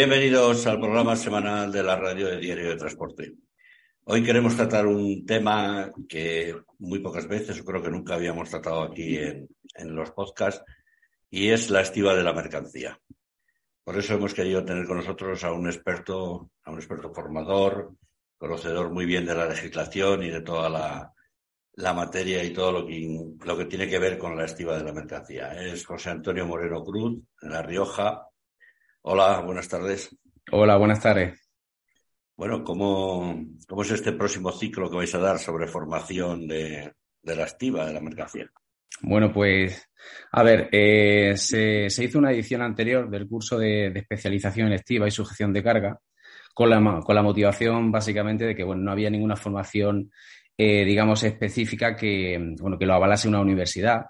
Bienvenidos 0.00 0.66
al 0.66 0.80
programa 0.80 1.14
semanal 1.14 1.70
de 1.70 1.82
la 1.82 1.94
radio 1.94 2.28
de 2.28 2.38
Diario 2.38 2.70
de 2.70 2.76
Transporte. 2.76 3.34
Hoy 4.04 4.22
queremos 4.22 4.56
tratar 4.56 4.86
un 4.86 5.26
tema 5.26 5.92
que 6.08 6.56
muy 6.78 7.00
pocas 7.00 7.28
veces, 7.28 7.60
o 7.60 7.66
creo 7.66 7.82
que 7.82 7.90
nunca 7.90 8.14
habíamos 8.14 8.48
tratado 8.48 8.80
aquí 8.80 9.18
en, 9.18 9.94
los 9.94 10.10
podcasts, 10.12 10.64
y 11.28 11.50
es 11.50 11.68
la 11.68 11.82
estiva 11.82 12.14
de 12.14 12.22
la 12.22 12.32
mercancía. 12.32 12.98
Por 13.84 13.98
eso 13.98 14.14
hemos 14.14 14.32
querido 14.32 14.64
tener 14.64 14.86
con 14.86 14.96
nosotros 14.96 15.44
a 15.44 15.52
un 15.52 15.66
experto, 15.66 16.50
a 16.64 16.70
un 16.70 16.78
experto 16.78 17.12
formador, 17.12 17.92
conocedor 18.38 18.88
muy 18.88 19.04
bien 19.04 19.26
de 19.26 19.34
la 19.34 19.50
legislación 19.50 20.22
y 20.22 20.30
de 20.30 20.40
toda 20.40 20.70
la, 20.70 21.12
la 21.74 21.92
materia 21.92 22.42
y 22.42 22.54
todo 22.54 22.72
lo 22.72 22.86
que, 22.86 23.34
lo 23.44 23.58
que 23.58 23.66
tiene 23.66 23.86
que 23.86 23.98
ver 23.98 24.16
con 24.16 24.34
la 24.34 24.46
estiva 24.46 24.78
de 24.78 24.84
la 24.84 24.94
mercancía. 24.94 25.62
Es 25.62 25.84
José 25.84 26.08
Antonio 26.08 26.46
Moreno 26.46 26.82
Cruz, 26.82 27.20
en 27.42 27.50
La 27.50 27.60
Rioja, 27.60 28.29
Hola, 29.02 29.40
buenas 29.40 29.68
tardes. 29.68 30.14
Hola, 30.52 30.76
buenas 30.76 31.00
tardes. 31.00 31.40
Bueno, 32.36 32.62
¿cómo, 32.62 33.34
¿cómo, 33.66 33.82
es 33.82 33.90
este 33.92 34.12
próximo 34.12 34.52
ciclo 34.52 34.90
que 34.90 34.96
vais 34.96 35.14
a 35.14 35.18
dar 35.18 35.38
sobre 35.38 35.66
formación 35.66 36.46
de, 36.46 36.92
la 37.22 37.44
estiva 37.44 37.86
de 37.86 37.94
la 37.94 38.00
mercancía? 38.00 38.50
Bueno, 39.02 39.32
pues, 39.32 39.88
a 40.32 40.42
ver, 40.42 40.68
eh, 40.72 41.34
se, 41.36 41.86
hizo 41.86 42.18
una 42.18 42.32
edición 42.32 42.60
anterior 42.60 43.08
del 43.08 43.26
curso 43.26 43.58
de, 43.58 43.86
especialización 43.86 44.66
en 44.66 44.74
estiva 44.74 45.08
y 45.08 45.10
sujeción 45.10 45.52
de 45.54 45.62
carga 45.62 45.98
con 46.52 46.68
la, 46.68 47.00
con 47.00 47.14
la 47.14 47.22
motivación 47.22 47.90
básicamente 47.90 48.44
de 48.44 48.54
que, 48.54 48.64
bueno, 48.64 48.82
no 48.82 48.92
había 48.92 49.08
ninguna 49.08 49.36
formación, 49.36 50.10
eh, 50.58 50.84
digamos, 50.84 51.22
específica 51.22 51.96
que, 51.96 52.38
bueno, 52.60 52.78
que 52.78 52.86
lo 52.86 52.94
avalase 52.94 53.28
una 53.28 53.40
universidad 53.40 54.04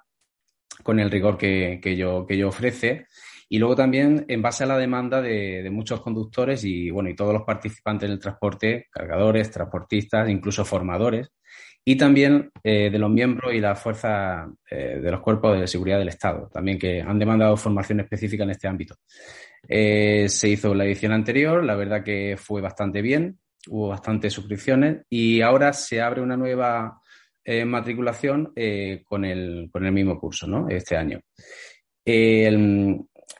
con 0.83 0.99
el 0.99 1.11
rigor 1.11 1.39
que, 1.39 1.79
que, 1.81 1.97
yo, 1.97 2.27
que 2.27 2.37
yo 2.37 2.49
ofrece. 2.49 3.07
Y 3.53 3.59
luego 3.59 3.75
también 3.75 4.25
en 4.29 4.43
base 4.43 4.63
a 4.63 4.67
la 4.69 4.79
demanda 4.79 5.21
de, 5.21 5.69
muchos 5.73 6.01
conductores 6.01 6.63
y, 6.63 6.89
bueno, 6.89 7.11
y 7.11 7.17
todos 7.17 7.33
los 7.33 7.43
participantes 7.43 8.09
del 8.09 8.21
transporte, 8.21 8.87
cargadores, 8.93 9.51
transportistas, 9.51 10.31
incluso 10.31 10.65
formadores, 10.65 11.33
y 11.85 11.97
también 11.97 12.53
eh, 12.63 12.91
de 12.93 12.99
los 13.01 13.11
miembros 13.11 13.53
y 13.53 13.59
las 13.59 13.83
fuerzas 13.83 14.49
eh, 14.71 15.01
de 15.03 15.11
los 15.11 15.21
cuerpos 15.21 15.59
de 15.59 15.67
seguridad 15.67 15.99
del 15.99 16.11
Estado, 16.11 16.49
también 16.53 16.79
que 16.79 17.01
han 17.01 17.19
demandado 17.19 17.57
formación 17.57 17.99
específica 17.99 18.45
en 18.45 18.51
este 18.51 18.69
ámbito. 18.69 18.95
Eh, 19.69 20.29
se 20.29 20.49
hizo 20.49 20.73
la 20.73 20.85
edición 20.85 21.11
anterior, 21.11 21.65
la 21.65 21.75
verdad 21.75 22.05
que 22.05 22.37
fue 22.39 22.61
bastante 22.61 23.03
bien, 23.03 23.41
hubo 23.67 23.89
bastantes 23.89 24.33
suscripciones 24.33 24.99
y 25.11 25.41
ahora 25.41 25.73
se 25.73 26.01
abre 26.01 26.23
una 26.23 26.37
nueva 26.37 27.01
matriculación 27.67 28.53
con, 29.05 29.25
el, 29.25 29.71
con 29.73 29.85
el 29.85 29.91
mismo 29.91 30.21
curso, 30.21 30.47
¿no? 30.47 30.69
Este 30.69 30.97
año 30.97 31.21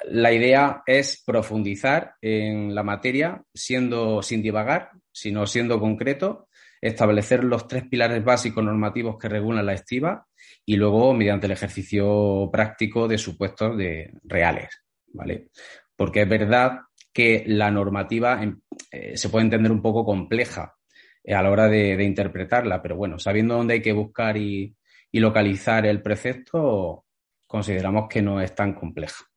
la 0.05 0.33
idea 0.33 0.83
es 0.87 1.23
profundizar 1.25 2.15
en 2.21 2.75
la 2.75 2.83
materia, 2.83 3.43
siendo 3.53 4.23
sin 4.23 4.43
divagar, 4.43 4.91
sino 5.13 5.47
siendo 5.47 5.79
concreto, 5.79 6.49
establecer 6.81 7.45
los 7.45 7.69
tres 7.69 7.85
pilares 7.85 8.25
básicos 8.25 8.65
normativos 8.65 9.19
que 9.19 9.29
regulan 9.29 9.67
la 9.67 9.75
estiva 9.75 10.27
y 10.65 10.77
luego 10.77 11.13
mediante 11.13 11.47
el 11.47 11.53
ejercicio 11.53 12.49
práctico 12.51 13.07
de 13.07 13.19
supuestos 13.19 13.77
de 13.77 14.13
reales, 14.25 14.69
¿vale? 15.13 15.49
Porque 15.95 16.23
es 16.23 16.29
verdad 16.29 16.81
que 17.13 17.45
la 17.47 17.71
normativa 17.71 18.43
em, 18.43 18.61
eh, 18.91 19.17
se 19.17 19.29
puede 19.29 19.45
entender 19.45 19.73
un 19.73 19.83
poco 19.83 20.05
compleja 20.05 20.75
eh, 21.23 21.35
a 21.35 21.43
la 21.43 21.51
hora 21.51 21.69
de, 21.69 22.03
interpretarla, 22.03 22.81
pero 22.81 22.97
bueno, 22.97 23.19
sabiendo 23.19 23.57
dónde 23.57 23.75
hay 23.75 23.83
que 23.83 23.93
buscar 23.93 24.37
y 24.37 24.75
localizar 25.13 25.85
el 25.87 26.01
precepto, 26.01 27.05
consideramos 27.47 28.09
que 28.09 28.23
no 28.23 28.41
es 28.41 28.55
tan 28.55 28.75
compleja. 28.75 29.30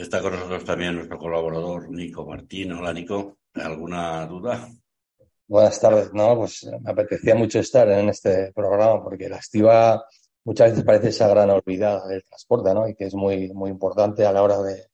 Está 0.00 0.22
con 0.22 0.32
nosotros 0.32 0.64
también 0.64 0.94
nuestro 0.94 1.18
colaborador 1.18 1.90
Nico 1.90 2.24
Martín. 2.24 2.72
Hola 2.72 2.90
Nico, 2.90 3.36
¿alguna 3.52 4.24
duda? 4.24 4.66
Buenas 5.46 5.78
tardes. 5.78 6.10
No, 6.14 6.36
pues 6.36 6.66
me 6.80 6.90
apetecía 6.90 7.34
mucho 7.34 7.58
estar 7.58 7.86
en 7.90 8.08
este 8.08 8.50
programa 8.54 9.04
porque 9.04 9.28
la 9.28 9.36
estiva 9.36 10.02
muchas 10.42 10.70
veces 10.70 10.84
parece 10.86 11.08
esa 11.08 11.28
gran 11.28 11.50
olvidada 11.50 12.08
del 12.08 12.24
transporte, 12.24 12.72
¿no? 12.72 12.88
Y 12.88 12.94
que 12.94 13.04
es 13.04 13.14
muy, 13.14 13.52
muy 13.52 13.68
importante 13.68 14.24
a 14.24 14.32
la 14.32 14.42
hora 14.42 14.62
de, 14.62 14.86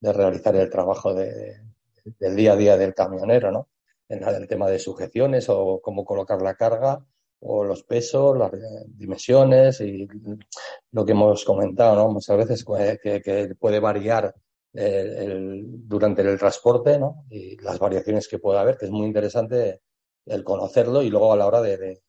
realizar 0.00 0.54
el 0.54 0.70
trabajo 0.70 1.12
del 1.12 2.36
día 2.36 2.52
a 2.52 2.56
día 2.56 2.76
del 2.76 2.94
camionero, 2.94 3.50
¿no? 3.50 3.70
En 4.08 4.22
el 4.22 4.46
tema 4.46 4.70
de 4.70 4.78
sujeciones 4.78 5.48
o 5.48 5.80
cómo 5.82 6.04
colocar 6.04 6.40
la 6.40 6.54
carga 6.54 7.04
o 7.40 7.64
los 7.64 7.82
pesos, 7.82 8.38
las 8.38 8.52
dimensiones 8.86 9.80
y 9.80 10.06
lo 10.92 11.04
que 11.04 11.10
hemos 11.10 11.44
comentado, 11.44 11.96
¿no? 11.96 12.12
Muchas 12.12 12.36
veces 12.36 12.64
que 12.64 13.56
puede 13.58 13.80
variar 13.80 14.32
durante 14.74 16.22
el 16.22 16.38
transporte 16.38 16.98
¿no? 16.98 17.24
y 17.30 17.56
las 17.58 17.78
variaciones 17.78 18.26
que 18.26 18.40
pueda 18.40 18.60
haber, 18.60 18.76
que 18.76 18.86
es 18.86 18.90
muy 18.90 19.06
interesante 19.06 19.82
el 20.26 20.42
conocerlo 20.42 21.02
y 21.02 21.10
luego 21.10 21.32
a 21.32 21.36
la 21.36 21.46
hora 21.46 21.60
de, 21.60 21.76
de, 21.78 22.02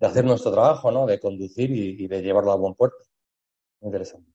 hacer 0.00 0.24
nuestro 0.24 0.52
trabajo, 0.52 0.90
¿no? 0.90 1.06
de 1.06 1.20
conducir 1.20 1.70
y, 1.70 2.06
de 2.06 2.22
llevarlo 2.22 2.52
a 2.52 2.56
buen 2.56 2.74
puerto. 2.74 2.96
Muy 3.80 3.88
interesante. 3.88 4.30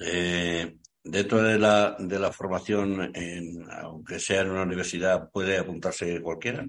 Eh, 0.00 0.78
dentro 1.04 1.42
de 1.42 1.58
la, 1.58 1.96
de 1.98 2.18
la 2.18 2.32
formación, 2.32 3.14
en, 3.14 3.70
aunque 3.70 4.18
sea 4.18 4.42
en 4.42 4.50
una 4.50 4.62
universidad, 4.62 5.30
¿puede 5.30 5.58
apuntarse 5.58 6.22
cualquiera? 6.22 6.66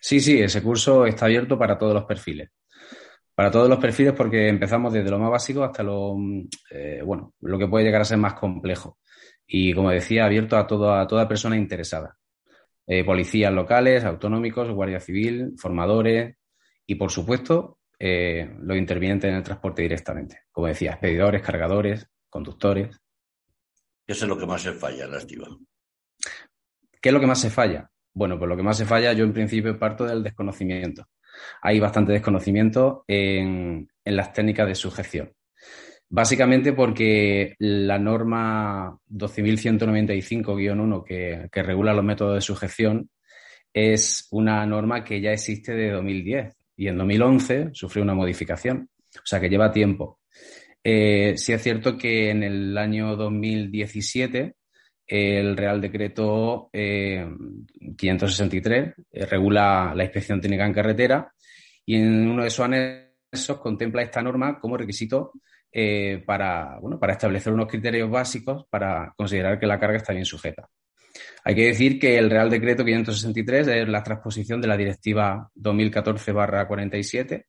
Sí, 0.00 0.20
sí, 0.20 0.40
ese 0.40 0.62
curso 0.62 1.06
está 1.06 1.26
abierto 1.26 1.56
para 1.56 1.78
todos 1.78 1.94
los 1.94 2.04
perfiles 2.04 2.50
para 3.34 3.50
todos 3.50 3.68
los 3.68 3.78
perfiles 3.78 4.12
porque 4.12 4.48
empezamos 4.48 4.92
desde 4.92 5.10
lo 5.10 5.18
más 5.18 5.30
básico 5.30 5.64
hasta 5.64 5.82
lo, 5.82 6.16
eh, 6.70 7.02
bueno, 7.04 7.34
lo 7.40 7.58
que 7.58 7.66
puede 7.66 7.84
llegar 7.84 8.02
a 8.02 8.06
ser 8.06 8.18
más 8.18 8.34
complejo. 8.34 8.98
Y 9.46 9.74
como 9.74 9.90
decía, 9.90 10.24
abierto 10.24 10.56
a, 10.56 10.66
todo, 10.66 10.94
a 10.94 11.06
toda 11.06 11.28
persona 11.28 11.56
interesada. 11.56 12.16
Eh, 12.86 13.04
policías 13.04 13.52
locales, 13.52 14.04
autonómicos, 14.04 14.70
guardia 14.70 15.00
civil, 15.00 15.52
formadores 15.56 16.36
y, 16.86 16.94
por 16.96 17.10
supuesto, 17.10 17.78
eh, 17.98 18.54
los 18.60 18.76
intervinientes 18.76 19.30
en 19.30 19.36
el 19.36 19.42
transporte 19.42 19.82
directamente. 19.82 20.42
Como 20.50 20.66
decía, 20.66 20.92
expedidores, 20.92 21.42
cargadores, 21.42 22.06
conductores. 22.28 23.00
¿Qué 24.06 24.12
es 24.12 24.22
lo 24.22 24.36
que 24.36 24.46
más 24.46 24.62
se 24.62 24.72
falla 24.72 25.06
estiva? 25.16 25.48
¿Qué 27.00 27.08
es 27.08 27.12
lo 27.12 27.20
que 27.20 27.26
más 27.26 27.40
se 27.40 27.50
falla? 27.50 27.88
Bueno, 28.14 28.38
pues 28.38 28.48
lo 28.48 28.56
que 28.56 28.62
más 28.62 28.76
se 28.76 28.84
falla, 28.84 29.12
yo 29.12 29.24
en 29.24 29.32
principio 29.32 29.78
parto 29.78 30.04
del 30.04 30.22
desconocimiento 30.22 31.08
hay 31.60 31.80
bastante 31.80 32.12
desconocimiento 32.12 33.04
en, 33.06 33.88
las 34.04 34.32
técnicas 34.32 34.66
de 34.68 34.74
sujeción. 34.74 35.32
Básicamente 36.08 36.72
porque 36.72 37.54
la 37.58 37.98
norma 37.98 38.98
12.195-1 39.10 41.04
que, 41.04 41.48
que 41.50 41.62
regula 41.62 41.94
los 41.94 42.04
métodos 42.04 42.34
de 42.34 42.40
sujeción 42.40 43.08
es 43.72 44.28
una 44.30 44.66
norma 44.66 45.04
que 45.04 45.20
ya 45.20 45.32
existe 45.32 45.72
de 45.72 45.90
2010 45.90 46.54
y 46.76 46.88
en 46.88 46.98
2011 46.98 47.70
sufrió 47.72 48.02
una 48.02 48.14
modificación, 48.14 48.90
o 49.14 49.24
sea 49.24 49.40
que 49.40 49.48
lleva 49.48 49.72
tiempo. 49.72 50.20
Eh, 50.84 51.34
sí 51.36 51.52
es 51.52 51.62
cierto 51.62 51.96
que 51.96 52.30
en 52.30 52.42
el 52.42 52.76
año 52.76 53.16
2017 53.16 54.54
el 55.12 55.56
Real 55.58 55.78
Decreto 55.78 56.70
563 56.72 58.88
eh, 58.88 58.94
eh, 59.12 59.26
regula 59.26 59.92
la 59.94 60.04
inspección 60.04 60.40
técnica 60.40 60.64
en 60.64 60.72
carretera 60.72 61.30
y 61.84 61.96
en 61.96 62.28
uno 62.28 62.40
de 62.40 62.48
esos 62.48 62.64
anexos 62.64 63.58
contempla 63.58 64.00
esta 64.00 64.22
norma 64.22 64.58
como 64.58 64.78
requisito 64.78 65.32
eh, 65.70 66.22
para, 66.24 66.78
bueno, 66.80 66.98
para 66.98 67.12
establecer 67.12 67.52
unos 67.52 67.68
criterios 67.68 68.10
básicos 68.10 68.64
para 68.70 69.12
considerar 69.14 69.60
que 69.60 69.66
la 69.66 69.78
carga 69.78 69.98
está 69.98 70.14
bien 70.14 70.24
sujeta. 70.24 70.66
Hay 71.44 71.54
que 71.54 71.66
decir 71.66 71.98
que 71.98 72.16
el 72.16 72.30
Real 72.30 72.48
Decreto 72.48 72.82
563 72.82 73.68
es 73.68 73.88
la 73.88 74.02
transposición 74.02 74.62
de 74.62 74.68
la 74.68 74.78
Directiva 74.78 75.50
2014-47 75.56 77.44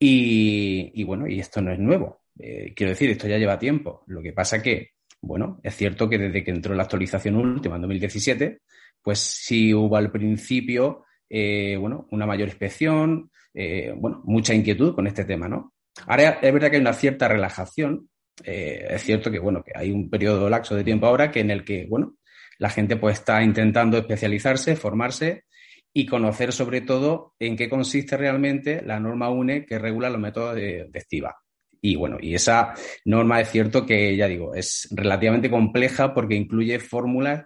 y, 0.00 0.90
y, 0.92 1.04
bueno, 1.04 1.28
y 1.28 1.38
esto 1.38 1.62
no 1.62 1.72
es 1.72 1.78
nuevo. 1.78 2.22
quiero 2.34 2.90
decir, 2.90 3.10
esto 3.10 3.28
ya 3.28 3.38
lleva 3.38 3.60
tiempo. 3.60 4.02
Lo 4.08 4.20
que 4.20 4.32
pasa 4.32 4.60
que 4.60 4.93
bueno, 5.26 5.60
es 5.62 5.74
cierto 5.76 6.08
que 6.08 6.18
desde 6.18 6.44
que 6.44 6.50
entró 6.50 6.74
la 6.74 6.84
actualización 6.84 7.36
última 7.36 7.76
en 7.76 7.82
2017, 7.82 8.60
pues 9.02 9.18
sí 9.18 9.74
hubo 9.74 9.96
al 9.96 10.10
principio, 10.10 11.04
eh, 11.28 11.76
bueno, 11.78 12.06
una 12.10 12.26
mayor 12.26 12.48
inspección, 12.48 13.30
eh, 13.52 13.94
bueno, 13.96 14.22
mucha 14.24 14.54
inquietud 14.54 14.94
con 14.94 15.06
este 15.06 15.24
tema, 15.24 15.48
¿no? 15.48 15.74
Ahora 16.06 16.38
es 16.42 16.52
verdad 16.52 16.70
que 16.70 16.76
hay 16.76 16.82
una 16.82 16.92
cierta 16.92 17.28
relajación. 17.28 18.08
Eh, 18.42 18.86
es 18.90 19.02
cierto 19.02 19.30
que, 19.30 19.38
bueno, 19.38 19.62
que 19.62 19.72
hay 19.74 19.92
un 19.92 20.10
periodo 20.10 20.48
laxo 20.48 20.74
de 20.74 20.84
tiempo 20.84 21.06
ahora 21.06 21.30
que 21.30 21.40
en 21.40 21.50
el 21.50 21.64
que, 21.64 21.86
bueno, 21.86 22.16
la 22.58 22.70
gente 22.70 22.96
pues 22.96 23.18
está 23.18 23.42
intentando 23.42 23.98
especializarse, 23.98 24.76
formarse 24.76 25.44
y 25.92 26.06
conocer 26.06 26.52
sobre 26.52 26.80
todo 26.80 27.34
en 27.38 27.56
qué 27.56 27.68
consiste 27.68 28.16
realmente 28.16 28.82
la 28.82 28.98
norma 28.98 29.30
UNE 29.30 29.64
que 29.64 29.78
regula 29.78 30.10
los 30.10 30.20
métodos 30.20 30.56
de, 30.56 30.88
de 30.90 30.98
estiva. 30.98 31.36
Y 31.86 31.96
bueno, 31.96 32.16
y 32.18 32.34
esa 32.34 32.72
norma 33.04 33.42
es 33.42 33.50
cierto 33.50 33.84
que, 33.84 34.16
ya 34.16 34.26
digo, 34.26 34.54
es 34.54 34.88
relativamente 34.90 35.50
compleja 35.50 36.14
porque 36.14 36.34
incluye 36.34 36.78
fórmulas 36.78 37.44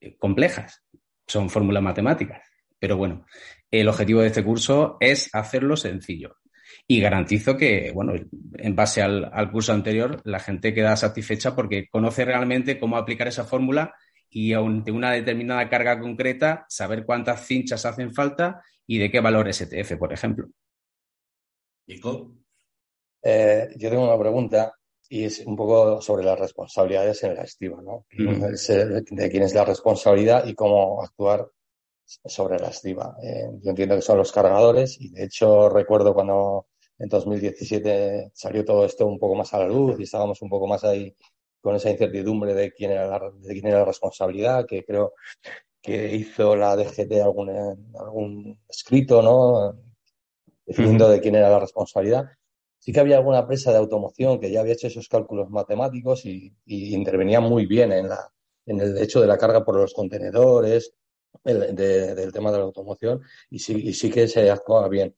eh, 0.00 0.16
complejas, 0.16 0.82
son 1.26 1.50
fórmulas 1.50 1.82
matemáticas. 1.82 2.40
Pero 2.78 2.96
bueno, 2.96 3.26
el 3.70 3.86
objetivo 3.86 4.22
de 4.22 4.28
este 4.28 4.42
curso 4.42 4.96
es 4.98 5.28
hacerlo 5.34 5.76
sencillo. 5.76 6.38
y 6.88 7.00
garantizo 7.00 7.58
que, 7.58 7.92
bueno, 7.92 8.14
en 8.54 8.74
base 8.74 9.02
al, 9.02 9.50
curso 9.52 9.74
anterior, 9.74 10.22
la 10.24 10.40
gente 10.40 10.72
queda 10.72 10.96
satisfecha 10.96 11.54
porque 11.54 11.86
conoce 11.90 12.24
realmente 12.24 12.78
cómo 12.78 12.96
aplicar 12.96 13.28
esa 13.28 13.44
fórmula 13.44 13.94
y 14.30 14.52
de 14.52 14.90
una 14.90 15.12
determinada 15.12 15.68
carga 15.68 16.00
concreta, 16.00 16.64
saber 16.70 17.04
cuántas 17.04 17.46
cinchas 17.46 17.84
hacen 17.84 18.14
falta 18.14 18.62
y 18.86 18.96
de 18.96 19.10
qué 19.10 19.20
valor 19.20 19.52
STF, 19.52 19.96
por 19.98 20.14
ejemplo. 20.14 20.48
Nico. 21.86 22.45
Eh, 23.28 23.74
yo 23.76 23.90
tengo 23.90 24.04
una 24.04 24.16
pregunta 24.16 24.72
y 25.08 25.24
es 25.24 25.40
un 25.40 25.56
poco 25.56 26.00
sobre 26.00 26.24
las 26.24 26.38
responsabilidades 26.38 27.24
en 27.24 27.34
la 27.34 27.42
estiva, 27.42 27.82
¿no? 27.82 28.06
De 29.10 29.28
quién 29.28 29.42
es 29.42 29.52
la 29.52 29.64
responsabilidad 29.64 30.46
y 30.46 30.54
cómo 30.54 31.02
actuar 31.02 31.50
sobre 32.04 32.60
la 32.60 32.68
estiva. 32.68 33.16
Eh, 33.20 33.50
yo 33.62 33.70
entiendo 33.70 33.96
que 33.96 34.02
son 34.02 34.18
los 34.18 34.30
cargadores 34.30 35.00
y 35.00 35.10
de 35.10 35.24
hecho 35.24 35.68
recuerdo 35.68 36.14
cuando 36.14 36.68
en 37.00 37.08
2017 37.08 38.30
salió 38.32 38.64
todo 38.64 38.84
esto 38.84 39.06
un 39.06 39.18
poco 39.18 39.34
más 39.34 39.52
a 39.54 39.58
la 39.58 39.66
luz 39.66 39.98
y 39.98 40.04
estábamos 40.04 40.40
un 40.42 40.48
poco 40.48 40.68
más 40.68 40.84
ahí 40.84 41.12
con 41.60 41.74
esa 41.74 41.90
incertidumbre 41.90 42.54
de 42.54 42.70
quién 42.70 42.92
era 42.92 43.08
la, 43.08 43.18
de 43.18 43.52
quién 43.54 43.66
era 43.66 43.80
la 43.80 43.86
responsabilidad, 43.86 44.66
que 44.66 44.84
creo 44.84 45.14
que 45.82 46.14
hizo 46.14 46.54
la 46.54 46.76
DGT 46.76 47.12
algún, 47.24 47.50
algún 47.98 48.60
escrito, 48.68 49.20
¿no? 49.20 49.76
Definiendo 50.64 51.08
de 51.08 51.20
quién 51.20 51.34
era 51.34 51.50
la 51.50 51.58
responsabilidad. 51.58 52.26
Sí 52.86 52.92
que 52.92 53.00
había 53.00 53.16
alguna 53.16 53.40
empresa 53.40 53.72
de 53.72 53.78
automoción 53.78 54.38
que 54.38 54.48
ya 54.48 54.60
había 54.60 54.74
hecho 54.74 54.86
esos 54.86 55.08
cálculos 55.08 55.50
matemáticos 55.50 56.24
y, 56.24 56.54
intervenía 56.66 57.40
muy 57.40 57.66
bien 57.66 57.90
en, 57.90 58.08
el 58.80 58.98
hecho 58.98 59.20
de 59.20 59.26
la 59.26 59.36
carga 59.36 59.64
por 59.64 59.74
los 59.74 59.92
contenedores, 59.92 60.94
del 61.42 62.32
tema 62.32 62.52
de 62.52 62.58
la 62.58 62.62
automoción, 62.62 63.22
y 63.50 63.58
sí, 63.58 63.74
y 63.88 63.92
sí 63.92 64.08
que 64.08 64.28
se 64.28 64.48
actuaba 64.52 64.88
bien. 64.88 65.16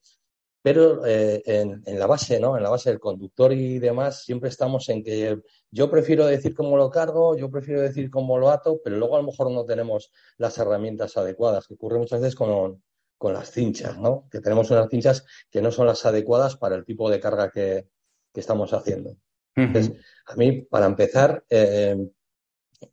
Pero 0.62 1.04
eh, 1.04 1.42
en, 1.44 1.82
la 1.98 2.06
base, 2.06 2.40
¿no? 2.40 2.56
En 2.56 2.62
la 2.62 2.70
base 2.70 2.88
del 2.88 3.00
conductor 3.00 3.52
y 3.52 3.78
demás, 3.78 4.24
siempre 4.24 4.48
estamos 4.48 4.88
en 4.88 5.04
que 5.04 5.38
yo 5.70 5.90
prefiero 5.90 6.24
decir 6.24 6.54
cómo 6.54 6.78
lo 6.78 6.88
cargo, 6.88 7.36
yo 7.36 7.50
prefiero 7.50 7.82
decir 7.82 8.10
cómo 8.10 8.38
lo 8.38 8.48
ato, 8.48 8.80
pero 8.82 8.96
luego 8.96 9.16
a 9.16 9.20
lo 9.20 9.26
mejor 9.26 9.50
no 9.50 9.66
tenemos 9.66 10.10
las 10.38 10.56
herramientas 10.56 11.18
adecuadas, 11.18 11.66
que 11.66 11.74
ocurre 11.74 11.98
muchas 11.98 12.22
veces 12.22 12.34
con, 12.34 12.82
con 13.18 13.34
las 13.34 13.50
cinchas, 13.50 13.98
¿no? 13.98 14.28
Que 14.30 14.40
tenemos 14.40 14.70
unas 14.70 14.88
cinchas 14.88 15.26
que 15.50 15.60
no 15.60 15.70
son 15.70 15.86
las 15.86 16.06
adecuadas 16.06 16.56
para 16.56 16.76
el 16.76 16.84
tipo 16.84 17.10
de 17.10 17.20
carga 17.20 17.50
que, 17.50 17.88
estamos 18.34 18.72
haciendo. 18.72 19.16
Entonces, 19.56 19.96
a 20.26 20.36
mí, 20.36 20.62
para 20.62 20.86
empezar, 20.86 21.42
eh, 21.50 21.96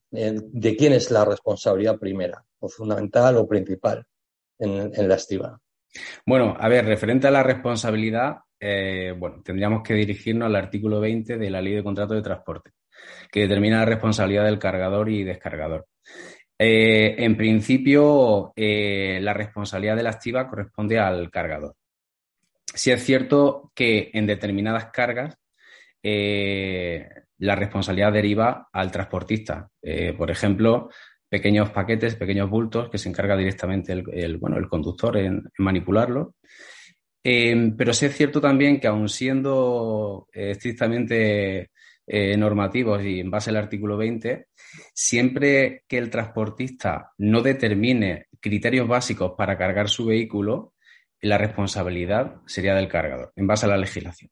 ¿de 0.10 0.76
quién 0.76 0.94
es 0.94 1.12
la 1.12 1.24
responsabilidad 1.24 2.00
primera, 2.00 2.44
o 2.58 2.68
fundamental 2.68 3.38
o 3.38 3.48
principal 3.48 4.04
en, 4.58 4.92
en 4.92 5.08
la 5.08 5.14
estiva? 5.14 5.62
Bueno, 6.26 6.56
a 6.60 6.68
ver, 6.68 6.86
referente 6.86 7.28
a 7.28 7.32
la 7.32 7.44
responsabilidad, 7.44 8.38
eh, 8.60 9.14
bueno, 9.18 9.42
tendríamos 9.44 9.84
que 9.84 9.94
dirigirnos 9.94 10.48
al 10.48 10.56
artículo 10.56 11.00
20 11.00 11.38
de 11.38 11.50
la 11.50 11.62
Ley 11.62 11.76
de 11.76 11.84
Contrato 11.84 12.14
de 12.14 12.22
Transporte, 12.22 12.72
que 13.32 13.42
determina 13.42 13.80
la 13.80 13.86
responsabilidad 13.86 14.46
del 14.46 14.60
cargador 14.60 15.10
y 15.10 15.24
descargador. 15.24 15.88
Eh, 16.58 17.16
en 17.18 17.36
principio, 17.36 18.54
eh, 18.56 19.20
la 19.22 19.34
responsabilidad 19.34 19.96
de 19.96 20.04
la 20.04 20.12
activa 20.12 20.48
corresponde 20.48 21.00
al 21.00 21.30
cargador. 21.30 21.76
Si 22.66 22.92
es 22.92 23.04
cierto 23.04 23.72
que 23.76 24.12
en 24.14 24.26
determinadas 24.26 24.88
cargas 24.92 25.38
la 27.38 27.56
responsabilidad 27.56 28.14
deriva 28.14 28.70
al 28.72 28.92
transportista. 28.92 29.70
por 30.16 30.30
ejemplo, 30.30 30.90
pequeños 31.28 31.72
paquetes, 31.72 32.16
pequeños 32.16 32.48
bultos 32.48 32.90
que 32.90 33.00
se 33.00 33.10
encarga 33.10 33.36
directamente 33.36 33.92
el, 33.92 34.38
bueno, 34.38 34.58
el 34.58 34.68
conductor 34.68 35.18
en, 35.18 35.44
manipularlo. 35.58 36.36
Pero 37.24 37.94
sí 37.94 38.06
es 38.06 38.16
cierto 38.16 38.40
también 38.40 38.80
que 38.80 38.86
aun 38.88 39.10
siendo 39.10 40.28
eh, 40.32 40.52
estrictamente 40.52 41.72
eh, 42.08 42.38
normativos 42.38 43.04
y 43.04 43.20
en 43.20 43.32
base 43.32 43.50
al 43.50 43.58
artículo 43.58 43.98
20, 43.98 44.48
siempre 44.94 45.84
que 45.88 45.98
el 45.98 46.10
transportista 46.10 47.12
no 47.18 47.42
determine 47.42 48.28
criterios 48.40 48.88
básicos 48.88 49.34
para 49.38 49.58
cargar 49.58 49.90
su 49.90 50.06
vehículo, 50.06 50.74
la 51.22 51.38
responsabilidad 51.38 52.36
sería 52.46 52.76
del 52.76 52.88
cargador, 52.88 53.32
en 53.36 53.48
base 53.48 53.66
a 53.66 53.70
la 53.70 53.78
legislación. 53.78 54.30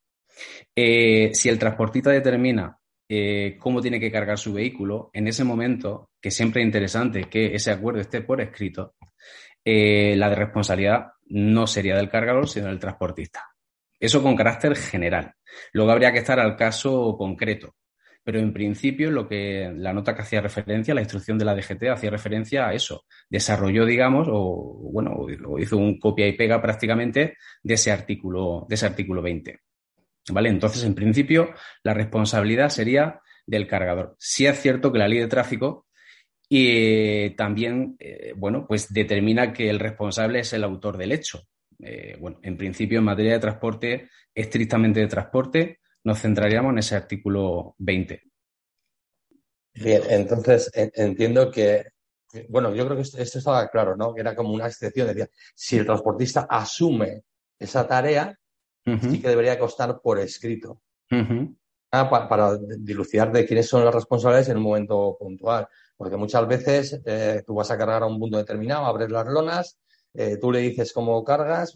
Eh, 0.75 1.31
si 1.33 1.49
el 1.49 1.59
transportista 1.59 2.09
determina 2.11 2.77
eh, 3.09 3.57
cómo 3.59 3.81
tiene 3.81 3.99
que 3.99 4.11
cargar 4.11 4.37
su 4.37 4.53
vehículo, 4.53 5.09
en 5.13 5.27
ese 5.27 5.43
momento, 5.43 6.09
que 6.21 6.31
siempre 6.31 6.61
es 6.61 6.67
interesante 6.67 7.25
que 7.25 7.53
ese 7.55 7.71
acuerdo 7.71 8.01
esté 8.01 8.21
por 8.21 8.41
escrito, 8.41 8.95
eh, 9.65 10.15
la 10.15 10.29
de 10.29 10.35
responsabilidad 10.35 11.13
no 11.27 11.67
sería 11.67 11.95
del 11.95 12.09
cargador, 12.09 12.47
sino 12.47 12.67
del 12.67 12.79
transportista. 12.79 13.52
Eso 14.03 14.21
con 14.21 14.35
carácter 14.35 14.75
general. 14.75 15.33
Luego 15.71 15.93
habría 15.93 16.11
que 16.11 16.19
estar 16.19 16.37
al 16.37 16.57
caso 16.57 17.15
concreto. 17.17 17.73
Pero 18.21 18.37
en 18.37 18.51
principio, 18.51 19.09
lo 19.09 19.29
que 19.29 19.71
la 19.73 19.93
nota 19.93 20.13
que 20.13 20.23
hacía 20.23 20.41
referencia, 20.41 20.93
la 20.93 20.99
instrucción 20.99 21.37
de 21.37 21.45
la 21.45 21.55
DGT 21.55 21.83
hacía 21.89 22.09
referencia 22.09 22.67
a 22.67 22.73
eso. 22.73 23.05
Desarrolló, 23.29 23.85
digamos, 23.85 24.27
o 24.29 24.89
bueno, 24.91 25.13
o 25.13 25.57
hizo 25.57 25.77
un 25.77 25.99
copia 25.99 26.27
y 26.27 26.33
pega 26.33 26.61
prácticamente 26.61 27.37
de 27.63 27.73
ese 27.75 27.93
artículo, 27.93 28.65
de 28.67 28.75
ese 28.75 28.87
artículo 28.87 29.21
20. 29.21 29.61
¿Vale? 30.31 30.49
Entonces, 30.49 30.83
en 30.83 30.95
principio, 30.95 31.51
la 31.81 31.93
responsabilidad 31.93 32.67
sería 32.67 33.21
del 33.45 33.67
cargador. 33.67 34.17
Sí 34.19 34.45
es 34.45 34.59
cierto 34.59 34.91
que 34.91 34.99
la 34.99 35.07
ley 35.07 35.19
de 35.19 35.27
tráfico 35.27 35.87
y 36.49 37.29
también, 37.37 37.95
eh, 37.99 38.33
bueno, 38.35 38.65
pues 38.67 38.91
determina 38.93 39.53
que 39.53 39.69
el 39.69 39.79
responsable 39.79 40.39
es 40.39 40.51
el 40.51 40.65
autor 40.65 40.97
del 40.97 41.13
hecho. 41.13 41.43
Eh, 41.85 42.17
bueno, 42.19 42.39
en 42.41 42.57
principio, 42.57 42.99
en 42.99 43.05
materia 43.05 43.33
de 43.33 43.39
transporte, 43.39 44.09
estrictamente 44.33 44.99
de 44.99 45.07
transporte, 45.07 45.79
nos 46.03 46.21
centraríamos 46.21 46.71
en 46.71 46.79
ese 46.79 46.95
artículo 46.95 47.75
20. 47.77 48.23
Bien, 49.75 50.01
entonces 50.09 50.69
entiendo 50.73 51.49
que, 51.49 51.85
bueno, 52.49 52.73
yo 52.75 52.85
creo 52.85 52.97
que 52.97 53.03
esto, 53.03 53.19
estaba 53.19 53.67
claro, 53.69 53.95
¿no? 53.95 54.13
Que 54.13 54.21
era 54.21 54.35
como 54.35 54.53
una 54.53 54.67
excepción, 54.67 55.07
decía, 55.07 55.27
si 55.55 55.77
el 55.77 55.85
transportista 55.85 56.47
asume 56.49 57.23
esa 57.57 57.87
tarea, 57.87 58.37
sí 58.85 59.21
que 59.21 59.29
debería 59.29 59.57
costar 59.57 59.99
por 60.01 60.19
escrito. 60.19 60.81
Ah, 61.95 62.09
para, 62.09 62.57
dilucidar 62.79 63.31
de 63.31 63.45
quiénes 63.45 63.67
son 63.67 63.85
los 63.85 63.93
responsables 63.93 64.49
en 64.49 64.57
un 64.57 64.63
momento 64.63 65.15
puntual. 65.19 65.67
Porque 65.95 66.17
muchas 66.17 66.47
veces 66.47 66.99
eh, 67.05 67.43
tú 67.45 67.53
vas 67.53 67.69
a 67.69 67.77
cargar 67.77 68.01
a 68.01 68.07
un 68.07 68.19
punto 68.19 68.37
determinado, 68.37 68.85
abres 68.85 69.11
las 69.11 69.27
lonas, 69.27 69.77
eh, 70.13 70.37
tú 70.39 70.51
le 70.51 70.59
dices 70.59 70.93
cómo 70.93 71.23
cargas, 71.23 71.75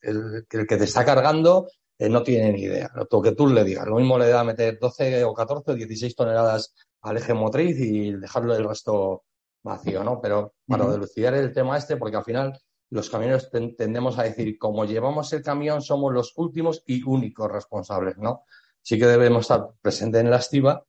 el, 0.00 0.46
que 0.48 0.64
te 0.64 0.84
está 0.84 1.04
cargando 1.04 1.68
eh, 1.98 2.08
no 2.08 2.22
tiene 2.22 2.52
ni 2.52 2.62
idea. 2.62 2.90
Lo 3.10 3.22
que 3.22 3.32
tú 3.32 3.46
le 3.46 3.64
digas. 3.64 3.86
Lo 3.86 3.96
mismo 3.96 4.18
le 4.18 4.28
da 4.28 4.44
meter 4.44 4.78
12 4.78 5.24
o 5.24 5.34
14 5.34 5.70
o 5.70 5.74
16 5.74 6.14
toneladas 6.14 6.74
al 7.02 7.16
eje 7.16 7.34
motriz 7.34 7.78
y 7.78 8.12
dejarlo 8.12 8.54
el 8.54 8.68
resto 8.68 9.24
vacío, 9.62 10.04
¿no? 10.04 10.20
Pero 10.20 10.54
para 10.66 10.90
dilucidar 10.90 11.34
el 11.34 11.52
tema 11.52 11.78
este, 11.78 11.96
porque 11.96 12.16
al 12.16 12.24
final 12.24 12.58
los 12.90 13.10
camioneros 13.10 13.50
tendemos 13.50 14.18
a 14.18 14.24
decir, 14.24 14.58
como 14.58 14.84
llevamos 14.84 15.32
el 15.32 15.42
camión, 15.42 15.82
somos 15.82 16.12
los 16.12 16.32
últimos 16.36 16.82
y 16.86 17.02
únicos 17.02 17.50
responsables, 17.50 18.16
¿no? 18.18 18.44
Sí 18.82 18.98
que 18.98 19.06
debemos 19.06 19.42
estar 19.42 19.66
presentes 19.80 20.20
en 20.20 20.30
la 20.30 20.36
estiva 20.36 20.84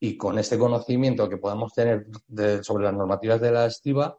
y 0.00 0.16
con 0.16 0.38
este 0.38 0.58
conocimiento 0.58 1.28
que 1.28 1.36
podamos 1.36 1.72
tener 1.74 2.06
sobre 2.62 2.84
las 2.84 2.94
normativas 2.94 3.40
de 3.40 3.50
la 3.50 3.66
estiva, 3.66 4.16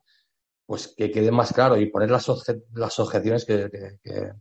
pues 0.65 0.93
que 0.95 1.11
quede 1.11 1.31
más 1.31 1.53
claro 1.53 1.77
y 1.77 1.87
poner 1.87 2.09
las, 2.09 2.27
las 2.73 2.99
objeciones 2.99 3.45
que, 3.45 3.69
que, 4.03 4.31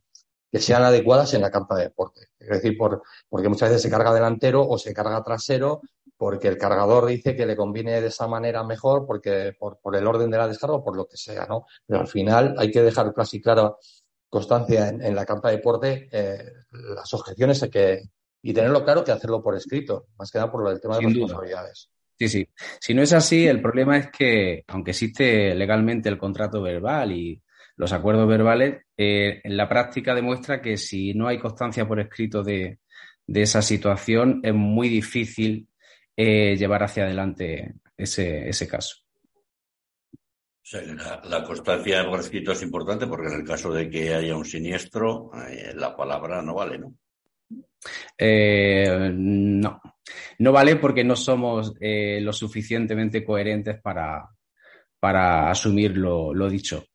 sean 0.61 0.85
adecuadas 0.85 1.35
en 1.35 1.43
la 1.43 1.51
carta 1.51 1.75
de 1.75 1.85
deporte. 1.85 2.29
Es 2.39 2.49
decir, 2.49 2.79
por, 2.79 3.03
porque 3.29 3.49
muchas 3.49 3.71
veces 3.71 3.83
se 3.83 3.91
carga 3.91 4.15
delantero 4.15 4.67
o 4.67 4.79
se 4.79 4.95
carga 4.95 5.23
trasero 5.23 5.81
porque 6.17 6.47
el 6.47 6.59
cargador 6.59 7.07
dice 7.07 7.35
que 7.35 7.45
le 7.45 7.57
conviene 7.57 8.01
de 8.01 8.07
esa 8.07 8.29
manera 8.29 8.63
mejor, 8.63 9.05
porque 9.05 9.55
por, 9.59 9.79
por 9.81 9.97
el 9.97 10.07
orden 10.07 10.31
de 10.31 10.39
la 10.39 10.47
descarga 10.47 10.77
o 10.77 10.85
por 10.85 10.97
lo 10.97 11.07
que 11.07 11.17
sea, 11.17 11.47
¿no? 11.47 11.67
Pero 11.87 12.01
al 12.01 12.07
final 12.07 12.55
hay 12.57 12.71
que 12.71 12.83
dejar 12.83 13.13
casi 13.13 13.41
clara 13.41 13.75
constancia 14.29 14.89
en, 14.89 15.15
la 15.15 15.25
carta 15.27 15.49
de 15.49 15.57
deporte 15.57 16.09
eh, 16.11 16.53
las 16.71 17.13
objeciones 17.15 17.69
que, 17.71 18.03
y 18.43 18.53
tenerlo 18.53 18.85
claro 18.85 19.05
que 19.05 19.13
hacerlo 19.13 19.43
por 19.43 19.57
escrito, 19.57 20.07
más 20.19 20.31
que 20.31 20.39
nada 20.39 20.51
por 20.51 20.69
el 20.69 20.81
tema 20.81 20.99
de 20.99 21.07
responsabilidades. 21.07 21.91
Sí, 22.19 22.29
sí. 22.29 22.49
Si 22.81 22.95
no 22.95 23.03
es 23.03 23.13
así, 23.13 23.47
el 23.47 23.61
problema 23.61 23.97
es 23.97 24.11
que, 24.11 24.65
aunque 24.69 24.93
existe 24.93 25.55
legalmente 25.55 26.09
el 26.09 26.19
contrato 26.19 26.63
verbal 26.63 27.13
y 27.13 27.43
los 27.77 27.93
acuerdos 27.93 28.29
verbales, 28.29 28.83
eh, 28.97 29.41
en 29.43 29.57
la 29.57 29.69
práctica 29.69 30.15
demuestra 30.15 30.63
que 30.63 30.77
si 30.77 31.13
no 31.15 31.27
hay 31.27 31.39
constancia 31.39 31.89
por 31.89 31.99
escrito 31.99 32.43
de, 32.43 32.79
de 33.27 33.43
esa 33.43 33.63
situación, 33.63 34.41
es 34.45 34.55
muy 34.55 34.89
difícil 34.89 35.69
eh, 36.17 36.57
llevar 36.57 36.85
hacia 36.85 37.05
adelante 37.05 37.75
ese, 37.97 38.49
ese 38.49 38.69
caso. 38.69 38.97
la, 41.25 41.45
constancia 41.45 42.07
por 42.09 42.21
escrito 42.21 42.53
es 42.53 42.63
importante 42.63 43.07
porque 43.09 43.27
en 43.27 43.41
el 43.41 43.47
caso 43.47 43.73
de 43.73 43.91
que 43.91 44.15
haya 44.15 44.37
un 44.37 44.45
siniestro, 44.45 45.31
eh, 45.49 45.73
la 45.75 45.97
palabra 45.97 46.43
no 46.43 46.55
vale, 46.55 46.79
¿no? 46.79 46.95
Eh, 48.17 49.11
no, 49.15 49.81
no 50.39 50.53
vale 50.53 50.77
porque 50.77 51.05
no 51.05 51.17
somos 51.17 51.75
lo 51.81 52.33
suficientemente 52.33 53.25
coherentes 53.25 53.81
para, 53.81 54.29
para 55.05 55.51
asumir 55.51 55.99
lo, 55.99 56.49
dicho. 56.49 56.87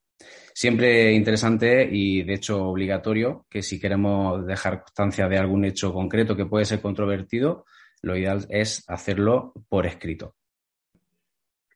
Siempre 0.51 1.13
interesante 1.13 1.87
y, 1.91 2.23
de 2.23 2.33
hecho, 2.33 2.65
obligatorio 2.65 3.45
que 3.47 3.61
si 3.61 3.79
queremos 3.79 4.47
dejar 4.47 4.81
constancia 4.81 5.29
de 5.29 5.37
algún 5.37 5.63
hecho 5.63 5.93
concreto 5.93 6.35
que 6.35 6.47
puede 6.47 6.65
ser 6.65 6.81
controvertido, 6.81 7.65
lo 8.01 8.17
ideal 8.17 8.47
es 8.49 8.83
hacerlo 8.87 9.53
por 9.69 9.85
escrito. 9.85 10.33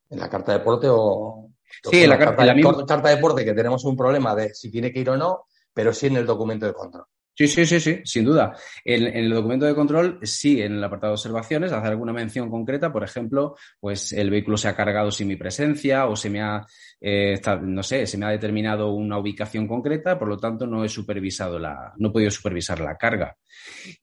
¿En 0.09 0.21
la 0.21 0.27
carta 0.27 0.53
de 0.53 0.57
deporte 0.57 0.87
o...? 0.89 1.51
Sí, 1.83 2.01
en 2.01 2.09
la, 2.09 2.17
carta, 2.17 2.45
la 2.45 2.55
carta 2.87 3.09
de 3.09 3.15
deporte 3.15 3.45
que 3.45 3.53
tenemos 3.53 3.85
un 3.85 3.95
problema 3.95 4.33
de 4.33 4.55
si 4.55 4.71
tiene 4.71 4.91
que 4.91 5.01
ir 5.01 5.11
o 5.11 5.17
no, 5.17 5.45
pero 5.71 5.93
sí 5.93 6.07
en 6.07 6.17
el 6.17 6.25
documento 6.25 6.65
de 6.65 6.73
control. 6.73 7.05
Sí, 7.35 7.47
sí, 7.47 7.65
sí, 7.65 7.79
sí, 7.79 7.99
sin 8.05 8.25
duda. 8.25 8.55
En, 8.85 9.07
el 9.07 9.31
documento 9.31 9.65
de 9.65 9.73
control, 9.73 10.19
sí, 10.21 10.61
en 10.61 10.73
el 10.73 10.83
apartado 10.83 11.11
de 11.11 11.15
observaciones, 11.15 11.71
hace 11.71 11.87
alguna 11.87 12.13
mención 12.13 12.47
concreta, 12.47 12.93
por 12.93 13.03
ejemplo, 13.03 13.55
pues 13.79 14.13
el 14.13 14.29
vehículo 14.29 14.55
se 14.55 14.67
ha 14.67 14.75
cargado 14.75 15.09
sin 15.09 15.29
mi 15.29 15.35
presencia 15.35 16.05
o 16.05 16.15
se 16.15 16.29
me 16.29 16.41
ha, 16.41 16.63
eh, 17.01 17.41
no 17.63 17.81
sé, 17.81 18.05
se 18.05 18.19
me 18.19 18.27
ha 18.27 18.29
determinado 18.29 18.93
una 18.93 19.17
ubicación 19.17 19.67
concreta, 19.67 20.19
por 20.19 20.27
lo 20.27 20.37
tanto 20.37 20.67
no 20.67 20.85
he 20.85 20.89
supervisado 20.89 21.57
la, 21.57 21.93
no 21.97 22.09
he 22.09 22.11
podido 22.11 22.29
supervisar 22.29 22.79
la 22.79 22.97
carga. 22.97 23.35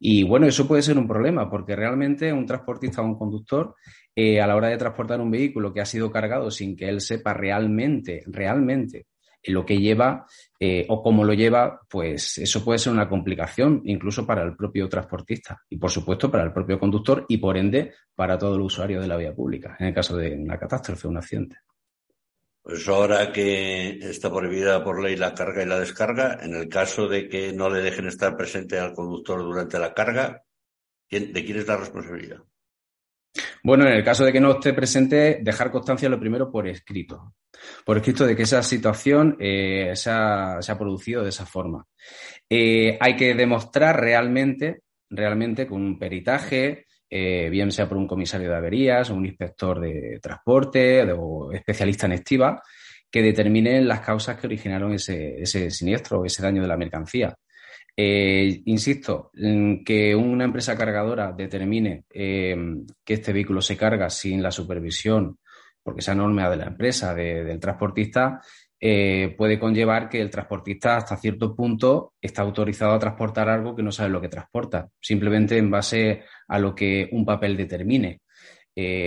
Y 0.01 0.25
bueno, 0.25 0.49
eso 0.49 0.67
puede 0.67 0.83
ser 0.83 0.99
un 0.99 1.07
problema, 1.07 1.49
porque 1.49 1.77
realmente 1.77 2.33
un 2.33 2.47
transportista 2.47 3.01
o 3.01 3.05
un 3.05 3.17
conductor, 3.17 3.77
eh, 4.17 4.41
a 4.41 4.47
la 4.49 4.57
hora 4.57 4.69
de 4.69 4.77
transportar 4.77 5.21
un 5.21 5.31
vehículo 5.31 5.73
que 5.73 5.81
ha 5.81 5.87
sido 5.87 6.11
cargado 6.11 6.51
sin 6.51 6.77
que 6.77 6.89
él 6.89 7.01
sepa 7.01 7.33
realmente, 7.33 8.25
realmente 8.27 9.07
lo 9.45 9.65
que 9.65 9.79
lleva 9.79 10.27
eh, 10.63 10.85
o 10.91 11.03
cómo 11.03 11.25
lo 11.25 11.33
lleva, 11.33 11.81
pues 11.89 12.37
eso 12.37 12.63
puede 12.63 12.79
ser 12.79 12.93
una 12.93 13.09
complicación 13.09 13.81
incluso 13.87 14.27
para 14.27 14.43
el 14.43 14.55
propio 14.55 14.91
transportista 14.91 15.63
y 15.71 15.79
por 15.79 15.91
supuesto 15.91 16.31
para 16.31 16.45
el 16.45 16.53
propio 16.53 16.79
conductor 16.79 17.25
y 17.29 17.39
por 17.39 17.57
ende 17.57 17.95
para 18.15 18.37
todo 18.37 18.57
el 18.57 18.61
usuario 18.61 19.01
de 19.01 19.09
la 19.09 19.17
vía 19.17 19.35
pública 19.35 19.75
en 19.81 19.87
el 19.87 19.95
caso 19.95 20.19
de 20.19 20.35
una 20.35 20.59
catástrofe, 20.59 21.09
un 21.09 21.17
accidente. 21.17 21.57
Pues 22.63 22.87
ahora 22.89 23.33
que 23.33 23.99
está 24.03 24.31
prohibida 24.31 24.85
por 24.85 25.03
ley 25.03 25.17
la 25.17 25.35
carga 25.35 25.63
y 25.63 25.67
la 25.67 25.81
descarga, 25.81 26.39
en 26.43 26.55
el 26.55 26.69
caso 26.69 27.09
de 27.09 27.27
que 27.27 27.55
no 27.55 27.71
le 27.71 27.81
dejen 27.81 28.07
estar 28.07 28.37
presente 28.37 28.79
al 28.79 28.93
conductor 28.93 29.43
durante 29.43 29.79
la 29.79 29.95
carga, 29.95 30.45
¿de 31.09 31.45
quién 31.45 31.59
es 31.59 31.67
la 31.67 31.79
responsabilidad? 31.79 32.43
Bueno, 33.63 33.87
en 33.87 33.93
el 33.93 34.05
caso 34.05 34.25
de 34.25 34.33
que 34.33 34.41
no 34.41 34.53
esté 34.53 34.73
presente, 34.73 35.39
dejar 35.43 35.71
constancia 35.71 36.09
lo 36.09 36.19
primero 36.19 36.51
por 36.51 36.67
escrito. 36.67 37.35
Por 37.85 37.99
escrito 37.99 38.27
de 38.27 38.35
que 38.35 38.45
esa 38.45 38.63
situación 38.63 39.37
eh, 39.39 39.93
se, 39.95 40.11
ha, 40.11 40.77
producido 40.79 41.23
de 41.23 41.29
esa 41.29 41.47
forma. 41.47 41.87
Eh, 42.49 42.97
hay 43.01 43.17
que 43.17 43.35
demostrar 43.35 44.01
realmente, 44.01 44.83
realmente 45.09 45.67
con 45.67 45.83
un 45.83 45.99
peritaje, 45.99 46.87
eh, 47.09 47.49
bien 47.51 47.71
sea 47.73 47.89
por 47.89 47.99
un 47.99 48.07
comisario 48.07 48.49
de 48.49 48.57
averías 48.57 49.11
o 49.11 49.15
un 49.15 49.27
inspector 49.27 49.81
de 49.81 50.19
transporte 50.23 51.03
o 51.13 51.53
especialista 51.53 52.07
en 52.07 52.13
estiva, 52.13 52.63
que 53.11 53.23
determinen 53.23 53.89
las 53.89 54.01
causas 54.01 54.39
que 54.39 54.47
originaron 54.47 54.95
ese, 54.95 55.41
ese 55.43 55.71
siniestro 55.71 56.21
o 56.21 56.25
ese 56.25 56.43
daño 56.43 56.63
de 56.63 56.69
la 56.69 56.77
mercancía. 56.77 57.37
Eh, 58.03 58.63
insisto, 58.65 59.31
que 59.85 60.17
una 60.17 60.45
empresa 60.45 60.75
cargadora 60.75 61.33
determine 61.33 62.05
eh, 62.09 62.57
que 63.05 63.15
este 63.15 63.31
vehículo 63.31 63.61
se 63.61 63.77
carga 63.77 64.09
sin 64.09 64.43
la 64.43 64.51
supervisión, 64.51 65.39
porque 65.83 66.01
esa 66.01 66.15
norma 66.15 66.49
de 66.49 66.57
la 66.57 66.65
empresa, 66.65 67.15
del 67.15 67.61
transportista, 67.61 68.41
eh, 68.81 69.35
puede 69.37 69.59
conllevar 69.59 70.09
que 70.09 70.19
el 70.23 70.31
transportista 70.31 70.97
hasta 70.97 71.19
cierto 71.19 71.55
punto 71.55 72.15
está 72.23 72.41
autorizado 72.41 72.93
a 72.93 72.99
transportar 72.99 73.51
algo 73.51 73.77
que 73.77 73.83
no 73.83 73.93
sabe 73.93 74.09
lo 74.09 74.23
que 74.23 74.29
transporta, 74.29 74.89
simplemente 74.99 75.59
en 75.59 75.71
base 75.71 76.25
a 76.49 76.59
lo 76.59 76.75
que 76.75 77.07
un 77.13 77.27
papel 77.27 77.55
determine. 77.55 78.23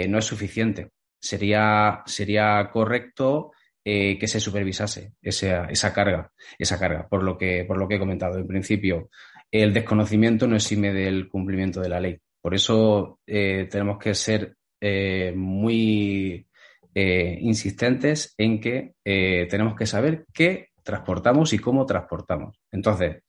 no 0.08 0.20
es 0.20 0.26
suficiente. 0.26 0.92
Sería, 1.20 2.04
sería 2.06 2.70
correcto 2.72 3.54
eh, 3.86 4.18
que 4.18 4.30
se 4.30 4.40
supervisase 4.40 5.14
esa, 5.22 5.66
esa, 5.66 5.94
carga, 5.94 6.32
esa 6.58 6.80
carga, 6.80 7.06
por 7.10 7.22
lo 7.22 7.38
que, 7.38 7.66
por 7.66 7.78
lo 7.78 7.86
que 7.86 7.96
he 7.96 8.00
comentado. 8.00 8.38
En 8.38 8.48
principio, 8.48 9.10
el 9.52 9.74
desconocimiento 9.74 10.48
no 10.48 10.56
exime 10.56 10.94
del 10.94 11.28
cumplimiento 11.28 11.82
de 11.82 11.90
la 11.90 12.00
ley. 12.00 12.18
Por 12.42 12.56
eso 12.56 13.20
eh, 13.28 13.68
tenemos 13.70 13.98
que 13.98 14.14
ser 14.14 14.56
eh, 14.80 15.34
muy 15.36 16.48
insistentes 16.96 18.36
en 18.38 18.62
que 18.62 18.94
tenemos 19.04 19.76
que 19.76 19.88
saber 19.88 20.26
qué 20.32 20.68
transportamos 20.84 21.52
y 21.52 21.58
cómo 21.58 21.88
transportamos. 21.88 22.62
Entonces, 22.72 23.24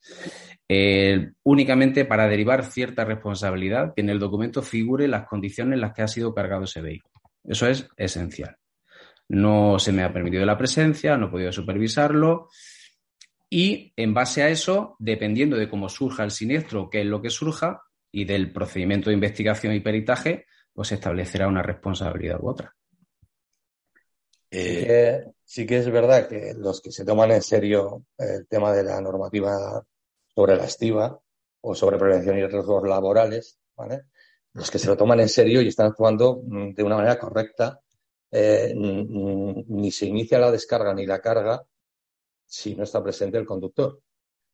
únicamente 1.43 2.05
para 2.05 2.27
derivar 2.27 2.63
cierta 2.63 3.05
responsabilidad, 3.05 3.93
que 3.95 4.01
en 4.01 4.09
el 4.09 4.19
documento 4.19 4.61
figure 4.61 5.07
las 5.07 5.25
condiciones 5.25 5.73
en 5.73 5.81
las 5.81 5.93
que 5.93 6.03
ha 6.03 6.07
sido 6.07 6.35
cargado 6.35 6.65
ese 6.65 6.81
vehículo. 6.81 7.21
Eso 7.43 7.67
es 7.67 7.89
esencial 7.97 8.55
no 9.29 9.79
se 9.79 9.91
me 9.91 10.03
ha 10.03 10.13
permitido 10.13 10.45
la 10.45 10.57
presencia, 10.57 11.17
no 11.17 11.27
he 11.27 11.31
podido 11.31 11.51
supervisarlo. 11.51 12.49
Y 13.49 13.93
en 13.95 14.13
base 14.13 14.43
a 14.43 14.49
eso, 14.49 14.95
dependiendo 14.99 15.57
de 15.57 15.69
cómo 15.69 15.89
surja 15.89 16.23
el 16.23 16.31
siniestro, 16.31 16.89
qué 16.89 17.01
es 17.01 17.07
lo 17.07 17.21
que 17.21 17.29
surja, 17.29 17.83
y 18.11 18.25
del 18.25 18.53
procedimiento 18.53 19.09
de 19.09 19.15
investigación 19.15 19.73
y 19.73 19.81
peritaje, 19.81 20.45
pues 20.73 20.89
se 20.89 20.95
establecerá 20.95 21.47
una 21.47 21.61
responsabilidad 21.61 22.39
u 22.41 22.49
otra. 22.49 22.73
Eh, 24.49 25.25
sí, 25.43 25.65
que, 25.65 25.77
es 25.79 25.89
verdad 25.89 26.29
que 26.29 26.53
los 26.55 26.81
que 26.81 26.91
se 26.91 27.03
toman 27.03 27.31
en 27.31 27.41
serio 27.41 28.05
el 28.17 28.47
tema 28.47 28.71
de 28.71 28.83
la 28.83 29.01
normativa 29.01 29.83
sobre 30.33 30.55
la 30.55 30.65
estiva 30.65 31.19
o 31.61 31.75
sobre 31.75 31.97
prevención 31.97 32.37
y 32.37 32.45
riesgos 32.45 32.87
laborales, 32.87 33.59
los 34.53 34.71
que 34.71 34.79
se 34.79 34.87
lo 34.87 34.95
toman 34.95 35.19
en 35.19 35.29
serio 35.29 35.61
y 35.61 35.67
están 35.67 35.87
actuando 35.87 36.41
mm, 36.45 36.73
de 36.73 36.83
una 36.83 36.95
manera 36.95 37.19
correcta 37.19 37.81
eh, 38.31 38.73
ni 38.75 39.91
se 39.91 40.05
inicia 40.07 40.39
la 40.39 40.51
descarga 40.51 40.93
ni 40.93 41.05
la 41.05 41.19
carga 41.19 41.65
si 42.45 42.75
no 42.75 42.83
está 42.83 43.03
presente 43.03 43.37
el 43.37 43.45
conductor. 43.45 44.01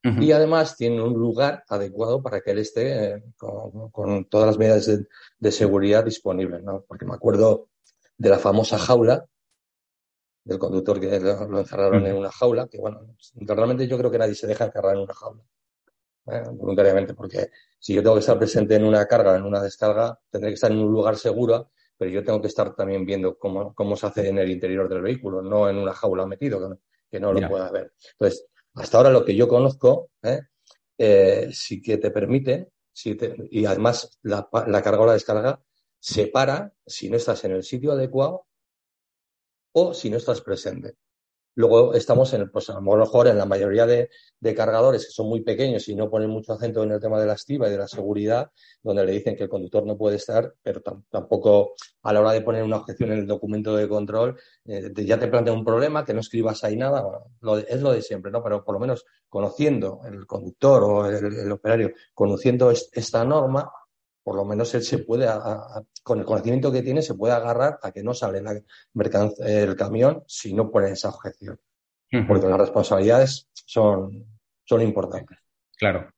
Y 0.04 0.32
además 0.32 0.78
tiene 0.78 1.00
un 1.00 1.14
lugar 1.14 1.64
adecuado 1.70 2.24
para 2.24 2.42
que 2.42 2.50
él 2.50 2.58
esté 2.58 3.18
eh, 3.18 3.24
con, 3.38 4.26
todas 4.26 4.48
las 4.48 4.58
medidas 4.58 4.90
de, 5.38 5.52
seguridad 5.52 6.04
disponibles, 6.04 6.64
Porque 6.88 7.06
me 7.06 7.14
acuerdo 7.14 7.70
de 8.18 8.30
la 8.30 8.40
famosa 8.40 8.80
jaula 8.80 9.28
del 10.44 10.58
conductor 10.58 11.00
que 11.00 11.20
lo, 11.20 11.60
encerraron 11.60 12.08
en 12.08 12.16
una 12.16 12.32
jaula, 12.32 12.68
que 12.68 12.80
bueno, 12.80 13.16
realmente 13.42 13.88
yo 13.88 13.96
creo 14.00 14.10
que 14.10 14.18
nadie 14.18 14.34
se 14.34 14.48
deja 14.48 14.66
encerrar 14.66 14.96
en 14.96 15.02
una 15.02 15.14
jaula, 15.14 15.44
¿eh? 16.32 16.44
voluntariamente, 16.52 17.14
porque 17.14 17.52
si 17.78 17.94
yo 17.94 18.02
tengo 18.02 18.16
que 18.16 18.22
estar 18.22 18.40
presente 18.40 18.76
en 18.76 18.86
una 18.86 19.06
carga, 19.06 19.36
en 19.36 19.44
una 19.44 19.62
descarga, 19.62 20.20
tendré 20.32 20.50
que 20.50 20.56
estar 20.56 20.72
en 20.72 20.80
un 20.80 20.92
lugar 20.92 21.16
seguro 21.16 21.70
pero 22.02 22.10
yo 22.10 22.24
tengo 22.24 22.42
que 22.42 22.48
estar 22.48 22.74
también 22.74 23.06
viendo 23.06 23.38
cómo, 23.38 23.76
cómo 23.76 23.96
se 23.96 24.08
hace 24.08 24.28
en 24.28 24.40
el 24.40 24.50
interior 24.50 24.90
del 24.90 25.04
vehículo, 25.04 25.44
no 25.44 25.70
en 25.70 25.78
una 25.78 25.94
jaula 25.94 26.26
metido, 26.26 26.80
que 27.08 27.20
no, 27.20 27.32
lo 27.32 27.48
pueda 27.48 27.70
ver. 27.70 27.94
Entonces, 28.14 28.48
hasta 28.74 28.98
ahora 28.98 29.12
lo 29.12 29.24
que 29.24 29.36
yo 29.36 29.48
conozco, 29.48 30.10
¿eh? 30.24 30.42
Eh, 30.98 31.50
sí 31.54 31.80
que 31.80 32.00
te 32.00 32.10
permite, 32.10 32.72
y 33.52 33.66
además 33.66 34.18
la, 34.24 34.50
la 34.66 34.82
carga 34.82 35.02
o 35.02 35.06
la 35.06 35.14
descarga 35.14 35.62
separa 36.00 36.74
si 36.84 37.08
no 37.08 37.18
estás 37.18 37.46
en 37.46 37.52
el 37.52 37.64
sitio 37.64 37.92
adecuado 37.92 38.48
o 39.74 39.94
si 39.94 40.10
no 40.10 40.18
estás 40.18 40.42
presente. 40.42 40.96
Luego 41.56 41.94
estamos 41.94 42.34
en, 42.34 42.50
pues 42.50 42.70
a 42.70 42.80
lo 42.80 42.82
mejor 42.82 43.28
en 43.28 43.38
la 43.38 43.46
mayoría 43.46 43.86
de, 43.86 44.10
cargadores 44.56 45.06
que 45.06 45.12
son 45.12 45.28
muy 45.28 45.42
pequeños 45.42 45.88
y 45.88 45.96
no 45.96 46.10
ponen 46.10 46.30
mucho 46.30 46.54
acento 46.54 46.84
en 46.84 46.92
el 46.92 47.00
tema 47.00 47.20
de 47.20 47.28
la 47.28 47.34
estiva 47.34 47.68
y 47.68 47.72
de 47.72 47.78
la 47.78 47.88
seguridad, 47.88 48.52
donde 48.82 49.06
le 49.06 49.12
dicen 49.12 49.36
que 49.36 49.44
el 49.44 49.50
conductor 49.50 49.86
no 49.86 49.98
puede 49.98 50.16
estar, 50.16 50.54
pero 50.64 50.82
tampoco 51.10 51.74
a 52.04 52.14
la 52.14 52.22
hora 52.22 52.32
de 52.32 52.42
poner 52.42 52.64
una 52.64 52.78
objeción 52.78 53.12
en 53.12 53.20
el 53.20 53.28
documento 53.28 53.76
de 53.76 53.88
control, 53.88 54.40
eh, 54.66 54.92
ya 55.06 55.20
te 55.20 55.28
plantea 55.28 55.54
un 55.54 55.64
problema, 55.64 56.04
que 56.04 56.14
no 56.14 56.22
escribas 56.22 56.64
ahí 56.64 56.76
nada, 56.76 57.04
es 57.68 57.82
lo 57.82 57.92
de 57.92 58.02
siempre, 58.02 58.32
¿no? 58.32 58.42
Pero 58.42 58.64
por 58.64 58.74
lo 58.74 58.80
menos 58.80 59.06
conociendo 59.30 60.02
el 60.06 60.26
conductor 60.26 60.84
o 60.84 61.06
el, 61.06 61.52
operario, 61.52 61.92
conociendo 62.14 62.72
esta 62.72 63.24
norma, 63.24 63.72
por 64.24 64.36
lo 64.36 64.46
menos 64.46 64.74
él 64.76 64.84
se 64.84 65.00
puede, 65.00 65.28
con 66.04 66.20
el 66.20 66.26
conocimiento 66.26 66.72
que 66.72 66.84
tiene, 66.84 67.02
se 67.02 67.16
puede 67.16 67.34
agarrar 67.34 67.80
a 67.82 67.92
que 67.92 68.04
no 68.04 68.14
sale 68.14 68.42
el 69.40 69.76
camión 69.76 70.24
si 70.28 70.54
no 70.54 70.70
pone 70.70 70.92
esa 70.92 71.10
objeción. 71.10 71.60
Porque 72.28 72.48
las 72.48 72.60
responsabilidades 72.60 73.50
son, 73.54 74.26
son 74.66 74.82
importantes. 74.82 75.38
Claro. 75.78 76.12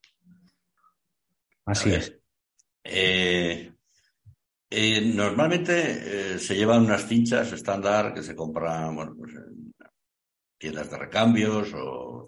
Así 1.65 1.93
es. 1.93 2.13
Eh, 2.83 3.71
eh, 4.69 5.01
normalmente 5.13 6.33
eh, 6.33 6.39
se 6.39 6.55
llevan 6.55 6.83
unas 6.83 7.03
fichas 7.03 7.51
estándar 7.53 8.13
que 8.13 8.23
se 8.23 8.35
compran 8.35 8.95
bueno, 8.95 9.15
pues, 9.15 9.33
en 9.35 9.73
tiendas 10.57 10.89
de 10.89 10.97
recambios 10.97 11.73
o... 11.75 12.27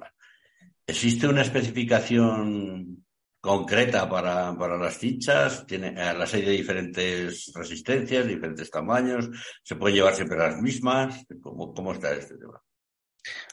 ¿Existe 0.87 1.27
una 1.27 1.41
especificación 1.41 3.04
concreta 3.45 4.09
para, 4.09 4.57
para 4.57 4.75
las 4.75 4.97
fichas, 4.97 5.65
tiene, 5.67 5.89
eh, 5.89 6.13
las 6.17 6.33
hay 6.33 6.41
de 6.41 6.51
diferentes 6.51 7.51
resistencias, 7.53 8.27
diferentes 8.27 8.71
tamaños, 8.71 9.29
se 9.63 9.75
pueden 9.75 9.97
llevar 9.97 10.15
siempre 10.15 10.37
las 10.37 10.59
mismas, 10.59 11.23
¿cómo, 11.41 11.71
cómo 11.71 11.93
está 11.93 12.11
este 12.13 12.37
tema? 12.37 12.59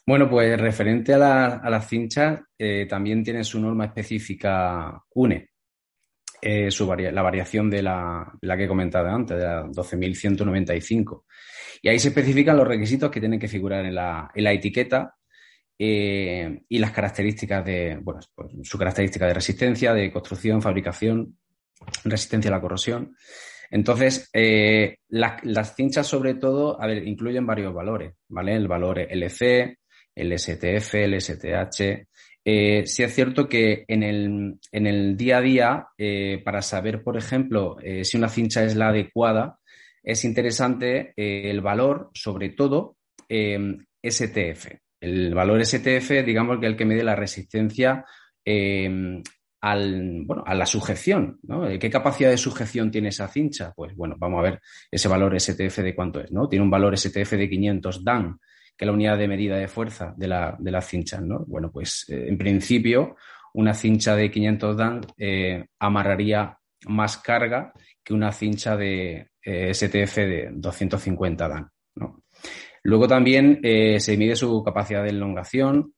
Bueno, 0.07 0.29
pues 0.29 0.59
referente 0.59 1.13
a, 1.13 1.19
la, 1.19 1.47
a 1.57 1.71
las 1.71 1.89
cinchas, 1.89 2.41
eh, 2.59 2.87
también 2.89 3.23
tiene 3.23 3.45
su 3.45 3.61
norma 3.61 3.85
específica 3.85 4.99
UNE, 5.15 5.51
eh, 6.41 6.71
su 6.71 6.87
la 6.87 7.23
variación 7.23 7.69
de 7.69 7.83
la, 7.83 8.33
la, 8.41 8.57
que 8.57 8.65
he 8.65 8.69
comentado 8.69 9.09
antes, 9.09 9.37
de 9.37 9.45
la 9.45 9.65
12.195. 9.65 11.25
Y 11.83 11.89
ahí 11.89 11.99
se 11.99 12.09
especifican 12.09 12.57
los 12.57 12.67
requisitos 12.67 13.11
que 13.11 13.21
tienen 13.21 13.39
que 13.39 13.49
figurar 13.49 13.85
en 13.85 13.95
la, 13.95 14.31
en 14.35 14.45
la 14.45 14.53
etiqueta 14.53 15.15
eh, 15.79 16.63
y 16.69 16.79
las 16.79 16.93
características 16.93 17.65
de, 17.65 17.99
bueno, 18.01 18.21
pues, 18.35 18.53
su 18.63 18.79
característica 18.79 19.27
de 19.27 19.35
resistencia, 19.35 19.93
de 19.93 20.13
construcción, 20.13 20.63
fabricación, 20.63 21.37
resistencia 22.05 22.51
a 22.51 22.55
la 22.55 22.61
corrosión. 22.61 23.17
Entonces, 23.73 24.29
eh, 24.35 24.99
las 25.09 25.75
cinchas 25.75 26.07
sobre 26.07 26.35
todo, 26.35 26.81
a 26.81 26.87
ver, 26.87 27.07
incluyen 27.09 27.47
varios 27.47 27.73
valores, 27.73 28.13
¿vale? 28.29 28.55
El 28.55 28.69
valor 28.69 28.99
LC, 28.99 29.79
el 30.15 30.39
STF, 30.39 30.95
el 30.95 31.21
STH. 31.21 32.07
Eh, 32.45 32.87
sí 32.87 33.03
es 33.03 33.15
cierto 33.15 33.49
que 33.49 33.87
en 33.89 34.03
el, 34.03 34.59
en 34.71 34.87
el 34.87 35.17
día 35.17 35.39
a 35.39 35.41
día, 35.41 35.87
eh, 35.97 36.43
para 36.45 36.61
saber, 36.61 37.03
por 37.03 37.17
ejemplo, 37.17 37.79
si 38.03 38.19
una 38.19 38.29
cincha 38.29 38.63
es 38.63 38.77
la 38.77 38.89
adecuada, 38.89 39.59
es 40.03 40.25
interesante 40.27 41.15
el 41.17 41.61
valor, 41.63 42.11
sobre 42.13 42.51
todo, 42.51 42.97
STF. 43.27 44.67
El 45.03 45.35
valor 45.35 45.65
STF, 45.65 46.25
digamos 46.25 46.59
que 46.61 46.67
el 46.67 46.77
que 46.77 46.85
mide 46.85 47.03
la 47.03 47.17
resistencia 47.17 48.05
al, 49.61 50.23
bueno, 50.25 50.45
a 50.47 50.55
la 50.55 50.67
sujeción. 50.67 51.39
¿no? 51.43 51.67
¿Qué 51.79 51.91
capacidad 51.91 52.31
de 52.31 52.37
sujeción 52.37 52.91
tiene 52.91 53.09
esa 53.09 53.29
cincha? 53.29 53.73
Pues 53.75 53.95
bueno, 53.95 54.17
vamos 54.19 54.41
a 54.41 54.43
ver 54.43 54.61
ese 54.91 55.09
valor 55.09 55.39
STF 55.39 55.79
de 55.79 55.95
cuánto 55.95 56.21
es. 56.21 56.31
¿no? 56.33 56.49
Tiene 56.49 56.65
un 56.65 56.71
valor 56.71 56.97
STF 56.97 57.33
de 57.33 57.49
500 57.49 58.05
Dan 58.05 58.39
que 58.77 58.87
la 58.87 58.93
unidad 58.93 59.19
de 59.19 59.29
medida 59.29 59.57
de 59.57 59.69
fuerza 59.69 60.15
de, 60.17 60.29
la, 60.29 60.57
de 60.59 60.71
las 60.71 60.87
cinchas, 60.87 61.23
¿no? 61.23 61.45
Bueno, 61.47 61.71
pues 61.71 62.07
eh, 62.09 62.27
en 62.29 62.39
principio 62.39 63.17
una 63.55 63.75
cincha 63.75 64.17
de 64.17 64.31
500 64.31 64.77
Dan 64.77 65.01
eh, 65.19 65.67
amarraría 65.79 66.59
más 66.87 67.19
carga 67.19 67.73
que 68.03 68.15
una 68.15 68.33
cincha 68.33 68.77
de 68.77 69.31
eh, 69.43 69.75
STF 69.75 70.17
de 70.17 70.49
250 70.53 71.49
Dan, 71.49 71.69
¿no? 71.97 72.25
Luego 72.83 73.07
también 73.07 73.61
se 73.63 74.17
mide 74.17 74.35
su 74.35 74.63
capacidad 74.63 75.03
de 75.03 75.11
elongación, 75.11 75.95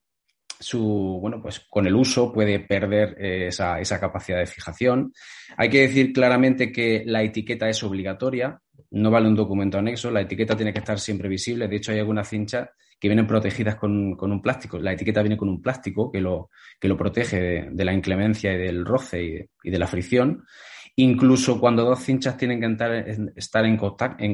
su, 0.60 1.18
bueno, 1.20 1.40
pues 1.42 1.60
con 1.68 1.86
el 1.86 1.94
uso 1.94 2.32
puede 2.32 2.60
perder 2.60 3.16
esa, 3.18 3.80
esa, 3.80 3.98
capacidad 3.98 4.38
de 4.38 4.46
fijación. 4.46 5.12
Hay 5.56 5.68
que 5.68 5.80
decir 5.80 6.12
claramente 6.12 6.70
que 6.70 7.02
la 7.06 7.22
etiqueta 7.22 7.68
es 7.68 7.82
obligatoria, 7.82 8.60
no 8.90 9.10
vale 9.10 9.28
un 9.28 9.34
documento 9.34 9.78
anexo, 9.78 10.10
la 10.10 10.20
etiqueta 10.20 10.56
tiene 10.56 10.72
que 10.72 10.78
estar 10.78 11.00
siempre 11.00 11.28
visible. 11.28 11.68
De 11.68 11.76
hecho, 11.76 11.92
hay 11.92 11.98
algunas 11.98 12.28
cinchas 12.28 12.68
que 12.98 13.08
vienen 13.08 13.26
protegidas 13.26 13.76
con, 13.76 14.16
un 14.18 14.42
plástico. 14.42 14.78
La 14.78 14.92
etiqueta 14.92 15.20
viene 15.20 15.36
con 15.36 15.48
un 15.48 15.60
plástico 15.60 16.10
que 16.10 16.20
lo, 16.20 16.50
que 16.80 16.88
lo 16.88 16.96
protege 16.96 17.68
de, 17.70 17.84
la 17.84 17.92
inclemencia 17.92 18.52
y 18.52 18.58
del 18.58 18.84
roce 18.84 19.48
y 19.62 19.70
de, 19.70 19.78
la 19.78 19.86
fricción. 19.86 20.44
Incluso 20.96 21.58
cuando 21.58 21.84
dos 21.84 22.00
cinchas 22.00 22.36
tienen 22.36 22.60
que 22.60 23.32
estar, 23.36 23.64
en, 23.64 23.76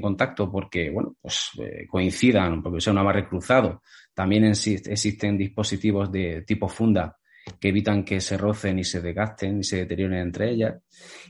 contacto, 0.00 0.50
porque, 0.52 0.90
bueno, 0.90 1.16
pues 1.20 1.50
eh, 1.58 1.86
coincidan, 1.88 2.62
porque 2.62 2.82
sea 2.82 2.92
un 2.92 2.98
amarre 2.98 3.26
cruzado, 3.26 3.82
también 4.12 4.44
existen 4.44 5.38
dispositivos 5.38 6.12
de 6.12 6.42
tipo 6.42 6.68
funda 6.68 7.16
que 7.58 7.68
evitan 7.68 8.04
que 8.04 8.20
se 8.20 8.36
rocen 8.36 8.78
y 8.78 8.84
se 8.84 9.00
desgasten 9.00 9.60
y 9.60 9.64
se 9.64 9.78
deterioren 9.78 10.18
entre 10.18 10.50
ellas. 10.50 10.74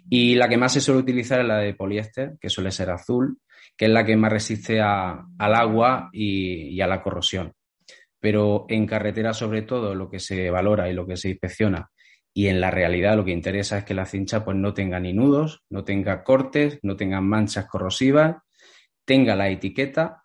Y 0.09 0.35
la 0.35 0.49
que 0.49 0.57
más 0.57 0.73
se 0.73 0.81
suele 0.81 1.01
utilizar 1.01 1.41
es 1.41 1.47
la 1.47 1.59
de 1.59 1.75
poliéster, 1.75 2.33
que 2.41 2.51
suele 2.51 2.73
ser 2.73 2.91
azul, 2.91 3.39
que 3.77 3.87
es 3.87 3.91
la 3.91 4.05
que 4.05 4.17
más 4.17 4.33
resiste 4.33 4.81
al 4.81 5.25
agua 5.39 6.11
y, 6.13 6.81
a 6.81 6.87
la 6.87 7.03
corrosión. 7.03 7.53
Pero 8.19 8.67
en 8.69 8.87
carretera, 8.87 9.33
sobre 9.33 9.63
todo, 9.63 9.95
lo 9.95 10.11
que 10.11 10.19
se 10.19 10.51
valora 10.51 10.91
y 10.91 10.95
lo 10.95 11.07
que 11.07 11.17
se 11.17 11.31
inspecciona 11.31 11.89
y 12.33 12.47
en 12.47 12.61
la 12.61 12.71
realidad 12.71 13.17
lo 13.17 13.25
que 13.25 13.33
interesa 13.33 13.79
es 13.79 13.85
que 13.85 13.95
la 13.95 14.07
cincha 14.07 14.45
pues, 14.45 14.57
no 14.57 14.73
tenga 14.73 15.01
ni 15.01 15.13
nudos, 15.13 15.63
no 15.69 15.85
tenga 15.85 16.23
cortes, 16.23 16.79
no 16.83 16.97
tenga 16.97 17.21
manchas 17.21 17.67
corrosivas, 17.67 18.37
tenga 19.05 19.35
la 19.35 19.49
etiqueta 19.49 20.25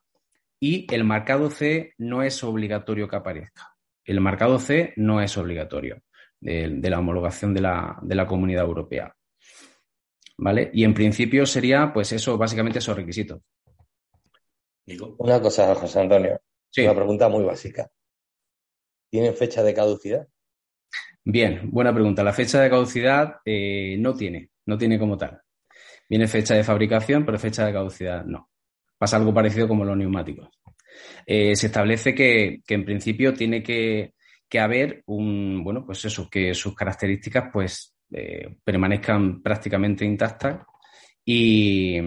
y 0.60 0.92
el 0.94 1.04
marcado 1.04 1.50
C 1.50 1.94
no 1.98 2.22
es 2.22 2.44
obligatorio 2.44 3.08
que 3.08 3.16
aparezca. 3.16 3.76
El 4.04 4.22
marcado 4.22 4.60
C 4.60 4.94
no 4.98 5.20
es 5.22 5.36
obligatorio 5.38 6.02
de, 6.40 6.90
la 6.90 7.00
homologación 7.00 7.54
de 7.54 7.62
la, 7.62 7.98
de 8.04 8.16
la, 8.16 8.28
Comunidad 8.28 8.66
Europea. 8.66 9.16
¿Vale? 10.38 10.70
Y 10.74 10.84
en 10.84 10.94
principio 10.94 11.46
sería, 11.46 11.92
pues 11.92 12.12
eso, 12.12 12.38
básicamente 12.38 12.80
esos 12.80 12.96
requisitos. 12.96 13.42
Una 15.18 15.42
cosa, 15.42 15.74
José 15.74 16.02
Antonio. 16.02 16.40
Una 16.78 16.94
pregunta 16.94 17.30
muy 17.30 17.44
básica. 17.44 17.90
¿Tienen 19.10 19.34
fecha 19.34 19.64
de 19.64 19.74
caducidad? 19.74 20.28
Bien, 21.28 21.72
buena 21.72 21.92
pregunta. 21.92 22.24
La 22.24 22.34
fecha 22.34 22.62
de 22.62 22.70
caducidad 22.70 23.38
eh, 23.44 23.98
no 24.00 24.14
tiene, 24.14 24.52
no 24.68 24.78
tiene 24.78 25.00
como 25.00 25.18
tal. 25.18 25.42
Viene 26.08 26.28
fecha 26.28 26.54
de 26.54 26.64
fabricación, 26.64 27.26
pero 27.26 27.40
fecha 27.40 27.66
de 27.66 27.74
caducidad 27.74 28.24
no. 28.26 28.52
Pasa 28.96 29.18
algo 29.18 29.34
parecido 29.34 29.68
como 29.68 29.84
los 29.84 29.98
neumáticos. 29.98 30.50
Eh, 31.26 31.56
se 31.56 31.66
establece 31.66 32.14
que, 32.14 32.62
en 32.68 32.86
principio 32.86 33.34
tiene 33.34 33.64
que, 33.64 34.14
haber 34.60 35.04
un, 35.08 35.64
bueno, 35.64 35.84
pues 35.84 36.06
eso, 36.06 36.30
que 36.30 36.54
sus 36.54 36.76
características 36.76 37.50
pues 37.52 37.96
eh, 38.14 38.58
permanezcan 38.64 39.42
prácticamente 39.42 40.06
intactas 40.06 40.62
y, 41.26 42.00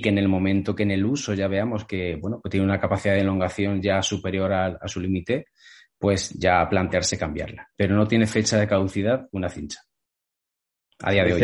que 0.00 0.08
en 0.10 0.18
el 0.18 0.28
momento 0.28 0.76
que 0.76 0.82
en 0.82 0.90
el 0.90 1.04
uso 1.06 1.32
ya 1.32 1.48
veamos 1.48 1.86
que, 1.86 2.16
bueno, 2.16 2.40
pues 2.42 2.50
tiene 2.50 2.66
una 2.66 2.78
capacidad 2.78 3.14
de 3.14 3.22
elongación 3.22 3.80
ya 3.80 4.02
superior 4.02 4.52
a, 4.52 4.66
a 4.66 4.86
su 4.86 5.00
límite, 5.00 5.46
pues 6.00 6.30
ya 6.30 6.66
plantearse 6.68 7.18
cambiarla. 7.18 7.68
Pero 7.76 7.94
no 7.94 8.08
tiene 8.08 8.26
fecha 8.26 8.58
de 8.58 8.66
caducidad 8.66 9.28
una 9.32 9.50
cincha. 9.50 9.82
A 11.00 11.12
día 11.12 11.24
de 11.24 11.34
hoy 11.34 11.42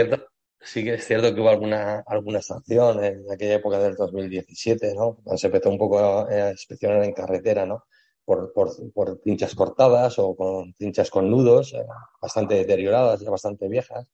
sí 0.61 0.83
que 0.83 0.95
es 0.95 1.07
cierto 1.07 1.33
que 1.33 1.41
hubo 1.41 1.51
alguna, 1.51 2.03
alguna 2.07 2.43
sanción 2.43 3.05
en 3.05 3.31
aquella 3.31 3.55
época 3.55 3.79
del 3.79 3.95
2017, 3.95 4.95
¿no? 4.95 5.17
Cuando 5.23 5.39
se 5.39 5.47
empezó 5.47 5.71
un 5.71 5.79
poco 5.79 6.01
a, 6.01 6.51
inspeccionar 6.51 7.05
en 7.05 7.13
carretera, 7.13 7.67
¿no? 7.67 7.85
Por, 8.25 8.53
por, 8.53 8.71
por, 8.93 9.21
cinchas 9.23 9.55
cortadas 9.55 10.19
o 10.19 10.35
con 10.35 10.75
cinchas 10.75 11.11
con 11.11 11.31
nudos, 11.31 11.75
eh, 11.75 11.85
bastante 12.21 12.55
deterioradas, 12.55 13.21
ya 13.21 13.31
bastante 13.31 13.69
viejas. 13.69 14.09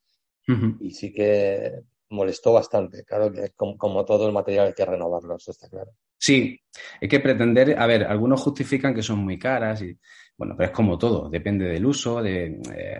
Y 0.81 0.91
sí 0.91 1.15
que 1.15 1.85
molestó 2.11 2.53
bastante. 2.53 3.05
Claro 3.05 3.33
que 3.33 3.53
como, 3.57 4.05
todo 4.05 4.27
el 4.27 4.35
material 4.35 4.67
hay 4.67 4.75
que 4.75 4.85
renovarlo, 4.85 5.37
eso 5.37 5.53
está 5.53 5.69
claro. 5.69 5.93
Sí, 6.19 6.61
hay 7.01 7.09
que 7.09 7.21
pretender, 7.21 7.79
a 7.79 7.87
ver, 7.87 8.05
algunos 8.05 8.41
justifican 8.41 8.95
que 8.95 9.03
son 9.03 9.19
muy 9.19 9.39
caras 9.39 9.83
y 9.83 9.99
bueno, 10.43 10.57
pero 10.57 10.71
es 10.71 10.75
como 10.75 10.99
todo, 10.99 11.31
depende 11.31 11.67
del 11.67 11.87
uso, 11.87 12.21
de, 12.21 12.61
eh, 12.75 12.99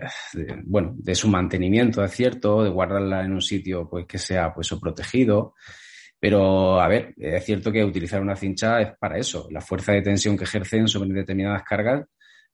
bueno, 0.63 0.93
de 0.95 1.13
su 1.13 1.27
mantenimiento, 1.27 2.01
es 2.01 2.13
cierto, 2.13 2.63
de 2.63 2.69
guardarla 2.69 3.25
en 3.25 3.33
un 3.33 3.41
sitio 3.41 3.89
pues 3.89 4.05
que 4.05 4.17
sea 4.17 4.53
pues 4.53 4.69
protegido. 4.81 5.53
Pero, 6.17 6.79
a 6.79 6.87
ver, 6.87 7.13
es 7.17 7.43
cierto 7.43 7.69
que 7.69 7.83
utilizar 7.83 8.21
una 8.21 8.37
cincha 8.37 8.79
es 8.79 8.97
para 8.97 9.17
eso. 9.17 9.49
La 9.51 9.59
fuerza 9.59 9.91
de 9.91 10.01
tensión 10.01 10.37
que 10.37 10.45
ejercen 10.45 10.87
sobre 10.87 11.09
determinadas 11.09 11.63
cargas 11.63 12.05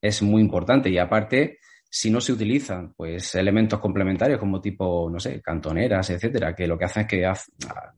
es 0.01 0.23
muy 0.23 0.41
importante. 0.41 0.89
Y 0.89 0.97
aparte, 0.97 1.59
si 1.87 2.09
no 2.09 2.19
se 2.19 2.33
utilizan 2.33 2.91
pues 2.97 3.35
elementos 3.35 3.79
complementarios 3.79 4.39
como 4.39 4.59
tipo, 4.59 5.07
no 5.11 5.19
sé, 5.19 5.39
cantoneras, 5.39 6.09
etcétera, 6.09 6.55
que 6.55 6.65
lo 6.65 6.79
que 6.79 6.85
hacen 6.85 7.03
es 7.03 7.07
que 7.07 7.31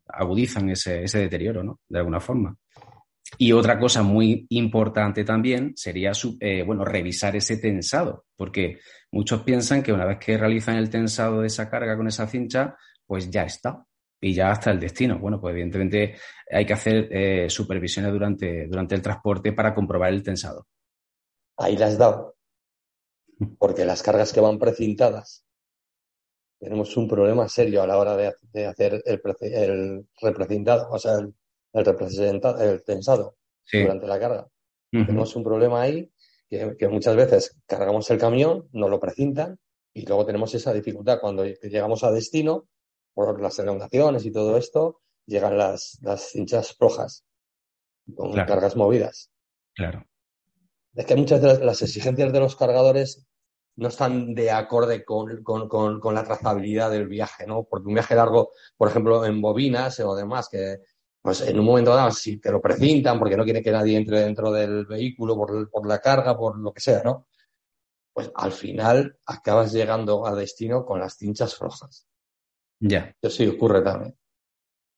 agudizan 0.07 0.69
ese, 0.71 1.03
ese 1.03 1.19
deterioro, 1.19 1.63
¿no? 1.63 1.79
De 1.87 1.99
alguna 1.99 2.19
forma. 2.19 2.53
Y 3.37 3.53
otra 3.53 3.79
cosa 3.79 4.03
muy 4.03 4.45
importante 4.49 5.23
también 5.23 5.73
sería, 5.75 6.11
eh, 6.39 6.63
bueno, 6.63 6.85
revisar 6.85 7.35
ese 7.35 7.57
tensado, 7.57 8.25
porque 8.35 8.79
muchos 9.11 9.41
piensan 9.43 9.81
que 9.81 9.93
una 9.93 10.05
vez 10.05 10.19
que 10.19 10.37
realizan 10.37 10.75
el 10.75 10.89
tensado 10.89 11.41
de 11.41 11.47
esa 11.47 11.69
carga 11.69 11.97
con 11.97 12.07
esa 12.07 12.27
cincha, 12.27 12.75
pues 13.05 13.29
ya 13.29 13.43
está 13.43 13.85
y 14.19 14.33
ya 14.33 14.51
hasta 14.51 14.71
el 14.71 14.79
destino. 14.79 15.17
Bueno, 15.17 15.39
pues 15.39 15.53
evidentemente 15.53 16.15
hay 16.51 16.65
que 16.65 16.73
hacer 16.73 17.07
eh, 17.11 17.49
supervisiones 17.49 18.11
durante, 18.11 18.67
durante 18.67 18.95
el 18.95 19.01
transporte 19.01 19.53
para 19.53 19.73
comprobar 19.73 20.13
el 20.13 20.23
tensado. 20.23 20.67
Ahí 21.57 21.77
las 21.77 21.97
dado, 21.97 22.35
porque 23.57 23.85
las 23.85 24.03
cargas 24.03 24.33
que 24.33 24.39
van 24.39 24.59
precintadas, 24.59 25.45
tenemos 26.59 26.95
un 26.95 27.07
problema 27.07 27.49
serio 27.49 27.81
a 27.81 27.87
la 27.87 27.97
hora 27.97 28.15
de, 28.15 28.65
hacer 28.67 29.01
el, 29.05 29.21
el 29.39 30.05
o 30.91 30.99
sea, 30.99 31.15
el, 31.15 31.35
el, 31.73 32.41
el 32.59 32.83
tensado 32.83 33.37
durante 33.71 34.07
la 34.07 34.19
carga. 34.19 34.47
Tenemos 34.91 35.35
un 35.35 35.43
problema 35.43 35.81
ahí 35.81 36.11
que, 36.49 36.87
muchas 36.89 37.15
veces 37.15 37.57
cargamos 37.65 38.09
el 38.11 38.17
camión, 38.17 38.67
no 38.73 38.89
lo 38.89 38.99
precintan 38.99 39.57
y 39.93 40.05
luego 40.05 40.25
tenemos 40.25 40.53
esa 40.53 40.73
dificultad 40.73 41.19
cuando 41.21 41.45
llegamos 41.45 42.03
a 42.03 42.11
destino 42.11 42.67
por 43.13 43.41
las 43.41 43.57
elongaciones 43.59 44.25
y 44.25 44.31
todo 44.31 44.57
esto, 44.57 45.01
llegan 45.25 45.57
las, 45.57 45.97
las 46.01 46.29
cinchas 46.31 46.75
flojas 46.75 47.25
con 48.15 48.33
cargas 48.33 48.75
movidas. 48.75 49.31
Claro. 49.73 50.05
Es 50.93 51.05
que 51.05 51.15
muchas 51.15 51.41
de 51.41 51.63
las, 51.63 51.81
exigencias 51.81 52.33
de 52.33 52.39
los 52.39 52.57
cargadores 52.57 53.25
no 53.77 53.87
están 53.87 54.33
de 54.33 54.51
acorde 54.51 55.05
con, 55.05 55.41
con, 55.43 55.69
con, 55.69 56.01
con, 56.01 56.13
la 56.13 56.25
trazabilidad 56.25 56.91
del 56.91 57.07
viaje, 57.07 57.47
¿no? 57.47 57.63
Porque 57.63 57.87
un 57.87 57.93
viaje 57.93 58.15
largo, 58.15 58.51
por 58.75 58.89
ejemplo, 58.89 59.25
en 59.25 59.41
bobinas 59.41 60.01
o 60.01 60.15
demás, 60.15 60.49
que 60.49 60.79
pues 61.21 61.41
en 61.41 61.59
un 61.59 61.65
momento 61.65 61.93
dado, 61.93 62.11
si 62.11 62.37
te 62.37 62.51
lo 62.51 62.61
precintan 62.61 63.19
porque 63.19 63.37
no 63.37 63.43
quiere 63.43 63.61
que 63.61 63.71
nadie 63.71 63.97
entre 63.97 64.21
dentro 64.21 64.51
del 64.51 64.85
vehículo 64.85 65.35
por, 65.35 65.69
por 65.69 65.87
la 65.87 65.99
carga, 65.99 66.35
por 66.35 66.57
lo 66.57 66.73
que 66.73 66.81
sea, 66.81 67.03
¿no? 67.03 67.27
Pues 68.13 68.31
al 68.35 68.51
final 68.51 69.17
acabas 69.25 69.71
llegando 69.71 70.25
a 70.25 70.35
destino 70.35 70.85
con 70.85 70.99
las 70.99 71.17
cinchas 71.17 71.57
rojas. 71.59 72.07
Ya. 72.79 73.15
Eso 73.21 73.37
sí 73.37 73.47
ocurre 73.47 73.81
también. 73.81 74.15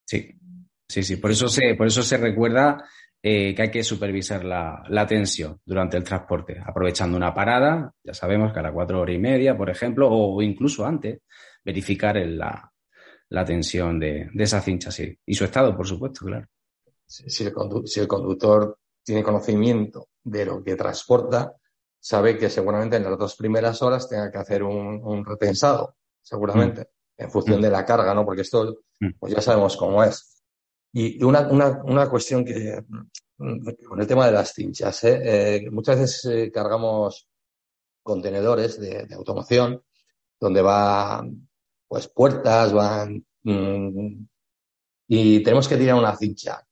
Sí, 0.06 0.32
sí, 0.88 1.04
sí. 1.04 1.18
Por 1.18 1.32
eso 1.32 1.48
se, 1.50 1.76
por 1.76 1.88
eso 1.88 2.02
se 2.02 2.18
recuerda 2.18 2.84
eh, 3.22 3.54
que 3.54 3.62
hay 3.62 3.72
que 3.72 3.84
supervisar 3.84 4.44
la, 4.44 5.06
tensión 5.08 5.60
durante 5.66 5.98
el 5.98 6.04
transporte, 6.04 6.62
aprovechando 6.66 7.18
una 7.18 7.34
parada, 7.34 7.94
ya 8.04 8.14
sabemos 8.14 8.52
que 8.52 8.60
a 8.60 8.64
las 8.64 8.74
cuatro 8.74 9.02
horas 9.02 9.16
y 9.16 9.20
media, 9.20 9.56
por 9.58 9.70
ejemplo, 9.70 10.10
o 10.10 10.42
incluso 10.42 10.86
antes, 10.86 11.22
verificar 11.64 12.18
la, 12.18 12.73
tensión 13.46 14.00
de, 14.00 14.30
esa 14.38 14.62
cincha 14.62 14.92
sí, 14.92 15.18
y 15.26 15.34
su 15.34 15.46
estado, 15.46 15.76
por 15.76 15.88
supuesto, 15.88 16.26
claro. 16.26 16.48
Si, 17.06 17.44
el 17.44 17.54
si 17.86 18.00
el 18.00 18.08
conductor 18.08 18.80
tiene 19.04 19.24
conocimiento 19.24 20.10
de 20.24 20.46
lo 20.46 20.64
que 20.64 20.76
transporta, 20.76 21.56
sabe 22.00 22.38
que 22.38 22.50
seguramente 22.50 22.98
en 22.98 23.04
las 23.04 23.18
dos 23.18 23.36
primeras 23.36 23.82
horas 23.82 24.08
tenga 24.10 24.32
que 24.32 24.38
hacer 24.38 24.64
un, 24.64 25.26
repensado, 25.26 25.96
seguramente, 26.22 26.82
mm. 26.82 27.24
en 27.24 27.32
función 27.32 27.62
de 27.62 27.70
la 27.70 27.86
carga, 27.86 28.14
¿no? 28.14 28.26
Porque 28.26 28.42
esto, 28.42 28.82
mm. 29.00 29.12
pues 29.20 29.34
ya 29.34 29.42
sabemos 29.42 29.78
cómo 29.78 30.04
es. 30.04 30.44
Y 30.92 31.24
una, 31.24 31.48
una, 31.48 31.82
una 31.84 32.10
cuestión 32.10 32.46
que, 32.46 32.84
con 33.38 34.00
el 34.00 34.08
tema 34.08 34.28
de 34.28 34.32
las 34.32 34.54
cinchas, 34.54 35.04
¿eh? 35.04 35.22
Eh, 35.24 35.72
muchas 35.72 36.00
veces 36.00 36.26
eh, 36.26 36.52
cargamos 36.52 37.28
contenedores 38.02 38.80
de, 38.80 39.08
automoción 39.16 39.82
donde 40.40 40.62
van 40.62 41.48
pues 41.94 42.08
puertas, 42.08 42.74
van 42.74 43.24
mm, 43.44 44.26
y 45.08 45.44
tenemos 45.44 45.68
que 45.68 45.78
tirar 45.78 45.96
una 45.96 46.18
cincha. 46.18 46.66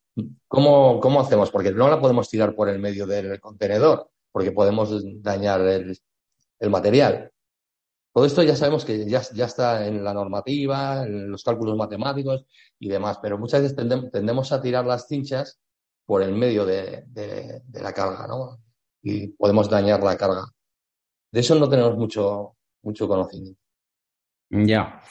¿Cómo, 0.47 0.99
¿Cómo 0.99 1.21
hacemos? 1.21 1.51
Porque 1.51 1.71
no 1.71 1.87
la 1.89 2.01
podemos 2.01 2.27
tirar 2.27 2.55
por 2.55 2.69
el 2.69 2.79
medio 2.79 3.05
del 3.05 3.39
contenedor, 3.39 4.09
porque 4.31 4.51
podemos 4.51 4.89
dañar 5.21 5.61
el, 5.61 5.95
material. 6.71 7.31
Todo 8.11 8.25
esto 8.25 8.41
ya 8.41 8.55
sabemos 8.55 8.83
que 8.83 9.07
ya, 9.07 9.21
ya, 9.35 9.45
está 9.45 9.85
en 9.85 10.03
la 10.03 10.11
normativa, 10.15 11.03
en 11.03 11.29
los 11.29 11.43
cálculos 11.43 11.77
matemáticos 11.77 12.47
y 12.79 12.89
demás, 12.89 13.19
pero 13.21 13.37
muchas 13.37 13.61
veces 13.61 13.75
tendemos 14.11 14.51
a 14.51 14.59
tirar 14.59 14.87
las 14.87 15.07
cinchas 15.07 15.59
por 16.03 16.23
el 16.23 16.33
medio 16.33 16.65
de, 16.65 17.05
la 17.73 17.93
carga, 17.93 18.25
¿no? 18.25 18.59
Y 19.03 19.27
podemos 19.27 19.69
dañar 19.69 20.01
la 20.01 20.17
carga. 20.17 20.45
De 21.31 21.41
eso 21.41 21.53
no 21.53 21.69
tenemos 21.69 21.95
mucho, 21.95 22.55
mucho 22.81 23.07
conocimiento. 23.07 23.60
Ya. 24.51 25.01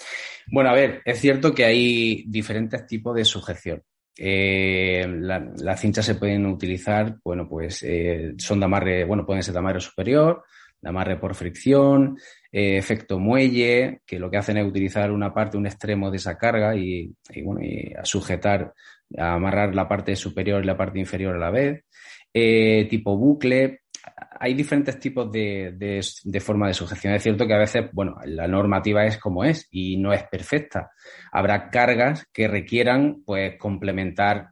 Bueno, 0.52 0.70
a 0.70 0.74
ver, 0.74 1.00
es 1.04 1.18
cierto 1.18 1.54
que 1.54 1.64
hay 1.64 2.24
diferentes 2.26 2.86
tipos 2.86 3.16
de 3.16 3.24
sujeción. 3.24 3.82
Eh, 4.16 5.06
las 5.08 5.80
cinchas 5.80 6.04
se 6.04 6.16
pueden 6.16 6.44
utilizar, 6.44 7.16
bueno, 7.24 7.48
pues 7.48 7.82
eh, 7.82 8.34
son 8.36 8.60
de 8.60 8.66
amarre, 8.66 9.04
bueno, 9.04 9.24
pueden 9.24 9.42
ser 9.42 9.54
de 9.54 9.60
amarre 9.60 9.80
superior, 9.80 10.44
de 10.78 10.88
amarre 10.90 11.18
por 11.18 11.34
fricción, 11.34 12.18
eh, 12.52 12.76
efecto 12.76 13.18
muelle, 13.18 14.02
que 14.04 14.18
lo 14.18 14.30
que 14.30 14.36
hacen 14.36 14.58
es 14.58 14.66
utilizar 14.66 15.10
una 15.10 15.32
parte, 15.32 15.56
un 15.56 15.66
extremo 15.66 16.10
de 16.10 16.18
esa 16.18 16.36
carga 16.36 16.76
y, 16.76 17.14
bueno, 17.42 17.62
y 17.62 17.94
a 17.94 18.04
sujetar, 18.04 18.74
a 19.16 19.34
amarrar 19.34 19.74
la 19.74 19.88
parte 19.88 20.14
superior 20.16 20.62
y 20.62 20.66
la 20.66 20.76
parte 20.76 20.98
inferior 20.98 21.36
a 21.36 21.38
la 21.38 21.50
vez. 21.50 21.84
Tipo 22.32 23.16
bucle. 23.16 23.80
Hay 24.38 24.54
diferentes 24.54 24.98
tipos 24.98 25.30
de, 25.30 25.74
de, 25.76 26.04
de, 26.24 26.40
forma 26.40 26.66
de 26.68 26.74
sujeción. 26.74 27.14
Es 27.14 27.22
cierto 27.22 27.46
que 27.46 27.54
a 27.54 27.58
veces, 27.58 27.90
bueno, 27.92 28.16
la 28.24 28.48
normativa 28.48 29.04
es 29.04 29.18
como 29.18 29.44
es 29.44 29.68
y 29.70 29.98
no 29.98 30.12
es 30.12 30.22
perfecta. 30.24 30.90
Habrá 31.32 31.68
cargas 31.70 32.26
que 32.32 32.48
requieran, 32.48 33.22
pues, 33.24 33.58
complementar 33.58 34.50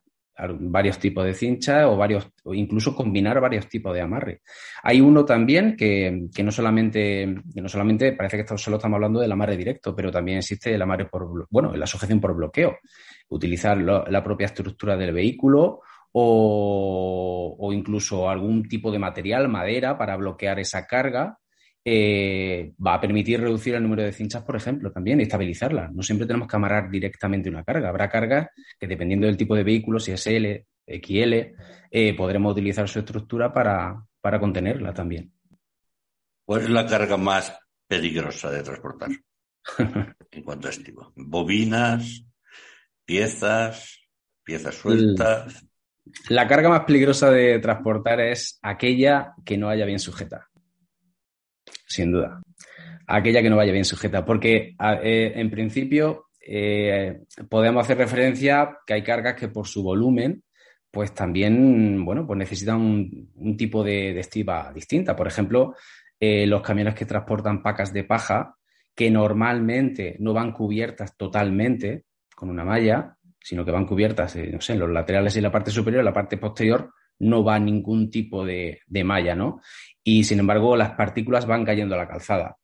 varios 0.61 0.99
tipos 0.99 1.25
de 1.25 1.35
cincha 1.35 1.89
o 1.89 1.97
varios, 1.97 2.31
o 2.45 2.55
incluso 2.55 2.95
combinar 2.95 3.41
varios 3.41 3.69
tipos 3.69 3.93
de 3.93 4.01
amarre. 4.01 4.43
Hay 4.83 5.01
uno 5.01 5.25
también 5.25 5.77
que, 5.77 6.27
que, 6.33 6.43
no 6.45 6.53
solamente, 6.53 7.35
que 7.53 7.61
no 7.61 7.69
solamente 7.69 8.13
parece 8.13 8.45
que 8.45 8.59
solo 8.59 8.77
estamos 8.77 8.97
hablando 8.97 9.21
del 9.21 9.33
amarre 9.33 9.57
directo, 9.57 9.97
pero 9.97 10.13
también 10.13 10.39
existe 10.39 10.73
el 10.73 10.83
amarre 10.83 11.07
por, 11.07 11.49
bueno, 11.51 11.75
la 11.75 11.87
sujeción 11.87 12.21
por 12.21 12.37
bloqueo. 12.37 12.79
Utilizar 13.31 13.77
la 13.79 14.25
propia 14.25 14.47
estructura 14.47 14.97
del 14.97 15.13
vehículo 15.13 15.81
o, 16.13 17.57
o, 17.59 17.73
incluso 17.73 18.29
algún 18.29 18.69
tipo 18.69 18.91
de 18.91 18.99
material, 18.99 19.49
madera, 19.49 19.97
para 19.99 20.17
bloquear 20.17 20.59
esa 20.59 20.87
carga 20.87 21.39
eh, 21.91 22.75
va 22.85 22.95
a 22.95 23.01
permitir 23.01 23.41
reducir 23.41 23.75
el 23.75 23.83
número 23.83 24.03
de 24.03 24.13
cinchas, 24.13 24.43
por 24.43 24.57
ejemplo, 24.57 24.93
también 24.93 25.21
y 25.21 25.23
estabilizarla. 25.23 25.89
No 25.91 26.03
siempre 26.03 26.27
tenemos 26.27 26.47
que 26.47 26.57
amarrar 26.57 26.91
directamente 26.91 27.49
una 27.49 27.65
carga. 27.65 27.89
Habrá 27.89 28.11
cargas 28.11 28.49
que, 28.79 28.87
dependiendo 28.87 29.27
del 29.27 29.39
tipo 29.39 29.57
de 29.57 29.65
vehículo, 29.65 29.99
si 29.99 30.13
es 30.13 30.27
L, 30.27 30.67
XL, 30.87 31.55
eh, 31.91 32.15
podremos 32.15 32.53
utilizar 32.53 32.87
su 32.89 32.99
estructura 32.99 33.53
para, 33.55 34.05
para 34.21 34.39
contenerla 34.39 34.93
también. 34.93 35.33
¿Cuál 36.45 36.63
es 36.63 36.71
la 36.71 36.87
carga 36.87 37.17
más 37.17 37.59
peligrosa 37.87 38.51
de 38.51 38.63
transportar 38.63 39.11
en 40.31 40.43
cuanto 40.43 40.69
a 40.69 40.71
estilo? 40.71 41.13
¿Bobinas, 41.17 42.23
piezas, 43.05 43.99
piezas 44.45 44.75
sueltas? 44.75 45.68
La 46.29 46.47
carga 46.47 46.69
más 46.69 46.85
peligrosa 46.85 47.31
de 47.31 47.59
transportar 47.59 48.21
es 48.21 48.59
aquella 48.63 49.35
que 49.45 49.57
no 49.57 49.69
haya 49.69 49.85
bien 49.85 49.99
sujeta 49.99 50.49
sin 51.89 52.13
duda. 52.13 52.41
Aquella 53.07 53.43
que 53.43 53.51
no 53.51 53.57
vaya 53.57 53.73
bien 53.73 53.85
sujeta, 53.85 54.25
porque 54.25 54.77
eh, 55.03 55.33
en 55.35 55.51
principio 55.51 56.27
eh, 56.41 57.23
podemos 57.49 57.85
hacer 57.85 57.97
referencia 57.97 58.79
que 58.87 58.95
hay 58.95 59.03
cargas 59.03 59.35
que 59.35 59.49
por 59.49 59.67
su 59.67 59.83
volumen, 59.83 60.45
pues 60.91 61.15
también, 61.15 62.05
bueno, 62.05 62.27
pues 62.27 62.39
necesitan 62.39 62.81
un, 62.81 63.57
tipo 63.57 63.83
de, 63.83 64.19
estiva 64.19 64.73
distinta. 64.75 65.17
Por 65.17 65.27
ejemplo, 65.27 65.75
eh, 66.21 66.47
los 66.47 66.63
camiones 66.63 66.95
que 66.95 67.07
transportan 67.07 67.63
pacas 67.63 67.93
de 67.93 68.05
paja, 68.05 68.57
que 68.95 69.11
normalmente 69.11 70.17
no 70.19 70.35
van 70.35 70.53
cubiertas 70.53 71.17
totalmente 71.17 72.05
con 72.35 72.51
una 72.51 72.65
malla, 72.65 73.17
sino 73.49 73.65
que 73.65 73.71
van 73.71 73.87
cubiertas, 73.87 74.37
no 74.37 74.61
sé, 74.61 74.75
en 74.75 74.81
los 74.81 74.91
laterales 74.91 75.37
y 75.37 75.41
la 75.41 75.53
parte 75.53 75.71
superior, 75.71 76.05
la 76.05 76.13
parte 76.13 76.37
posterior 76.37 76.93
no 77.21 77.43
va 77.43 77.59
ningún 77.59 78.11
tipo 78.11 78.45
de, 78.45 78.81
de 78.87 79.05
malla, 79.05 79.35
¿no? 79.35 79.61
y 80.09 80.25
sin 80.25 80.39
embargo 80.39 80.75
las 80.75 80.93
partículas 80.93 81.45
van 81.45 81.67
cayendo 81.67 81.95
a 81.95 81.99
la 81.99 82.09
calzada. 82.09 82.57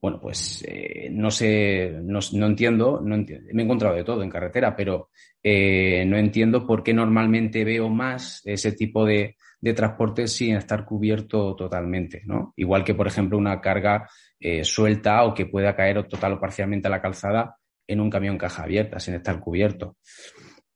Bueno, 0.00 0.20
pues 0.20 0.64
eh, 0.68 1.08
no 1.10 1.32
sé, 1.32 1.98
no, 2.00 2.20
entiendo, 2.46 3.00
no 3.04 3.16
me 3.16 3.62
he 3.62 3.64
encontrado 3.64 3.96
de 3.96 4.04
todo 4.04 4.22
en 4.22 4.30
carretera, 4.30 4.76
pero 4.76 5.10
eh, 5.42 6.04
no 6.06 6.16
entiendo 6.16 6.64
por 6.64 6.84
qué 6.84 6.94
normalmente 6.94 7.64
veo 7.64 7.88
más 7.88 8.40
ese 8.44 8.72
tipo 8.72 9.04
de, 9.04 9.36
transporte 9.74 10.26
sin 10.28 10.56
estar 10.56 10.84
cubierto 10.84 11.54
totalmente, 11.56 12.22
¿no? 12.24 12.52
Igual 12.56 12.84
que, 12.84 12.94
por 12.94 13.06
ejemplo, 13.06 13.38
una 13.38 13.60
carga 13.60 14.08
eh, 14.38 14.64
suelta 14.64 15.24
o 15.24 15.34
que 15.34 15.46
pueda 15.46 15.74
caer 15.74 16.06
total 16.08 16.32
o 16.34 16.40
parcialmente 16.40 16.88
a 16.88 16.90
la 16.90 17.02
calzada 17.02 17.56
en 17.86 18.00
un 18.00 18.10
camión 18.10 18.38
caja 18.38 18.64
abierta 18.64 18.98
sin 19.00 19.14
estar 19.14 19.40
cubierto. 19.40 19.96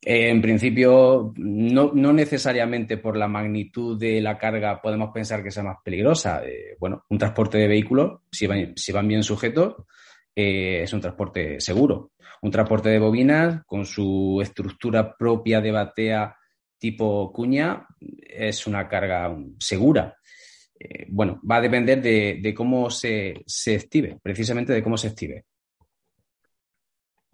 Eh, 0.09 0.31
en 0.31 0.41
principio, 0.41 1.33
no, 1.37 1.93
necesariamente 1.93 2.97
por 2.97 3.17
la 3.17 3.27
magnitud 3.27 3.99
de 3.99 4.21
la 4.21 4.39
carga 4.39 4.81
podemos 4.81 5.11
pensar 5.13 5.43
que 5.43 5.51
sea 5.51 5.65
más 5.65 5.79
peligrosa. 5.85 6.45
Eh, 6.47 6.77
bueno, 6.79 7.05
un 7.09 7.19
transporte 7.19 7.59
de 7.59 7.67
vehículos, 7.67 8.21
si 8.31 8.47
van, 8.47 9.09
bien 9.09 9.25
sujetos, 9.25 9.75
eh, 10.33 10.83
es 10.85 10.93
un 10.93 11.01
transporte 11.01 11.61
seguro. 11.61 12.13
Un 12.43 12.53
transporte 12.53 12.89
de 12.89 13.01
bobinas 13.01 13.65
con 13.67 13.85
su 13.85 14.39
estructura 14.41 15.17
propia 15.17 15.61
de 15.61 15.73
batea 15.73 16.37
tipo 16.79 17.33
cuña 17.33 17.85
es 17.99 18.65
una 18.69 18.87
carga 18.87 19.35
segura. 19.59 20.17
bueno, 21.09 21.41
va 21.51 21.57
a 21.57 21.63
depender 21.63 22.01
de, 22.01 22.39
de 22.41 22.55
cómo 22.55 22.91
se, 22.91 23.43
se 23.45 23.75
estive, 23.75 24.19
precisamente 24.23 24.73
de 24.73 24.85
cómo 24.85 24.97
se 24.97 25.09
estive. 25.09 25.47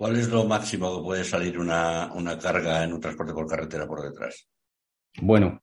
¿Cuál 0.03 0.17
es 0.17 0.29
lo 0.31 0.45
máximo 0.45 0.97
que 0.97 1.05
puede 1.05 1.23
salir 1.23 1.57
una, 1.57 2.11
carga 2.43 2.83
en 2.83 2.93
un 2.93 3.01
transporte 3.01 3.33
por 3.33 3.47
carretera 3.47 3.87
por 3.87 4.03
detrás? 4.03 4.49
Bueno, 5.21 5.63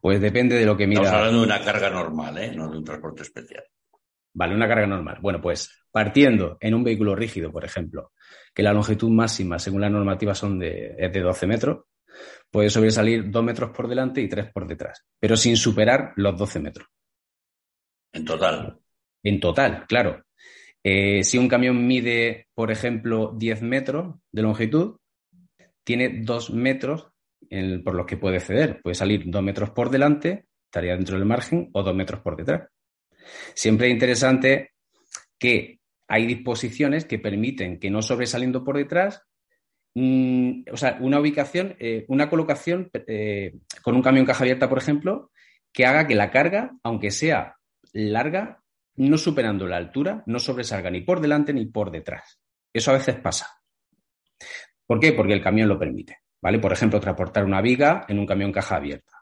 pues 0.00 0.20
depende 0.20 0.54
de 0.54 0.64
lo 0.64 0.76
que 0.76 0.86
mira. 0.86 1.00
Estamos 1.00 1.18
hablando 1.18 1.40
de 1.40 1.46
una 1.46 1.64
carga 1.64 1.90
normal, 1.90 2.38
¿eh? 2.38 2.52
no 2.54 2.70
de 2.70 2.78
un 2.78 2.84
transporte 2.84 3.22
especial. 3.22 3.64
Vale, 4.32 4.54
una 4.54 4.68
carga 4.68 4.86
normal. 4.86 5.18
Bueno, 5.20 5.40
pues 5.40 5.82
partiendo 5.90 6.56
en 6.60 6.74
un 6.74 6.84
vehículo 6.84 7.16
rígido, 7.16 7.50
por 7.50 7.64
ejemplo, 7.64 8.12
que 8.54 8.62
la 8.62 8.72
longitud 8.72 9.10
máxima, 9.10 9.58
según 9.58 9.80
la 9.80 9.90
normativa, 9.90 10.36
son 10.36 10.60
de, 10.60 10.94
es 10.96 11.12
de 11.12 11.20
12 11.20 11.48
metros, 11.48 11.86
puede 12.48 12.70
sobresalir 12.70 13.28
2 13.28 13.42
metros 13.42 13.70
por 13.70 13.88
delante 13.88 14.20
y 14.20 14.28
3 14.28 14.52
por 14.52 14.68
detrás, 14.68 15.04
pero 15.18 15.36
sin 15.36 15.56
superar 15.56 16.12
los 16.14 16.38
12 16.38 16.60
metros. 16.60 16.86
En 18.12 18.24
total. 18.24 18.78
En 19.24 19.40
total, 19.40 19.84
claro. 19.88 20.22
Eh, 20.82 21.22
si 21.24 21.38
un 21.38 21.48
camión 21.48 21.86
mide, 21.86 22.48
por 22.54 22.70
ejemplo, 22.70 23.34
10 23.36 23.62
metros 23.62 24.16
de 24.32 24.42
longitud, 24.42 24.96
tiene 25.84 26.20
2 26.22 26.50
metros 26.50 27.08
por 27.84 27.94
los 27.94 28.06
que 28.06 28.16
puede 28.16 28.40
ceder. 28.40 28.80
Puede 28.80 28.94
salir 28.94 29.24
2 29.26 29.42
metros 29.42 29.70
por 29.70 29.90
delante, 29.90 30.46
estaría 30.66 30.96
dentro 30.96 31.16
del 31.16 31.26
margen, 31.26 31.70
o 31.72 31.82
2 31.82 31.94
metros 31.94 32.20
por 32.20 32.36
detrás. 32.36 32.68
Siempre 33.54 33.88
es 33.88 33.92
interesante 33.92 34.72
que 35.38 35.80
hay 36.08 36.26
disposiciones 36.26 37.04
que 37.04 37.18
permiten 37.18 37.78
que 37.78 37.90
no 37.90 38.02
sobresaliendo 38.02 38.64
por 38.64 38.76
detrás, 38.76 39.22
mm, 39.94 40.62
o 40.72 40.76
sea, 40.76 40.98
una 41.00 41.20
ubicación, 41.20 41.76
eh, 41.78 42.04
una 42.08 42.28
colocación 42.28 42.90
eh, 43.06 43.54
con 43.82 43.94
un 43.94 44.02
camión 44.02 44.26
caja 44.26 44.44
abierta, 44.44 44.68
por 44.68 44.78
ejemplo, 44.78 45.30
que 45.72 45.86
haga 45.86 46.06
que 46.06 46.16
la 46.16 46.30
carga, 46.30 46.72
aunque 46.82 47.10
sea 47.10 47.56
larga, 47.92 48.60
no 49.08 49.16
superando 49.18 49.66
la 49.66 49.76
altura, 49.76 50.22
no 50.26 50.38
sobresalga 50.38 50.90
ni 50.90 51.00
por 51.00 51.20
delante 51.20 51.52
ni 51.52 51.66
por 51.66 51.90
detrás. 51.90 52.40
Eso 52.72 52.90
a 52.90 52.94
veces 52.94 53.16
pasa. 53.16 53.48
¿Por 54.86 55.00
qué? 55.00 55.12
Porque 55.12 55.32
el 55.32 55.42
camión 55.42 55.68
lo 55.68 55.78
permite. 55.78 56.18
¿Vale? 56.42 56.58
Por 56.58 56.72
ejemplo, 56.72 57.00
transportar 57.00 57.44
una 57.44 57.60
viga 57.60 58.06
en 58.08 58.18
un 58.18 58.26
camión 58.26 58.50
caja 58.50 58.76
abierta. 58.76 59.12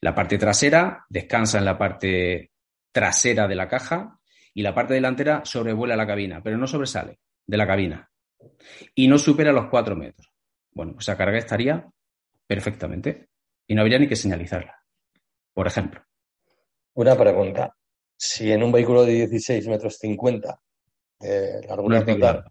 La 0.00 0.14
parte 0.14 0.38
trasera 0.38 1.04
descansa 1.08 1.58
en 1.58 1.64
la 1.64 1.76
parte 1.76 2.52
trasera 2.92 3.46
de 3.46 3.54
la 3.54 3.68
caja 3.68 4.18
y 4.54 4.62
la 4.62 4.74
parte 4.74 4.94
delantera 4.94 5.44
sobrevuela 5.44 5.96
la 5.96 6.06
cabina, 6.06 6.42
pero 6.42 6.56
no 6.56 6.66
sobresale 6.66 7.18
de 7.46 7.56
la 7.56 7.66
cabina 7.66 8.10
y 8.94 9.08
no 9.08 9.18
supera 9.18 9.52
los 9.52 9.66
4 9.68 9.96
metros. 9.96 10.32
Bueno, 10.72 10.92
pues 10.92 11.04
esa 11.04 11.16
carga 11.16 11.38
estaría 11.38 11.86
perfectamente 12.46 13.28
y 13.66 13.74
no 13.74 13.82
habría 13.82 13.98
ni 13.98 14.08
que 14.08 14.16
señalizarla, 14.16 14.82
por 15.52 15.66
ejemplo. 15.66 16.02
Una 16.94 17.14
pregunta. 17.16 17.74
Si 18.16 18.50
en 18.50 18.62
un 18.62 18.72
vehículo 18.72 19.04
de 19.04 19.12
16 19.12 19.68
metros 19.68 19.98
50 19.98 20.60
de 21.20 21.66
largura 21.66 22.04
total, 22.04 22.44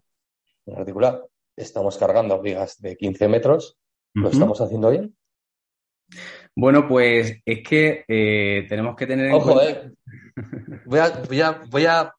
articular, 0.74 1.24
estamos 1.56 1.96
cargando 1.96 2.40
vigas 2.40 2.80
de 2.80 2.96
15 2.96 3.28
metros, 3.28 3.76
¿lo 4.14 4.28
estamos 4.28 4.60
haciendo 4.60 4.90
bien? 4.90 5.16
Bueno, 6.54 6.88
pues 6.88 7.40
es 7.44 7.68
que 7.68 8.04
eh, 8.08 8.66
tenemos 8.68 8.96
que 8.96 9.06
tener 9.06 9.26
en 9.26 9.32
Ojo, 9.32 9.60
eh. 9.60 9.92
Voy 10.86 10.98
a, 11.00 11.22
voy, 11.28 11.40
a, 11.40 11.62
voy 11.68 11.86
a 11.86 12.14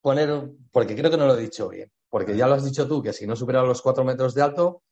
poner, 0.00 0.50
porque 0.70 0.94
creo 0.94 1.10
que 1.10 1.16
no 1.16 1.26
lo 1.26 1.36
he 1.36 1.42
dicho 1.42 1.68
bien, 1.68 1.90
porque 2.08 2.36
ya 2.36 2.46
lo 2.46 2.54
has 2.54 2.64
dicho 2.64 2.86
tú, 2.86 3.02
que 3.02 3.12
si 3.12 3.26
no 3.26 3.34
supera 3.34 3.62
los 3.62 3.80
4 3.80 4.04
metros 4.04 4.34
de 4.34 4.42
alto, 4.42 4.82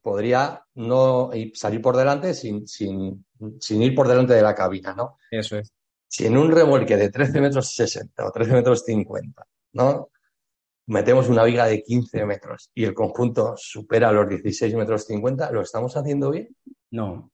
podría 0.00 0.64
no 0.74 1.30
salir 1.54 1.82
por 1.82 1.96
delante 1.96 2.34
sin, 2.34 2.66
sin, 2.66 3.24
sin, 3.60 3.82
ir 3.82 3.94
por 3.94 4.08
delante 4.08 4.34
de 4.34 4.42
la 4.42 4.54
cabina, 4.54 4.94
¿no? 4.94 5.18
Eso 5.30 5.58
es. 5.58 5.72
Si 6.12 6.26
en 6.26 6.36
un 6.36 6.50
remolque 6.50 6.98
de 6.98 7.08
13 7.08 7.40
metros 7.40 7.74
60 7.74 8.26
o 8.26 8.30
13 8.30 8.52
metros 8.52 8.84
50, 8.84 9.46
¿no? 9.72 10.10
Metemos 10.88 11.30
una 11.30 11.42
viga 11.42 11.64
de 11.64 11.82
15 11.82 12.26
metros 12.26 12.70
y 12.74 12.84
el 12.84 12.92
conjunto 12.92 13.54
supera 13.56 14.12
los 14.12 14.28
16 14.28 14.74
metros 14.74 15.06
50, 15.06 15.50
¿lo 15.50 15.62
estamos 15.62 15.96
haciendo 15.96 16.30
bien? 16.30 16.54
No. 16.90 17.32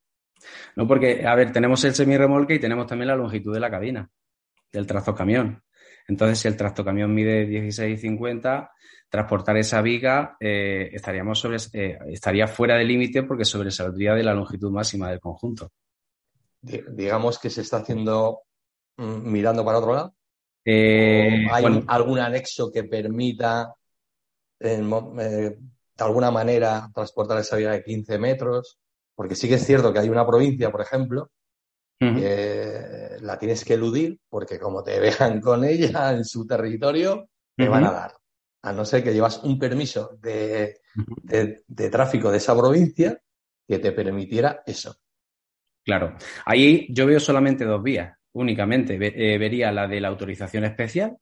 No, 0.77 0.87
porque, 0.87 1.27
a 1.27 1.35
ver, 1.35 1.51
tenemos 1.51 1.83
el 1.83 1.93
semirremolque 1.93 2.55
y 2.55 2.61
tenemos 2.61 2.87
también 2.87 3.09
la 3.09 3.17
longitud 3.17 3.53
de 3.53 3.59
la 3.59 3.69
cabina, 3.69 4.09
del 4.73 4.87
tractocamión. 4.87 5.61
Entonces, 6.07 6.39
si 6.39 6.47
el 6.47 6.57
tractocamión 6.57 7.13
mide 7.13 7.49
16,50, 7.49 8.71
transportar 9.09 9.57
esa 9.57 9.83
viga 9.83 10.37
eh, 10.39 10.89
estaríamos 10.93 11.41
sobre, 11.41 11.57
eh, 11.73 11.99
estaría 12.07 12.47
fuera 12.47 12.77
del 12.77 12.87
límite 12.87 13.25
porque 13.25 13.45
sobresaldría 13.45 14.15
de 14.15 14.23
la 14.23 14.35
longitud 14.35 14.71
máxima 14.71 15.11
del 15.11 15.19
conjunto. 15.19 15.73
Digamos 16.61 17.41
que 17.41 17.51
se 17.51 17.63
está 17.63 17.79
haciendo 17.79 18.43
mirando 18.99 19.65
para 19.65 19.79
otro 19.79 19.95
lado. 19.95 20.15
Eh, 20.65 21.47
¿Hay 21.51 21.85
algún 21.87 22.19
anexo 22.19 22.71
que 22.71 22.85
permita 22.85 23.75
de 24.61 25.57
alguna 25.99 26.31
manera 26.31 26.91
transportar 26.93 27.39
esa 27.39 27.57
viga 27.57 27.73
de 27.73 27.83
15 27.83 28.19
metros? 28.19 28.79
Porque 29.15 29.35
sí 29.35 29.49
que 29.49 29.55
es 29.55 29.65
cierto 29.65 29.93
que 29.93 29.99
hay 30.01 30.09
una 30.09 30.27
provincia, 30.27 30.71
por 30.71 30.81
ejemplo, 30.81 31.31
que 31.99 33.17
la 33.21 33.39
tienes 33.39 33.65
que 33.65 33.75
eludir 33.75 34.21
porque 34.29 34.59
como 34.59 34.85
te 34.85 35.01
vean 35.19 35.41
con 35.41 35.65
ella 35.65 36.13
en 36.13 36.25
su 36.25 36.47
territorio, 36.47 37.29
te 37.57 37.69
van 37.69 37.85
a 37.85 37.93
dar. 37.93 38.13
A 38.63 38.73
no 38.73 38.85
ser 38.85 39.03
que 39.05 39.13
llevas 39.13 39.43
un 39.45 39.59
permiso 39.59 40.19
de, 40.21 40.81
tráfico 41.91 42.31
de 42.31 42.37
esa 42.37 42.57
provincia 42.57 43.21
que 43.67 43.79
te 43.79 43.93
permitiera 43.93 44.63
eso. 44.67 44.97
Claro, 45.85 46.17
ahí 46.45 46.87
yo 46.91 47.07
veo 47.07 47.19
solamente 47.19 47.65
dos 47.65 47.83
vías, 47.83 48.18
únicamente. 48.33 48.99
Eh, 49.01 49.39
vería 49.39 49.73
la 49.73 49.87
de 49.87 50.01
la 50.01 50.09
autorización 50.09 50.65
especial, 50.65 51.17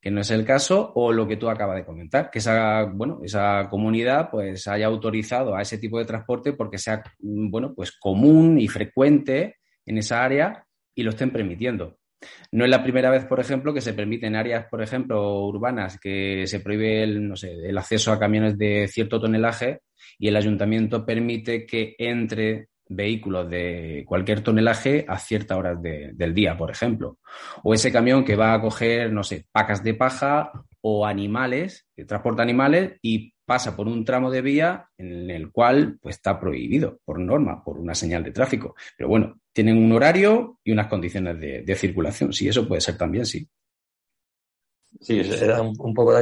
que 0.00 0.10
no 0.10 0.20
es 0.20 0.30
el 0.30 0.44
caso, 0.44 0.92
o 0.94 1.12
lo 1.12 1.26
que 1.28 1.36
tú 1.36 1.48
acabas 1.48 1.76
de 1.76 1.84
comentar, 1.84 2.30
que 2.30 2.38
esa, 2.38 2.84
bueno, 2.84 3.20
esa 3.22 3.68
comunidad 3.68 4.30
pues 4.30 4.66
haya 4.66 4.86
autorizado 4.86 5.54
a 5.54 5.62
ese 5.62 5.78
tipo 5.78 5.98
de 5.98 6.06
transporte 6.06 6.52
porque 6.54 6.78
sea, 6.78 7.02
bueno, 7.18 7.74
pues 7.74 7.92
común 7.92 8.58
y 8.58 8.68
frecuente 8.68 9.56
en 9.84 9.98
esa 9.98 10.24
área 10.24 10.64
y 10.94 11.02
lo 11.02 11.10
estén 11.10 11.30
permitiendo. 11.30 11.98
No 12.52 12.64
es 12.64 12.70
la 12.70 12.82
primera 12.82 13.10
vez, 13.10 13.24
por 13.24 13.40
ejemplo, 13.40 13.72
que 13.72 13.80
se 13.80 13.94
permite 13.94 14.26
en 14.26 14.36
áreas, 14.36 14.66
por 14.70 14.82
ejemplo, 14.82 15.46
urbanas, 15.46 15.98
que 15.98 16.46
se 16.46 16.60
prohíbe 16.60 17.02
el, 17.02 17.26
no 17.26 17.36
sé, 17.36 17.52
el 17.52 17.78
acceso 17.78 18.12
a 18.12 18.18
camiones 18.18 18.58
de 18.58 18.88
cierto 18.88 19.20
tonelaje 19.20 19.80
y 20.18 20.28
el 20.28 20.36
ayuntamiento 20.36 21.04
permite 21.04 21.66
que 21.66 21.94
entre 21.98 22.68
vehículos 22.90 23.48
de 23.48 24.04
cualquier 24.06 24.42
tonelaje 24.42 25.06
a 25.08 25.18
ciertas 25.18 25.56
horas 25.56 25.78
del 25.80 26.34
día, 26.34 26.58
por 26.58 26.70
ejemplo. 26.70 27.18
O 27.62 27.72
ese 27.72 27.90
camión 27.90 28.24
que 28.24 28.36
va 28.36 28.52
a 28.52 28.60
coger, 28.60 29.12
no 29.12 29.22
sé, 29.22 29.46
pacas 29.52 29.82
de 29.82 29.94
paja 29.94 30.52
o 30.82 31.06
animales, 31.06 31.86
que 31.94 32.04
transporta 32.04 32.42
animales 32.42 32.98
y 33.00 33.32
pasa 33.44 33.74
por 33.74 33.88
un 33.88 34.04
tramo 34.04 34.30
de 34.30 34.42
vía 34.42 34.88
en 34.96 35.30
el 35.30 35.50
cual 35.50 35.98
pues, 36.00 36.16
está 36.16 36.38
prohibido 36.38 37.00
por 37.04 37.18
norma, 37.18 37.64
por 37.64 37.78
una 37.78 37.94
señal 37.94 38.22
de 38.22 38.32
tráfico. 38.32 38.74
Pero 38.96 39.08
bueno, 39.08 39.40
tienen 39.52 39.76
un 39.76 39.92
horario 39.92 40.58
y 40.64 40.72
unas 40.72 40.86
condiciones 40.86 41.40
de, 41.40 41.74
circulación. 41.76 42.32
Sí, 42.32 42.48
eso 42.48 42.66
puede 42.66 42.80
ser 42.80 42.96
también, 42.96 43.26
sí. 43.26 43.48
Sí, 45.00 45.20
era 45.20 45.62
un, 45.62 45.94
poco 45.94 46.12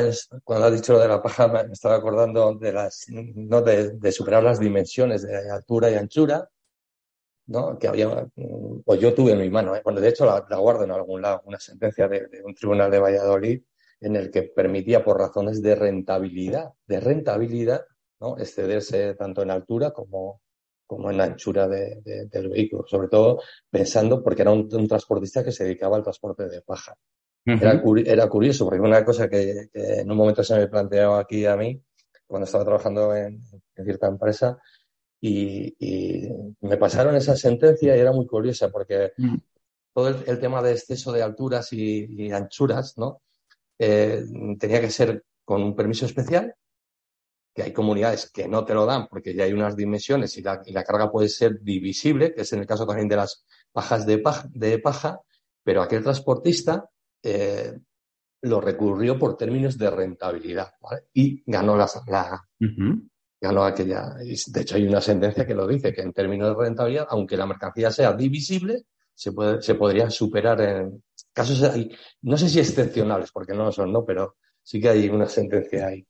cuando 0.45 0.67
has 0.67 0.73
dicho 0.73 0.93
lo 0.93 1.01
de 1.01 1.09
la 1.09 1.23
paja, 1.23 1.49
me 1.49 1.73
estaba 1.73 1.97
acordando 1.97 2.55
de 2.55 2.73
las 2.73 3.07
no 3.09 3.63
de, 3.63 4.13
superar 4.13 4.43
las 4.43 4.61
dimensiones 4.61 5.23
de 5.23 5.51
altura 5.51 5.91
y 5.91 5.95
anchura, 5.95 6.49
¿no? 7.49 7.79
Que 7.79 7.89
había, 7.89 8.09
o 8.85 8.95
yo 8.95 9.15
tuve 9.15 9.33
en 9.33 9.41
mi 9.41 9.51
mano, 9.51 9.75
¿eh? 9.75 9.81
bueno, 9.83 10.01
de 10.01 10.09
hecho 10.09 10.27
la, 10.27 10.57
guardo 10.57 10.85
en 10.85 10.91
algún 10.91 11.23
lado, 11.23 11.43
una 11.47 11.59
sentencia 11.59 12.07
de, 12.07 12.29
un 12.45 12.55
tribunal 12.55 12.91
de 12.91 12.99
Valladolid 12.99 13.63
en 14.01 14.17
el 14.17 14.31
que 14.31 14.43
permitía 14.43 15.03
por 15.03 15.19
razones 15.19 15.61
de 15.63 15.75
rentabilidad, 15.75 16.71
de 16.87 17.01
rentabilidad, 17.01 17.85
¿no? 18.21 18.39
excederse 18.39 19.15
tanto 19.15 19.43
en 19.43 19.51
altura 19.51 19.91
como, 19.93 20.43
como 20.87 21.11
en 21.11 21.17
la 21.17 21.25
anchura 21.25 21.67
de, 21.67 22.29
del 22.31 22.51
vehículo, 22.51 22.85
sobre 22.87 23.09
todo 23.09 23.41
pensando 23.71 24.23
porque 24.23 24.43
era 24.43 24.53
un, 24.53 24.69
transportista 24.87 25.43
que 25.43 25.53
se 25.53 25.65
dedicaba 25.65 25.97
al 25.97 26.03
transporte 26.03 26.49
de 26.49 26.61
paja. 26.61 26.95
era, 27.45 27.83
era, 28.05 28.29
curioso, 28.29 28.67
porque 28.67 28.81
una 28.81 29.05
cosa 29.05 29.29
que, 29.29 29.69
en 29.73 30.11
un 30.11 30.17
momento 30.17 30.45
se 30.45 30.55
me 30.55 30.69
planteaba 30.69 31.19
aquí 31.19 31.47
a 31.47 31.57
mí, 31.57 31.83
cuando 32.27 32.45
estaba 32.45 32.65
trabajando 32.65 33.17
en, 33.17 33.41
cierta 33.75 34.07
empresa, 34.07 34.59
y, 35.21 36.29
me 36.61 36.77
pasaron 36.77 37.17
esa 37.17 37.37
sentencia 37.37 37.97
y 37.97 38.01
era 38.01 38.13
muy 38.13 38.27
curiosa, 38.27 38.71
porque 38.71 39.13
mm. 39.17 39.37
todo 39.95 40.09
el, 40.09 40.39
tema 40.39 40.63
de 40.63 40.73
exceso 40.73 41.13
de 41.13 41.23
alturas 41.23 41.73
y, 41.73 42.31
anchuras, 42.31 42.97
¿no? 42.99 43.23
Eh, 43.79 44.25
tenía 44.59 44.81
que 44.81 44.91
ser 44.91 45.25
con 45.45 45.63
un 45.63 45.75
permiso 45.75 46.05
especial 46.07 46.55
que 47.55 47.63
hay 47.63 47.73
comunidades 47.73 48.31
que 48.31 48.47
no 48.47 48.65
te 48.65 48.75
lo 48.75 48.87
dan 48.87 49.09
porque 49.09 49.35
ya 49.35 49.45
hay 49.45 49.53
unas 49.53 49.77
dimensiones 49.77 50.37
y 50.37 50.43
la, 50.43 50.85
carga 50.85 51.11
puede 51.11 51.29
ser 51.29 51.61
divisible, 51.61 52.35
que 52.35 52.43
es 52.43 52.53
en 52.53 52.61
el 52.61 52.67
caso 52.67 52.87
también 52.87 53.09
de 53.09 53.17
las 53.17 53.45
pajas 53.73 54.07
de 54.07 54.19
paja, 54.19 54.49
de 54.53 54.79
paja 54.79 55.21
pero 55.65 55.83
aquel 55.83 56.03
transportista 56.03 56.89
eh, 57.23 57.79
lo 58.43 58.61
recurrió 58.61 59.19
por 59.19 59.37
términos 59.37 59.77
de 59.77 59.91
rentabilidad 59.91 60.73
y 61.13 61.43
ganó 61.45 61.77
la, 61.77 61.89
ganó 63.41 63.65
aquella. 63.65 64.15
De 64.15 64.61
hecho, 64.61 64.77
hay 64.77 64.87
una 64.87 65.01
sentencia 65.01 65.47
que 65.47 65.55
lo 65.55 65.67
dice, 65.67 65.93
que 65.93 66.03
en 66.03 66.13
términos 66.13 66.57
de 66.57 66.65
rentabilidad, 66.65 67.07
aunque 67.11 67.37
la 67.37 67.47
mercancía 67.47 67.91
sea 67.91 68.13
divisible, 68.13 68.85
se, 69.15 69.33
puede, 69.33 69.63
se 69.63 69.75
podría 69.75 70.11
superar 70.11 70.61
en 70.61 71.03
casos, 71.33 71.63
no 72.23 72.37
sé 72.37 72.49
si 72.49 72.61
excepcionales, 72.61 73.31
porque 73.33 73.55
no 73.55 73.65
lo 73.65 73.73
son, 73.73 73.93
¿no? 73.93 74.05
Pero 74.05 74.37
sí 74.63 74.81
que 74.81 74.89
hay 74.89 75.09
una 75.09 75.27
sentencia 75.27 75.87
ahí. 75.87 76.07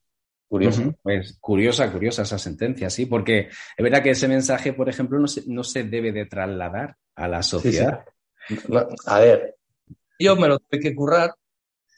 Curiosa. 0.49 0.95
Pues 1.03 1.37
curiosa, 1.39 1.93
curiosa 1.93 2.23
esa 2.23 2.39
sentencia, 2.39 2.89
sí, 2.89 3.05
porque 3.05 3.49
es 3.49 3.83
verdad 3.85 4.03
que 4.03 4.11
ese 4.11 4.29
mensaje, 4.29 4.73
por 4.73 4.89
ejemplo, 4.89 5.19
no 5.19 5.29
se, 5.29 5.43
no 5.47 5.63
se 5.63 5.85
debe 5.85 6.11
de 6.11 6.25
trasladar 6.25 6.97
a 7.15 7.29
la 7.29 7.43
sociedad. 7.43 8.05
a 9.07 9.21
ver, 9.21 9.57
yo 10.19 10.37
me 10.37 10.49
lo 10.49 10.59
tuve 10.59 10.81
que 10.81 10.95
currar, 10.95 11.35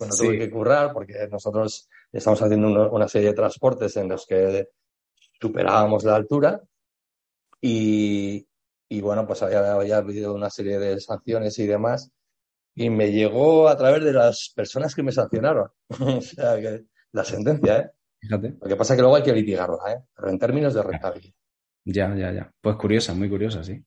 bueno, 0.00 0.14
tuve 0.16 0.38
que 0.38 0.50
currar 0.50 0.92
porque 0.92 1.14
nosotros 1.30 1.88
estamos 2.12 2.42
haciendo 2.42 2.90
una 2.90 3.06
serie 3.06 3.28
de 3.28 3.34
transportes 3.34 3.96
en 3.96 4.08
los 4.08 4.26
que 4.26 4.68
superábamos 5.40 6.04
la 6.04 6.16
altura 6.16 6.60
y, 7.60 8.46
y 8.88 9.00
bueno, 9.00 9.26
pues 9.26 9.42
había, 9.42 9.72
había 9.72 9.98
habido 9.98 10.34
una 10.34 10.50
serie 10.50 10.78
de 10.78 11.00
sanciones 11.00 11.58
y 11.58 11.66
demás 11.66 12.10
y 12.74 12.90
me 12.90 13.10
llegó 13.10 13.68
a 13.68 13.76
través 13.76 14.04
de 14.04 14.12
las 14.12 14.52
personas 14.54 14.94
que 14.94 15.02
me 15.02 15.12
sancionaron. 15.12 15.70
o 15.88 16.20
sea, 16.20 16.60
que 16.60 16.86
la 17.12 17.24
sentencia, 17.24 17.78
¿eh? 17.78 17.90
Lo 18.22 18.40
que 18.40 18.76
pasa 18.76 18.92
es 18.92 18.98
que 18.98 19.02
luego 19.02 19.16
hay 19.16 19.22
que 19.22 19.32
litigarla, 19.32 19.92
¿eh? 19.92 20.04
Pero 20.14 20.28
en 20.28 20.38
términos 20.38 20.74
de 20.74 20.82
rentabilidad. 20.82 21.34
Ya, 21.84 22.14
ya, 22.14 22.32
ya. 22.32 22.52
Pues 22.60 22.76
curiosa, 22.76 23.14
muy 23.14 23.28
curiosa, 23.28 23.64
sí. 23.64 23.82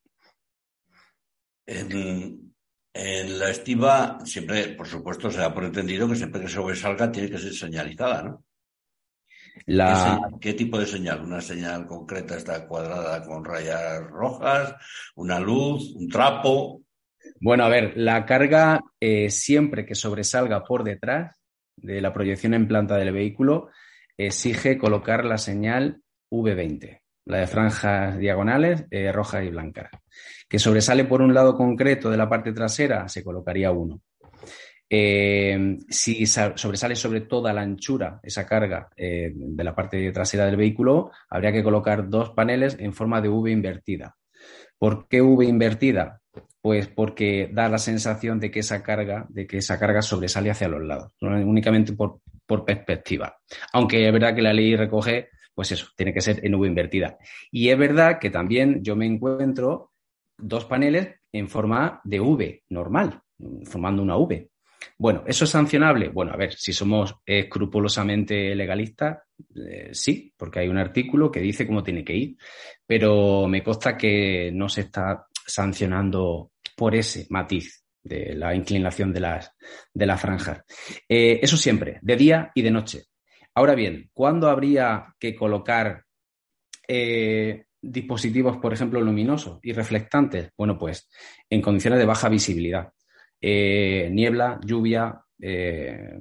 En, 1.65 2.53
la 2.93 3.49
estiva, 3.49 4.19
siempre, 4.25 4.69
por 4.69 4.87
supuesto, 4.87 5.31
se 5.31 5.39
da 5.39 5.53
por 5.53 5.63
entendido 5.63 6.07
que 6.07 6.15
siempre 6.15 6.41
que 6.41 6.47
sobresalga 6.47 7.11
tiene 7.11 7.29
que 7.29 7.37
ser 7.37 7.53
señalizada, 7.53 8.23
¿no? 8.23 8.45
¿Qué, 10.41 10.53
tipo 10.53 10.79
de 10.79 10.85
señal? 10.85 11.21
¿Una 11.21 11.41
señal 11.41 11.87
concreta 11.87 12.35
está 12.35 12.67
cuadrada 12.67 13.23
con 13.23 13.45
rayas 13.45 14.03
rojas? 14.09 14.75
¿Una 15.15 15.39
luz? 15.39 15.93
¿Un 15.95 16.09
trapo? 16.09 16.81
Bueno, 17.39 17.63
a 17.63 17.69
ver, 17.69 17.93
la 17.95 18.25
carga 18.25 18.81
eh, 18.99 19.29
siempre 19.29 19.85
que 19.85 19.95
sobresalga 19.95 20.63
por 20.63 20.83
detrás 20.83 21.39
de 21.77 22.01
la 22.01 22.13
proyección 22.13 22.53
en 22.53 22.67
planta 22.67 22.97
del 22.97 23.11
vehículo 23.11 23.69
exige 24.17 24.77
colocar 24.77 25.25
la 25.25 25.37
señal 25.37 26.01
V20. 26.31 26.99
la 27.25 27.37
de 27.37 27.47
franjas 27.47 28.17
diagonales 28.17 28.85
eh, 28.91 29.11
rojas 29.11 29.43
y 29.45 29.49
blancas. 29.49 29.89
Que 30.49 30.59
sobresale 30.59 31.05
por 31.05 31.21
un 31.21 31.33
lado 31.33 31.55
concreto 31.55 32.09
de 32.09 32.17
la 32.17 32.29
parte 32.29 32.51
trasera, 32.51 33.07
se 33.07 33.23
colocaría 33.23 33.71
uno. 33.71 34.01
Eh, 34.89 35.79
si 35.89 36.25
sobresale 36.25 36.95
sobre 36.95 37.21
toda 37.21 37.51
la 37.51 37.61
anchura 37.61 38.19
esa 38.21 38.45
carga 38.45 38.89
eh, 38.95 39.31
de 39.33 39.63
la 39.63 39.73
parte 39.73 40.11
trasera 40.11 40.45
del 40.45 40.57
vehículo, 40.57 41.11
habría 41.29 41.51
que 41.51 41.63
colocar 41.63 42.09
dos 42.09 42.31
paneles 42.31 42.77
en 42.79 42.93
forma 42.93 43.21
de 43.21 43.29
V 43.29 43.51
invertida. 43.51 44.15
¿Por 44.77 45.07
qué 45.07 45.21
V 45.21 45.45
invertida? 45.45 46.21
Pues 46.61 46.87
porque 46.87 47.49
da 47.51 47.69
la 47.69 47.77
sensación 47.77 48.39
de 48.39 48.51
que 48.51 48.59
esa 48.59 48.83
carga, 48.83 49.25
de 49.29 49.47
que 49.47 49.57
esa 49.57 49.79
carga 49.79 50.01
sobresale 50.01 50.51
hacia 50.51 50.67
los 50.67 50.83
lados, 50.83 51.13
únicamente 51.21 51.93
por, 51.93 52.19
por 52.45 52.63
perspectiva. 52.65 53.37
Aunque 53.73 54.05
es 54.05 54.13
verdad 54.13 54.35
que 54.35 54.41
la 54.41 54.53
ley 54.53 54.75
recoge, 54.75 55.29
pues 55.53 55.71
eso, 55.71 55.87
tiene 55.95 56.13
que 56.13 56.21
ser 56.21 56.45
en 56.45 56.55
V 56.55 56.67
invertida. 56.67 57.17
Y 57.51 57.69
es 57.69 57.77
verdad 57.77 58.19
que 58.19 58.29
también 58.29 58.83
yo 58.83 58.95
me 58.95 59.05
encuentro 59.05 59.91
dos 60.37 60.65
paneles 60.65 61.15
en 61.31 61.47
forma 61.49 62.01
de 62.03 62.19
V 62.19 62.63
normal, 62.69 63.21
formando 63.65 64.03
una 64.03 64.17
V. 64.17 64.49
Bueno, 64.97 65.23
¿eso 65.27 65.45
es 65.45 65.49
sancionable? 65.49 66.09
Bueno, 66.09 66.31
a 66.33 66.37
ver, 66.37 66.53
si 66.53 66.73
somos 66.73 67.15
escrupulosamente 67.25 68.55
legalistas, 68.55 69.19
eh, 69.55 69.89
sí, 69.91 70.33
porque 70.37 70.59
hay 70.59 70.67
un 70.67 70.77
artículo 70.77 71.31
que 71.31 71.39
dice 71.39 71.67
cómo 71.67 71.83
tiene 71.83 72.03
que 72.03 72.15
ir, 72.15 72.37
pero 72.85 73.47
me 73.47 73.63
consta 73.63 73.97
que 73.97 74.51
no 74.53 74.69
se 74.69 74.81
está 74.81 75.27
sancionando 75.45 76.51
por 76.75 76.95
ese 76.95 77.27
matiz 77.29 77.83
de 78.03 78.35
la 78.35 78.53
inclinación 78.53 79.13
de 79.13 79.19
las, 79.19 79.51
de 79.93 80.05
las 80.05 80.19
franjas. 80.19 80.63
Eh, 81.07 81.39
eso 81.41 81.57
siempre, 81.57 81.99
de 82.01 82.15
día 82.15 82.51
y 82.53 82.61
de 82.61 82.71
noche. 82.71 83.03
Ahora 83.55 83.75
bien, 83.75 84.09
¿cuándo 84.13 84.49
habría 84.49 85.13
que 85.19 85.35
colocar 85.35 86.03
eh, 86.87 87.65
dispositivos, 87.81 88.57
por 88.57 88.73
ejemplo, 88.73 88.99
luminosos 88.99 89.59
y 89.61 89.73
reflectantes? 89.73 90.49
Bueno, 90.57 90.77
pues 90.77 91.09
en 91.49 91.61
condiciones 91.61 91.99
de 91.99 92.05
baja 92.05 92.29
visibilidad. 92.29 92.91
Eh, 93.45 94.09
niebla, 94.09 94.57
lluvia, 94.63 95.21
eh, 95.37 96.17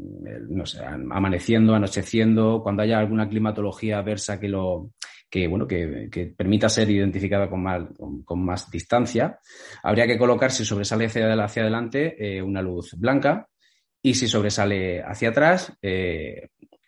no 0.48 0.64
amaneciendo, 1.12 1.72
anocheciendo, 1.72 2.60
cuando 2.64 2.82
haya 2.82 2.98
alguna 2.98 3.28
climatología 3.28 3.98
adversa 3.98 4.40
que 4.40 4.48
lo 4.48 4.90
que 5.30 5.46
bueno 5.46 5.68
que, 5.68 6.34
permita 6.36 6.68
ser 6.68 6.90
identificada 6.90 7.48
con 7.48 7.62
más, 7.62 7.84
con, 8.24 8.44
más 8.44 8.68
distancia, 8.72 9.38
habría 9.84 10.08
que 10.08 10.18
colocar 10.18 10.50
si 10.50 10.64
sobresale 10.64 11.06
hacia, 11.06 11.32
hacia 11.44 11.62
adelante 11.62 12.16
eh, 12.18 12.42
una 12.42 12.60
luz 12.60 12.94
blanca 12.98 13.48
y 14.02 14.14
si 14.14 14.26
sobresale 14.26 15.00
hacia 15.00 15.28
atrás 15.28 15.78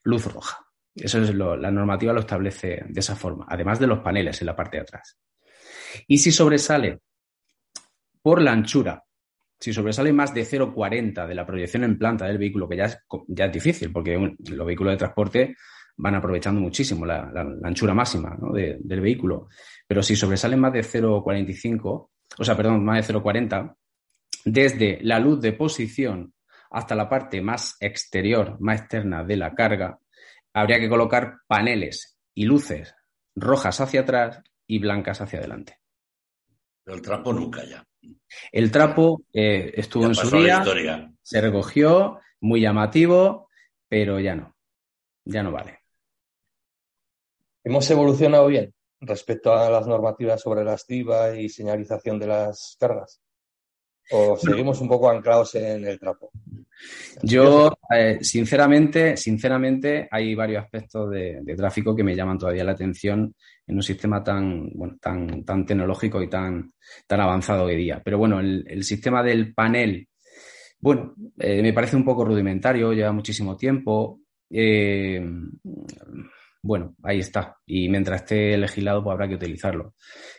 luz 0.03 0.27
roja. 0.27 0.59
Eso 0.97 1.23
es 1.23 1.33
lo, 1.33 1.57
la 1.57 1.71
normativa 1.71 2.13
lo 2.13 2.21
establece 2.21 2.83
de 2.89 3.01
esa 3.01 3.15
forma, 3.15 3.47
además 3.49 3.79
de 3.79 3.87
los 3.87 4.01
paneles 4.01 4.41
en 4.41 4.47
la 4.47 4.57
parte 4.57 4.79
de 4.79 4.83
atrás. 4.83 5.17
Y 6.09 6.19
si 6.19 6.33
sobresale 6.33 6.99
por 8.21 8.43
la 8.43 8.51
anchura 8.51 9.05
si 9.65 9.73
sobresale 9.73 10.13
más 10.13 10.35
de 10.35 10.43
0,40 10.45 11.27
de 11.27 11.35
la 11.35 11.47
proyección 11.47 11.85
en 11.85 11.97
planta 11.97 12.27
del 12.27 12.37
vehículo, 12.37 12.69
que 12.69 12.77
ya 12.77 12.85
es, 12.85 12.99
ya 13.29 13.47
es 13.47 13.53
difícil, 13.53 13.91
porque 13.91 14.15
los 14.51 14.67
vehículos 14.67 14.93
de 14.93 14.99
transporte 14.99 15.57
van 15.97 16.17
aprovechando 16.17 16.61
muchísimo 16.61 17.07
la, 17.07 17.33
anchura 17.63 17.95
máxima 17.95 18.37
del 18.53 19.01
vehículo. 19.01 19.49
Pero 19.87 20.03
si 20.03 20.17
sobresale 20.17 20.57
más 20.57 20.75
de 20.75 20.81
0,45, 20.81 22.09
o 22.37 22.45
sea, 22.45 22.55
perdón, 22.55 22.85
más 22.85 23.09
de 23.09 23.15
0,40, 23.15 23.75
desde 24.45 24.99
la 25.01 25.19
luz 25.19 25.41
de 25.41 25.55
posición 25.55 26.35
hasta 26.71 26.95
la 26.95 27.09
parte 27.09 27.41
más 27.41 27.79
exterior, 27.81 28.59
más 28.61 28.83
externa 28.83 29.25
de 29.25 29.39
la 29.39 29.55
carga, 29.55 29.99
habría 30.53 30.79
que 30.79 30.91
colocar 30.91 31.39
paneles 31.47 32.19
y 32.35 32.45
luces 32.45 32.95
rojas 33.35 33.81
hacia 33.81 34.03
atrás 34.03 34.43
y 34.67 34.79
blancas 34.79 35.23
hacia 35.23 35.39
adelante. 35.39 35.79
El 36.87 37.03
trapo 37.03 37.33
nunca 37.33 37.65
ya. 37.65 37.85
El 38.53 38.71
trapo 38.71 39.23
eh, 39.33 39.73
estuvo 39.75 40.07
en 40.07 40.15
su 40.15 40.31
día, 40.37 40.63
se 41.23 41.41
recogió, 41.41 42.21
muy 42.41 42.61
llamativo, 42.61 43.49
pero 43.89 44.21
ya 44.21 44.35
no, 44.35 44.55
ya 45.25 45.43
no 45.43 45.53
vale. 45.53 45.81
Hemos 47.65 47.91
evolucionado 47.91 48.47
bien 48.49 48.75
respecto 49.01 49.55
a 49.55 49.71
las 49.71 49.87
normativas 49.87 50.41
sobre 50.41 50.65
la 50.65 50.75
estiva 50.75 51.35
y 51.35 51.49
señalización 51.49 52.19
de 52.19 52.27
las 52.27 52.77
cargas. 52.79 53.21
¿O 54.11 54.37
seguimos 54.37 54.81
un 54.81 54.89
poco 54.89 55.09
anclados 55.09 55.55
en 55.55 55.87
el 55.87 55.99
trapo? 55.99 56.31
Yo, 57.23 57.73
eh, 57.95 58.19
sinceramente, 58.21 59.17
sinceramente, 59.17 60.09
hay 60.11 60.35
varios 60.35 60.65
aspectos 60.65 61.11
de, 61.11 61.55
tráfico 61.57 61.95
que 61.95 62.05
me 62.05 62.15
llaman 62.15 62.39
todavía 62.39 62.65
la 62.65 62.73
atención 62.73 63.35
en 63.67 63.77
un 63.77 63.83
sistema 63.83 64.23
tan, 64.23 64.71
bueno, 64.75 64.97
tan, 65.01 65.45
tan 65.45 65.65
tecnológico 65.65 66.23
y 66.23 66.29
tan, 66.29 66.73
tan 67.07 67.21
avanzado 67.21 67.65
hoy 67.65 67.77
día. 67.77 68.03
Pero 68.05 68.19
bueno, 68.19 68.41
el, 68.41 68.83
sistema 68.85 69.23
del 69.23 69.55
panel, 69.55 70.09
bueno, 70.81 71.15
eh, 71.39 71.63
me 71.63 71.73
parece 71.73 71.97
un 71.97 72.05
poco 72.05 72.25
rudimentario, 72.25 72.93
lleva 72.93 73.13
muchísimo 73.13 73.57
tiempo. 73.57 74.21
Eh, 74.51 75.25
bueno, 76.65 76.95
ahí 77.03 77.19
está. 77.19 77.59
Y 77.67 77.91
mientras 77.91 78.23
esté 78.23 78.57
legislado, 78.57 79.05
pues 79.05 79.13
habrá 79.13 79.29
que 79.29 79.35
utilizarlo. 79.35 79.93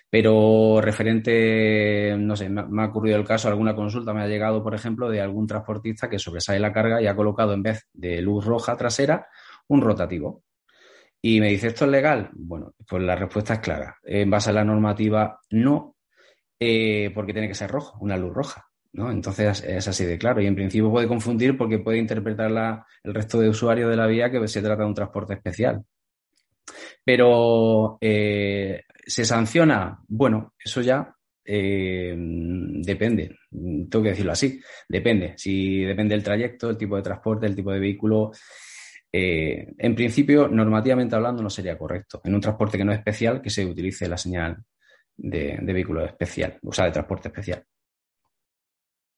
Pero 0.10 0.82
referente, 0.82 2.16
no 2.18 2.36
sé, 2.36 2.50
me, 2.50 2.82
ha 2.82 2.88
ocurrido 2.88 3.18
el 3.18 3.24
caso, 3.24 3.48
alguna 3.48 3.76
consulta 3.76 4.12
me 4.12 4.24
ha 4.24 4.28
llegado, 4.28 4.64
por 4.64 4.74
ejemplo, 4.74 5.08
de 5.08 5.22
algún 5.22 5.46
transportista 5.46 6.10
que 6.10 6.18
sobresale 6.18 6.60
la 6.60 6.74
carga 6.74 7.00
y 7.00 7.06
ha 7.06 7.16
colocado 7.16 7.54
en 7.54 7.62
vez 7.62 7.88
de 7.94 8.24
luz 8.24 8.44
roja 8.44 8.76
trasera 8.76 9.28
un 9.68 9.82
rotativo. 9.82 10.42
Y 11.22 11.40
me 11.40 11.50
dice, 11.50 11.68
¿esto 11.68 11.86
es 11.86 11.92
legal? 11.92 12.32
Bueno, 12.34 12.74
pues 12.88 13.04
la 13.04 13.16
respuesta 13.16 13.54
es 13.56 13.60
clara. 13.60 13.98
En 14.04 14.30
base 14.32 14.50
a 14.50 14.54
la 14.54 14.64
normativa, 14.64 15.40
no, 15.52 15.96
eh, 16.60 17.12
porque 17.14 17.34
tiene 17.34 17.48
que 17.48 17.54
ser 17.54 17.70
rojo, 17.70 18.00
una 18.02 18.18
luz 18.18 18.34
roja. 18.34 18.66
¿no? 18.94 19.12
Entonces 19.12 19.64
es 19.64 19.88
así 19.88 20.06
de 20.06 20.18
claro. 20.18 20.42
Y 20.42 20.48
en 20.48 20.56
principio 20.56 20.90
puede 20.90 21.08
confundir 21.08 21.56
porque 21.56 21.80
puede 21.80 22.00
interpretar 22.00 22.84
el 23.04 23.14
resto 23.14 23.40
de 23.40 23.50
usuarios 23.50 23.92
de 23.92 23.96
la 23.98 24.08
vía 24.08 24.32
que 24.32 24.48
se 24.48 24.62
trata 24.64 24.82
de 24.82 24.88
un 24.88 24.96
transporte 24.96 25.36
especial. 25.36 25.84
Pero 27.04 27.97
eh, 28.01 28.82
¿Se 29.06 29.23
sanciona? 29.23 29.99
Bueno, 30.08 30.54
eso 30.63 30.82
ya 30.82 31.13
eh, 31.45 32.15
depende, 32.17 33.38
tengo 33.51 34.01
que 34.01 34.10
decirlo 34.10 34.32
así, 34.32 34.60
depende. 34.89 35.36
Si 35.38 35.82
depende 35.84 36.15
del 36.15 36.23
trayecto, 36.23 36.69
el 36.71 36.78
tipo 36.78 36.95
de 36.95 37.04
transporte, 37.04 37.45
el 37.45 37.56
tipo 37.56 37.71
de 37.71 37.80
vehículo. 37.80 38.32
Eh, 39.12 39.73
en 39.78 39.95
principio, 39.95 40.47
normativamente 40.47 41.15
hablando, 41.15 41.43
no 41.43 41.49
sería 41.49 41.78
correcto. 41.78 42.19
En 42.23 42.34
un 42.34 42.41
transporte 42.41 42.78
que 42.78 42.86
no 42.86 42.91
es 42.91 42.97
especial, 42.97 43.41
que 43.41 43.51
se 43.51 43.65
utilice 43.65 44.10
la 44.10 44.17
señal 44.17 44.58
de, 45.15 45.60
vehículo 45.62 46.04
especial, 46.04 46.58
o 46.63 46.73
sea, 46.73 46.86
de 46.86 46.91
transporte 46.91 47.28
especial. 47.28 47.63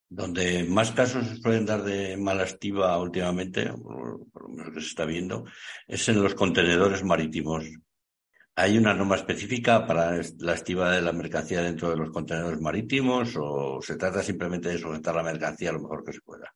Donde 0.10 0.64
más 0.64 0.92
casos 0.92 1.28
se 1.28 1.42
pueden 1.42 1.66
dar 1.66 1.84
de 1.84 2.16
mala 2.16 2.44
estiva 2.44 2.98
últimamente, 2.98 3.72
por 3.74 4.44
lo 4.44 4.50
menos 4.50 4.74
que 4.74 4.82
se 4.82 4.88
está 4.88 5.06
viendo, 5.06 5.46
es 5.86 6.08
en 6.08 6.24
los 6.24 6.34
contenedores 6.34 7.04
marítimos. 7.04 7.66
¿Hay 8.56 8.78
una 8.78 8.94
norma 8.94 9.18
específica 9.18 9.86
para 9.86 10.20
la 10.40 10.54
estiva 10.54 10.92
de 10.92 11.02
la 11.02 11.12
mercancía 11.12 11.62
dentro 11.62 11.90
de 11.92 11.98
los 11.98 12.10
contenedores 12.10 12.60
marítimos 12.60 13.36
o 13.38 13.80
se 13.82 13.98
trata 13.98 14.24
simplemente 14.24 14.70
de 14.70 14.80
sujetar 14.80 15.14
la 15.14 15.24
mercancía 15.24 15.72
lo 15.72 15.82
mejor 15.82 16.04
que 16.04 16.14
se 16.14 16.22
pueda? 16.22 16.52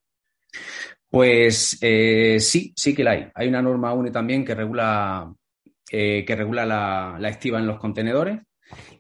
Pues 1.12 1.78
eh, 1.82 2.40
sí, 2.40 2.74
sí 2.76 2.96
que 2.96 3.04
la 3.04 3.12
hay. 3.12 3.28
Hay 3.36 3.50
una 3.50 3.62
norma 3.62 3.94
UNE 3.94 4.12
también 4.12 4.46
que 4.46 4.56
regula, 4.56 5.32
eh, 5.92 6.24
que 6.26 6.36
regula 6.36 6.66
la, 6.66 7.30
estiva 7.30 7.60
en 7.60 7.68
los 7.68 7.80
contenedores 7.80 8.40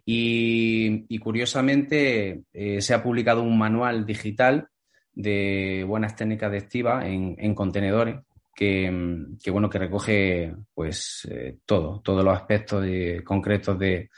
y, 0.06 1.20
curiosamente 1.20 2.44
eh, 2.54 2.82
se 2.82 2.94
ha 2.94 3.04
publicado 3.04 3.44
un 3.44 3.58
manual 3.58 4.06
digital 4.06 4.70
de 5.14 5.84
buenas 5.88 6.16
técnicas 6.16 6.52
de 6.52 6.58
estiva 6.58 7.08
en 7.08 7.54
contenedores 7.54 8.18
que, 8.56 9.52
bueno, 9.52 9.70
que 9.70 9.80
recoge 9.80 10.54
pues 10.74 11.28
eh, 11.32 11.58
todo, 11.66 12.02
todos 12.02 12.24
los 12.24 12.36
aspectos 12.36 12.86
concretos 13.24 13.80
de, 13.80 14.10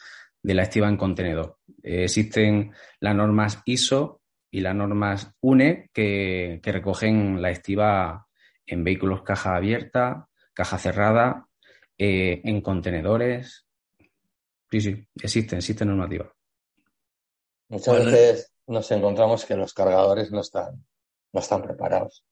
la 0.44 0.64
estiva 0.64 0.90
en 0.90 0.98
contenedor. 0.98 1.60
Eh, 1.82 2.04
existen 2.04 2.72
las 3.00 3.16
normas 3.16 3.62
ISO 3.66 4.22
y 4.52 4.60
las 4.60 4.76
normas 4.76 5.32
UNE 5.42 5.90
que, 5.94 6.60
recogen 6.62 7.42
la 7.42 7.52
estiva 7.52 8.28
en 8.66 8.84
vehículos 8.84 9.24
caja 9.24 9.56
abierta, 9.56 10.28
caja 10.54 10.78
cerrada, 10.78 11.48
en 11.98 12.60
contenedores. 12.62 13.66
Sí, 14.74 14.82
sí, 14.82 15.08
existen, 15.22 15.60
existen 15.60 15.88
normativas. 15.88 16.30
Muchas 17.70 18.06
veces 18.06 18.54
nos 18.66 18.90
encontramos 18.90 19.46
que 19.46 19.56
los 19.56 19.72
cargadores 19.72 20.32
no 20.32 20.42
están, 20.42 20.84
no 21.32 21.40
están 21.40 21.62
preparados 21.62 22.26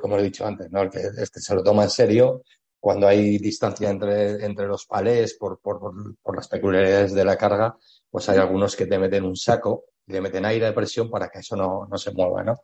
como 0.00 0.16
he 0.16 0.22
dicho 0.22 0.46
antes, 0.46 0.70
¿no? 0.70 0.80
El 0.80 0.90
que 0.90 1.00
este 1.18 1.40
se 1.40 1.54
lo 1.54 1.62
toma 1.62 1.84
en 1.84 1.90
serio 1.90 2.42
cuando 2.80 3.06
hay 3.06 3.36
distancia 3.36 3.90
entre, 3.90 4.42
entre 4.46 4.66
los 4.66 4.86
palés 4.86 5.34
por, 5.34 5.60
por, 5.60 5.78
por, 6.22 6.34
las 6.36 6.48
peculiaridades 6.48 7.12
de 7.12 7.24
la 7.26 7.36
carga, 7.36 7.76
pues 8.10 8.30
hay 8.30 8.38
algunos 8.38 8.74
que 8.74 8.86
te 8.86 8.98
meten 8.98 9.24
un 9.24 9.36
saco 9.36 9.84
y 10.06 10.14
le 10.14 10.22
meten 10.22 10.46
aire 10.46 10.64
de 10.64 10.72
presión 10.72 11.10
para 11.10 11.28
que 11.28 11.40
eso 11.40 11.54
no, 11.54 11.86
no 11.86 11.98
se 11.98 12.12
mueva, 12.12 12.42
¿no? 12.42 12.54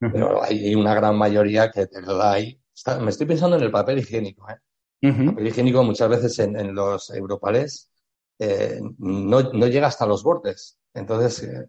Pero 0.00 0.42
hay 0.42 0.74
una 0.74 0.92
gran 0.92 1.16
mayoría 1.16 1.70
que 1.70 1.86
te 1.86 2.02
lo 2.02 2.16
da 2.16 2.32
ahí. 2.32 2.60
me 3.00 3.10
estoy 3.10 3.28
pensando 3.28 3.56
en 3.56 3.62
el 3.62 3.70
papel 3.70 4.00
higiénico, 4.00 4.50
¿eh? 4.50 4.56
El 5.02 5.26
papel 5.26 5.46
higiénico 5.46 5.84
muchas 5.84 6.08
veces 6.08 6.36
en, 6.40 6.58
en 6.58 6.74
los 6.74 7.10
europalés 7.10 7.92
eh, 8.38 8.80
no, 8.98 9.42
no, 9.42 9.66
llega 9.66 9.88
hasta 9.88 10.06
los 10.06 10.22
bordes. 10.22 10.78
Entonces, 10.94 11.42
eh, 11.42 11.66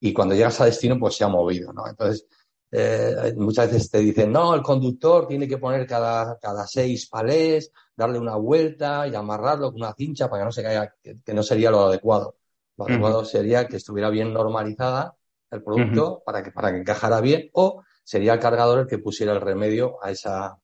y 0.00 0.12
cuando 0.12 0.34
llegas 0.34 0.60
a 0.60 0.66
destino, 0.66 0.98
pues 0.98 1.16
se 1.16 1.24
ha 1.24 1.28
movido, 1.28 1.72
¿no? 1.72 1.86
Entonces, 1.88 2.26
eh, 2.70 3.34
muchas 3.36 3.72
veces 3.72 3.90
te 3.90 3.98
dicen, 3.98 4.30
no, 4.30 4.54
el 4.54 4.62
conductor 4.62 5.26
tiene 5.26 5.48
que 5.48 5.58
poner 5.58 5.86
cada, 5.86 6.38
cada 6.38 6.66
seis 6.66 7.08
palés, 7.08 7.72
darle 7.96 8.18
una 8.18 8.36
vuelta 8.36 9.08
y 9.08 9.14
amarrarlo 9.14 9.72
con 9.72 9.80
una 9.80 9.94
cincha 9.94 10.28
para 10.28 10.42
que 10.42 10.44
no 10.44 10.52
se 10.52 10.62
caiga, 10.62 10.94
que, 11.02 11.34
no 11.34 11.42
sería 11.42 11.70
lo 11.70 11.86
adecuado. 11.86 12.36
Lo 12.76 12.86
adecuado 12.86 13.24
sería 13.24 13.66
que 13.66 13.76
estuviera 13.76 14.10
bien 14.10 14.32
normalizada 14.32 15.16
el 15.50 15.62
producto 15.62 16.22
para, 16.24 16.42
que, 16.42 16.52
para 16.52 16.70
que 16.70 16.78
encajara 16.78 17.20
bien 17.20 17.50
o 17.54 17.82
sería 18.04 18.34
el 18.34 18.40
cargador 18.40 18.80
el 18.80 18.86
que 18.86 18.98
pusiera 18.98 19.32
el 19.32 19.40
remedio 19.40 19.96
a, 20.02 20.10
esa, 20.10 20.58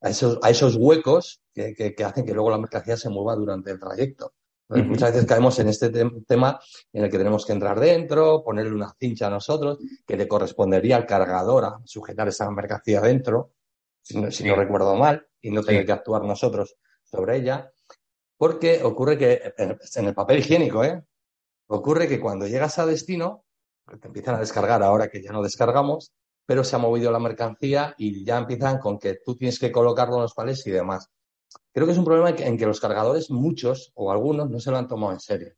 a, 0.00 0.08
esos, 0.08 0.38
a 0.42 0.50
esos 0.50 0.76
huecos 0.76 1.40
que, 1.52 1.74
que 1.74 2.04
hacen 2.04 2.24
que 2.24 2.34
luego 2.34 2.50
la 2.50 2.58
mercancía 2.58 2.96
se 2.96 3.08
mueva 3.08 3.34
durante 3.34 3.72
el 3.72 3.80
trayecto. 3.80 4.34
Muchas 4.74 5.12
veces 5.12 5.26
caemos 5.26 5.58
en 5.58 5.68
este 5.68 5.90
tema 6.26 6.58
en 6.92 7.04
el 7.04 7.10
que 7.10 7.18
tenemos 7.18 7.44
que 7.44 7.52
entrar 7.52 7.78
dentro, 7.78 8.42
ponerle 8.42 8.72
una 8.72 8.94
cincha 8.98 9.26
a 9.26 9.30
nosotros, 9.30 9.78
que 10.06 10.16
le 10.16 10.26
correspondería 10.26 10.96
al 10.96 11.06
cargador 11.06 11.64
a 11.64 11.78
sujetar 11.84 12.28
esa 12.28 12.50
mercancía 12.50 13.00
dentro, 13.00 13.52
si 14.00 14.18
no, 14.18 14.56
recuerdo 14.56 14.96
mal, 14.96 15.26
y 15.40 15.50
no 15.50 15.62
tener 15.62 15.84
que 15.84 15.92
actuar 15.92 16.22
nosotros 16.22 16.76
sobre 17.04 17.36
ella. 17.36 17.70
Porque 18.38 18.82
ocurre 18.82 19.18
que, 19.18 19.52
en 19.58 20.06
el 20.06 20.14
papel 20.14 20.38
higiénico, 20.38 20.82
¿eh? 20.84 21.02
Ocurre 21.66 22.08
que 22.08 22.20
cuando 22.20 22.46
llegas 22.46 22.78
a 22.78 22.86
destino, 22.86 23.44
te 24.00 24.06
empiezan 24.06 24.36
a 24.36 24.40
descargar 24.40 24.82
ahora 24.82 25.08
que 25.08 25.22
ya 25.22 25.32
no 25.32 25.42
descargamos, 25.42 26.12
pero 26.46 26.64
se 26.64 26.76
ha 26.76 26.78
movido 26.78 27.12
la 27.12 27.18
mercancía 27.18 27.94
y 27.98 28.24
ya 28.24 28.38
empiezan 28.38 28.78
con 28.78 28.98
que 28.98 29.18
tú 29.24 29.36
tienes 29.36 29.58
que 29.58 29.70
colocarlo 29.70 30.16
en 30.16 30.22
los 30.22 30.34
palés 30.34 30.66
y 30.66 30.70
demás 30.70 31.10
creo 31.72 31.86
que 31.86 31.92
es 31.92 31.98
un 31.98 32.04
problema 32.04 32.30
en 32.30 32.56
que, 32.56 32.66
los 32.66 32.80
cargadores, 32.80 33.30
muchos 33.30 33.92
o 33.94 34.12
algunos, 34.12 34.50
no 34.50 34.60
se 34.60 34.70
lo 34.70 34.78
han 34.78 34.88
tomado 34.88 35.12
en 35.12 35.20
serio. 35.20 35.52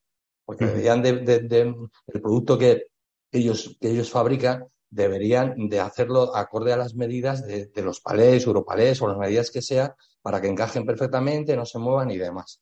Porque 0.45 0.67
deberían 0.67 1.03
de, 1.03 1.75
el 2.07 2.21
producto 2.21 2.59
que 2.59 2.87
ellos, 3.33 3.77
que 3.81 3.91
ellos 3.91 4.11
fabrican, 4.11 4.67
deberían 4.91 5.69
de 5.69 5.81
hacerlo 5.81 6.37
acorde 6.37 6.73
a 6.73 6.77
las 6.77 6.95
medidas 6.95 7.45
de, 7.47 7.71
los 7.83 8.01
palés, 8.01 8.47
europalés 8.47 9.03
o 9.03 9.09
las 9.09 9.19
medidas 9.19 9.51
que 9.51 9.63
sea, 9.63 9.97
para 10.23 10.41
que 10.41 10.49
encajen 10.49 10.87
perfectamente, 10.87 11.57
no 11.57 11.67
se 11.67 11.79
muevan 11.79 12.11
y 12.11 12.19
demás. 12.19 12.61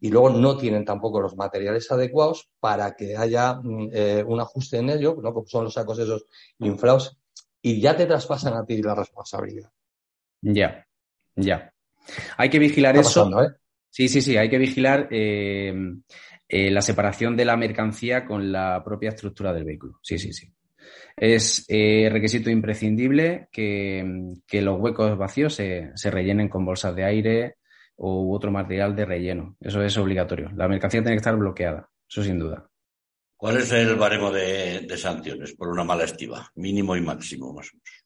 Y 0.00 0.10
luego 0.10 0.30
no 0.30 0.56
tienen 0.56 0.84
tampoco 0.84 1.20
los 1.20 1.36
materiales 1.36 1.90
adecuados 1.90 2.50
para 2.60 2.94
que 2.94 3.16
haya 3.16 3.54
mm, 3.54 3.90
eh, 3.92 4.24
un 4.26 4.40
ajuste 4.40 4.78
en 4.78 4.90
ello, 4.90 5.16
¿no? 5.20 5.32
como 5.32 5.46
son 5.46 5.64
los 5.64 5.74
sacos 5.74 5.98
esos 5.98 6.24
inflados, 6.58 7.16
y 7.62 7.80
ya 7.80 7.96
te 7.96 8.06
traspasan 8.06 8.54
a 8.54 8.64
ti 8.64 8.82
la 8.82 8.94
responsabilidad. 8.94 9.70
Ya, 10.40 10.86
ya. 11.34 11.72
Hay 12.36 12.50
que 12.50 12.58
vigilar 12.58 12.96
eso. 12.96 13.28
¿eh? 13.42 13.48
Sí, 13.90 14.08
sí, 14.08 14.20
sí, 14.20 14.36
hay 14.36 14.48
que 14.48 14.58
vigilar 14.58 15.08
eh, 15.10 15.74
eh, 16.48 16.70
la 16.70 16.82
separación 16.82 17.36
de 17.36 17.44
la 17.44 17.56
mercancía 17.56 18.24
con 18.24 18.52
la 18.52 18.82
propia 18.84 19.10
estructura 19.10 19.52
del 19.52 19.64
vehículo. 19.64 19.98
Sí, 20.02 20.18
sí, 20.18 20.32
sí. 20.32 20.52
Es 21.16 21.66
requisito 21.68 22.48
imprescindible 22.48 23.48
que, 23.50 24.04
los 24.52 24.80
huecos 24.80 25.18
vacíos 25.18 25.54
se, 25.54 25.92
rellenen 26.04 26.48
con 26.48 26.64
bolsas 26.64 26.94
de 26.94 27.04
aire 27.04 27.56
u 27.96 28.32
otro 28.32 28.52
material 28.52 28.94
de 28.94 29.04
relleno. 29.04 29.56
Eso 29.60 29.82
es 29.82 29.96
obligatorio. 29.98 30.50
La 30.54 30.68
mercancía 30.68 31.00
tiene 31.00 31.16
que 31.16 31.20
estar 31.20 31.36
bloqueada, 31.36 31.90
eso 32.08 32.22
sin 32.22 32.38
duda. 32.38 32.70
¿Cuál 33.36 33.58
es 33.58 33.70
el 33.72 33.94
baremo 33.96 34.32
de, 34.32 34.80
de 34.80 34.96
sanciones 34.96 35.54
por 35.54 35.68
una 35.68 35.84
mala 35.84 36.04
estiva? 36.04 36.50
Mínimo 36.56 36.96
y 36.96 37.00
máximo, 37.00 37.52
más 37.52 37.68
o 37.72 37.76
menos. 37.76 37.97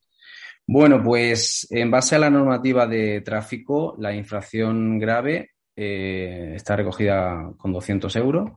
Bueno, 0.67 1.03
pues 1.03 1.67
en 1.71 1.91
base 1.91 2.17
a 2.17 2.19
la 2.19 2.31
normativa 2.31 2.87
de 2.87 3.21
tráfico, 3.21 3.97
la 3.99 4.15
infracción 4.15 4.99
grave 4.99 5.51
eh, 5.75 6.53
está 6.55 6.77
recogida 6.77 7.53
con 7.57 7.73
200 7.73 8.15
euros, 8.17 8.51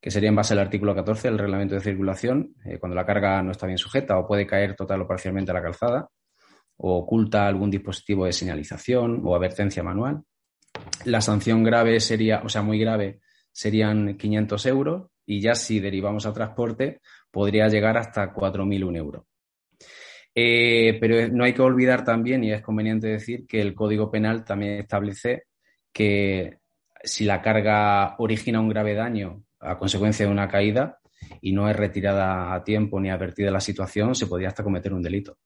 que 0.00 0.10
sería 0.10 0.30
en 0.30 0.34
base 0.34 0.54
al 0.54 0.60
artículo 0.60 0.94
14 0.94 1.28
del 1.28 1.38
reglamento 1.38 1.74
de 1.74 1.82
circulación, 1.82 2.54
eh, 2.64 2.78
cuando 2.78 2.96
la 2.96 3.06
carga 3.06 3.42
no 3.42 3.52
está 3.52 3.66
bien 3.66 3.78
sujeta 3.78 4.18
o 4.18 4.26
puede 4.26 4.46
caer 4.46 4.74
total 4.74 5.02
o 5.02 5.06
parcialmente 5.06 5.50
a 5.50 5.54
la 5.54 5.62
calzada, 5.62 6.08
o 6.78 6.98
oculta 6.98 7.46
algún 7.46 7.70
dispositivo 7.70 8.24
de 8.24 8.32
señalización 8.32 9.20
o 9.24 9.36
advertencia 9.36 9.82
manual. 9.82 10.22
La 11.04 11.20
sanción 11.20 11.62
grave 11.62 12.00
sería, 12.00 12.40
o 12.44 12.48
sea, 12.48 12.62
muy 12.62 12.78
grave, 12.78 13.20
serían 13.52 14.16
500 14.16 14.66
euros 14.66 15.06
y 15.26 15.40
ya 15.40 15.54
si 15.54 15.78
derivamos 15.80 16.26
a 16.26 16.32
transporte 16.32 17.00
podría 17.30 17.68
llegar 17.68 17.96
hasta 17.98 18.32
4.001 18.32 18.96
euros. 18.96 19.29
Eh, 20.42 20.96
pero 20.98 21.28
no 21.28 21.44
hay 21.44 21.52
que 21.52 21.60
olvidar 21.60 22.02
también, 22.02 22.42
y 22.42 22.50
es 22.50 22.62
conveniente 22.62 23.08
decir, 23.08 23.46
que 23.46 23.60
el 23.60 23.74
Código 23.74 24.10
Penal 24.10 24.42
también 24.42 24.78
establece 24.78 25.44
que 25.92 26.60
si 27.04 27.26
la 27.26 27.42
carga 27.42 28.14
origina 28.16 28.58
un 28.58 28.70
grave 28.70 28.94
daño 28.94 29.44
a 29.58 29.76
consecuencia 29.76 30.24
de 30.24 30.32
una 30.32 30.48
caída 30.48 30.98
y 31.42 31.52
no 31.52 31.68
es 31.68 31.76
retirada 31.76 32.54
a 32.54 32.64
tiempo 32.64 32.98
ni 32.98 33.10
advertida 33.10 33.50
la 33.50 33.60
situación, 33.60 34.14
se 34.14 34.26
podría 34.26 34.48
hasta 34.48 34.64
cometer 34.64 34.94
un 34.94 35.02
delito. 35.02 35.36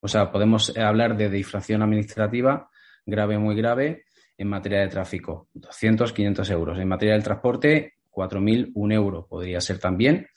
O 0.00 0.08
sea, 0.08 0.32
podemos 0.32 0.74
hablar 0.78 1.14
de 1.14 1.36
infracción 1.36 1.82
administrativa 1.82 2.70
grave, 3.04 3.36
muy 3.36 3.56
grave, 3.56 4.04
en 4.38 4.48
materia 4.48 4.80
de 4.80 4.88
tráfico, 4.88 5.48
200, 5.52 6.14
500 6.14 6.50
euros. 6.50 6.78
En 6.78 6.88
materia 6.88 7.12
del 7.12 7.24
transporte, 7.24 7.94
4.000, 8.10 8.70
un 8.74 8.92
euro 8.92 9.26
podría 9.26 9.60
ser 9.60 9.78
también 9.78 10.28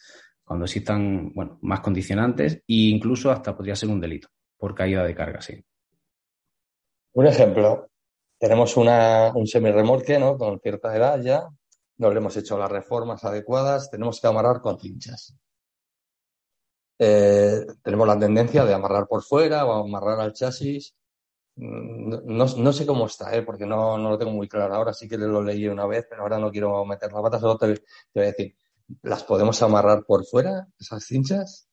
cuando 0.52 0.66
existan 0.66 1.32
bueno, 1.34 1.60
más 1.62 1.80
condicionantes 1.80 2.56
e 2.56 2.92
incluso 2.92 3.32
hasta 3.32 3.56
podría 3.56 3.74
ser 3.74 3.88
un 3.88 4.02
delito 4.02 4.28
por 4.58 4.76
caída 4.76 5.02
de 5.02 5.16
carga, 5.16 5.40
sí. 5.40 5.64
Un 7.14 7.26
ejemplo, 7.26 7.88
tenemos 8.38 8.76
una, 8.76 9.32
un 9.34 9.48
semirremolque 9.48 10.20
¿no? 10.20 10.38
con 10.38 10.60
cierta 10.60 10.94
edad 10.94 11.22
ya, 11.22 11.48
no 12.00 12.12
le 12.12 12.18
hemos 12.18 12.36
hecho 12.36 12.58
las 12.58 12.70
reformas 12.70 13.24
adecuadas, 13.24 13.90
tenemos 13.90 14.20
que 14.20 14.28
amarrar 14.28 14.60
con 14.60 14.78
cinchas. 14.78 15.34
Eh, 17.00 17.66
tenemos 17.82 18.06
la 18.06 18.20
tendencia 18.20 18.66
de 18.66 18.74
amarrar 18.74 19.08
por 19.08 19.24
fuera 19.24 19.66
o 19.66 19.86
amarrar 19.86 20.20
al 20.20 20.34
chasis. 20.34 20.94
Mm, 21.56 22.26
no, 22.26 22.74
sé 22.74 22.86
cómo 22.86 23.06
está, 23.06 23.34
¿eh? 23.38 23.44
porque 23.44 23.66
no, 23.66 23.98
lo 23.98 24.18
tengo 24.18 24.34
muy 24.34 24.50
claro. 24.50 24.76
Ahora 24.76 24.94
sí 24.94 25.08
que 25.08 25.18
lo 25.18 25.42
leí 25.42 25.70
una 25.70 25.86
vez, 25.86 26.08
pero 26.10 26.24
ahora 26.24 26.40
no 26.40 26.52
quiero 26.52 26.84
meter 26.84 27.14
la 27.14 27.22
pata, 27.22 27.40
solo 27.40 27.58
te 27.58 27.68
voy 27.68 27.78
a 28.16 28.22
decir. 28.22 28.54
¿Las 29.02 29.24
podemos 29.24 29.62
amarrar 29.62 30.04
por 30.06 30.26
fuera, 30.26 30.68
esas 30.80 31.06
cinchas? 31.06 31.68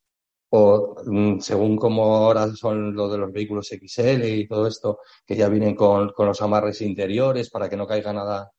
O 0.51 0.97
mm, 1.07 1.41
según 1.41 1.77
como 1.77 2.17
ahora 2.17 2.49
son 2.55 2.95
lo 2.95 3.09
de 3.09 3.19
los 3.19 3.33
vehículos 3.33 3.69
XL 3.69 4.25
y 4.25 4.49
todo 4.49 4.67
esto, 4.67 5.01
que 5.27 5.37
ya 5.37 5.49
vienen 5.49 5.75
con, 5.75 6.13
los 6.17 6.43
amarres 6.43 6.81
interiores 6.81 7.51
para 7.51 7.69
que 7.69 7.77
no 7.77 7.87
caiga 7.87 8.13
nada. 8.13 8.53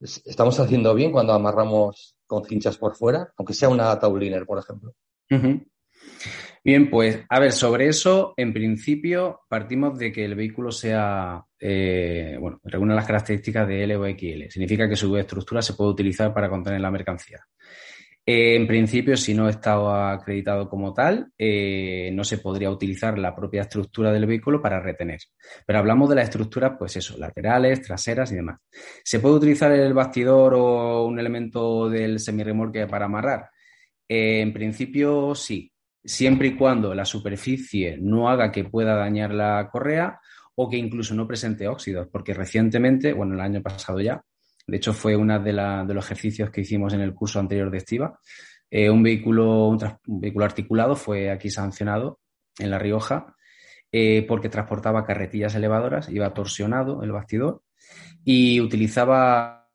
¿Estamos 0.00 0.58
haciendo 0.58 0.94
bien 0.94 1.12
cuando 1.12 1.32
amarramos 1.32 2.16
con 2.26 2.44
cinchas 2.44 2.78
por 2.78 2.96
fuera? 2.96 3.32
Aunque 3.36 3.54
sea 3.54 3.68
una 3.68 3.98
tauliner, 3.98 4.46
por 4.46 4.58
ejemplo. 4.58 4.94
Bien, 6.62 6.90
pues 6.90 7.24
a 7.28 7.40
ver, 7.40 7.52
sobre 7.52 7.88
eso, 7.88 8.34
en 8.36 8.52
principio 8.52 9.40
partimos 9.48 9.98
de 9.98 10.12
que 10.12 10.26
el 10.26 10.34
vehículo 10.34 10.70
sea, 10.70 11.42
eh, 11.58 12.36
bueno, 12.38 12.60
reúne 12.64 12.94
las 12.94 13.06
características 13.06 13.66
de 13.66 13.84
L 13.84 13.96
o 13.96 14.04
XL. 14.06 14.50
Significa 14.50 14.86
que 14.86 14.96
su 14.96 15.16
estructura 15.16 15.62
se 15.62 15.72
puede 15.72 15.90
utilizar 15.92 16.34
para 16.34 16.50
contener 16.50 16.82
la 16.82 16.90
mercancía. 16.90 17.38
Eh, 18.26 18.56
en 18.56 18.66
principio, 18.66 19.16
si 19.16 19.32
no 19.34 19.48
estaba 19.48 20.12
acreditado 20.12 20.68
como 20.68 20.92
tal, 20.92 21.32
eh, 21.38 22.10
no 22.12 22.24
se 22.24 22.36
podría 22.38 22.70
utilizar 22.70 23.18
la 23.18 23.34
propia 23.34 23.62
estructura 23.62 24.12
del 24.12 24.26
vehículo 24.26 24.60
para 24.60 24.80
retener. 24.80 25.20
Pero 25.66 25.78
hablamos 25.78 26.10
de 26.10 26.16
las 26.16 26.24
estructuras, 26.24 26.72
pues 26.78 26.94
eso, 26.96 27.16
laterales, 27.16 27.80
traseras 27.82 28.30
y 28.32 28.36
demás. 28.36 28.60
¿Se 29.02 29.18
puede 29.20 29.36
utilizar 29.36 29.72
el 29.72 29.94
bastidor 29.94 30.54
o 30.54 31.06
un 31.06 31.18
elemento 31.18 31.88
del 31.88 32.18
semirremolque 32.20 32.86
para 32.86 33.06
amarrar? 33.06 33.48
En 34.06 34.52
principio, 34.52 35.34
sí, 35.34 35.72
siempre 36.04 36.48
y 36.48 36.56
cuando 36.56 36.94
la 36.94 37.04
superficie 37.04 37.98
no 38.00 38.28
haga 38.28 38.50
que 38.50 38.64
pueda 38.64 38.94
dañar 38.94 39.32
la 39.32 39.68
correa 39.70 40.20
o 40.54 40.68
que 40.68 40.76
incluso 40.76 41.14
no 41.14 41.26
presente 41.26 41.68
óxidos, 41.68 42.08
porque 42.10 42.34
recientemente, 42.34 43.12
bueno, 43.12 43.34
el 43.34 43.40
año 43.40 43.62
pasado 43.62 44.00
ya, 44.00 44.22
de 44.70 44.76
hecho, 44.76 44.92
fue 44.92 45.16
uno 45.16 45.38
de, 45.40 45.52
los 45.52 46.04
ejercicios 46.04 46.50
que 46.50 46.60
hicimos 46.60 46.92
en 46.94 47.00
el 47.00 47.12
curso 47.12 47.40
anterior 47.40 47.70
de 47.70 47.78
Estiva. 47.78 48.20
Eh, 48.70 48.88
un, 48.88 49.02
vehículo, 49.02 49.66
un, 49.66 49.80
vehículo 50.06 50.44
articulado 50.44 50.94
fue 50.94 51.28
aquí 51.28 51.50
sancionado 51.50 52.20
en 52.56 52.70
La 52.70 52.78
Rioja 52.78 53.34
eh, 53.90 54.24
porque 54.28 54.48
transportaba 54.48 55.04
carretillas 55.04 55.56
elevadoras, 55.56 56.08
iba 56.08 56.32
torsionado 56.32 57.02
el 57.02 57.10
bastidor 57.10 57.64
y 58.24 58.60
utilizaba 58.60 59.68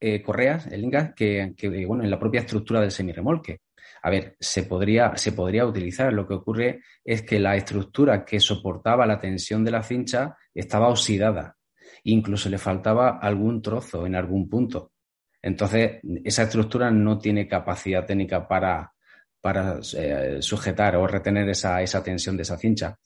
eh, 0.00 0.22
correas, 0.22 0.68
el 0.68 0.90
que, 1.14 1.52
que, 1.54 1.84
bueno, 1.84 2.02
en 2.02 2.10
la 2.10 2.18
propia 2.18 2.40
estructura 2.40 2.80
del 2.80 2.90
semirremolque. 2.90 3.60
A 4.02 4.10
ver, 4.10 4.36
se 4.40 4.64
podría, 4.64 5.16
se 5.16 5.32
podría 5.32 5.64
utilizar. 5.64 6.12
Lo 6.12 6.26
que 6.26 6.34
ocurre 6.34 6.80
es 7.04 7.22
que 7.22 7.38
la 7.38 7.56
estructura 7.56 8.24
que 8.24 8.40
soportaba 8.40 9.06
la 9.06 9.20
tensión 9.20 9.64
de 9.64 9.70
la 9.70 9.82
cincha 9.82 10.36
estaba 10.54 10.88
oxidada 10.88 11.56
incluso 12.04 12.48
le 12.48 12.58
faltaba 12.58 13.18
algún 13.18 13.62
trozo 13.62 14.06
en 14.06 14.14
algún 14.14 14.48
punto. 14.48 14.92
Entonces, 15.40 16.00
esa 16.24 16.44
estructura 16.44 16.90
no 16.90 17.18
tiene 17.18 17.48
capacidad 17.48 18.06
técnica 18.06 18.46
para, 18.46 18.92
para 19.40 19.80
eh, 19.96 20.38
sujetar 20.40 20.96
o 20.96 21.06
retener 21.06 21.48
esa, 21.48 21.82
esa, 21.82 22.02
tensión 22.02 22.36
de 22.36 22.42
esa 22.42 22.58
cincha. 22.58 22.98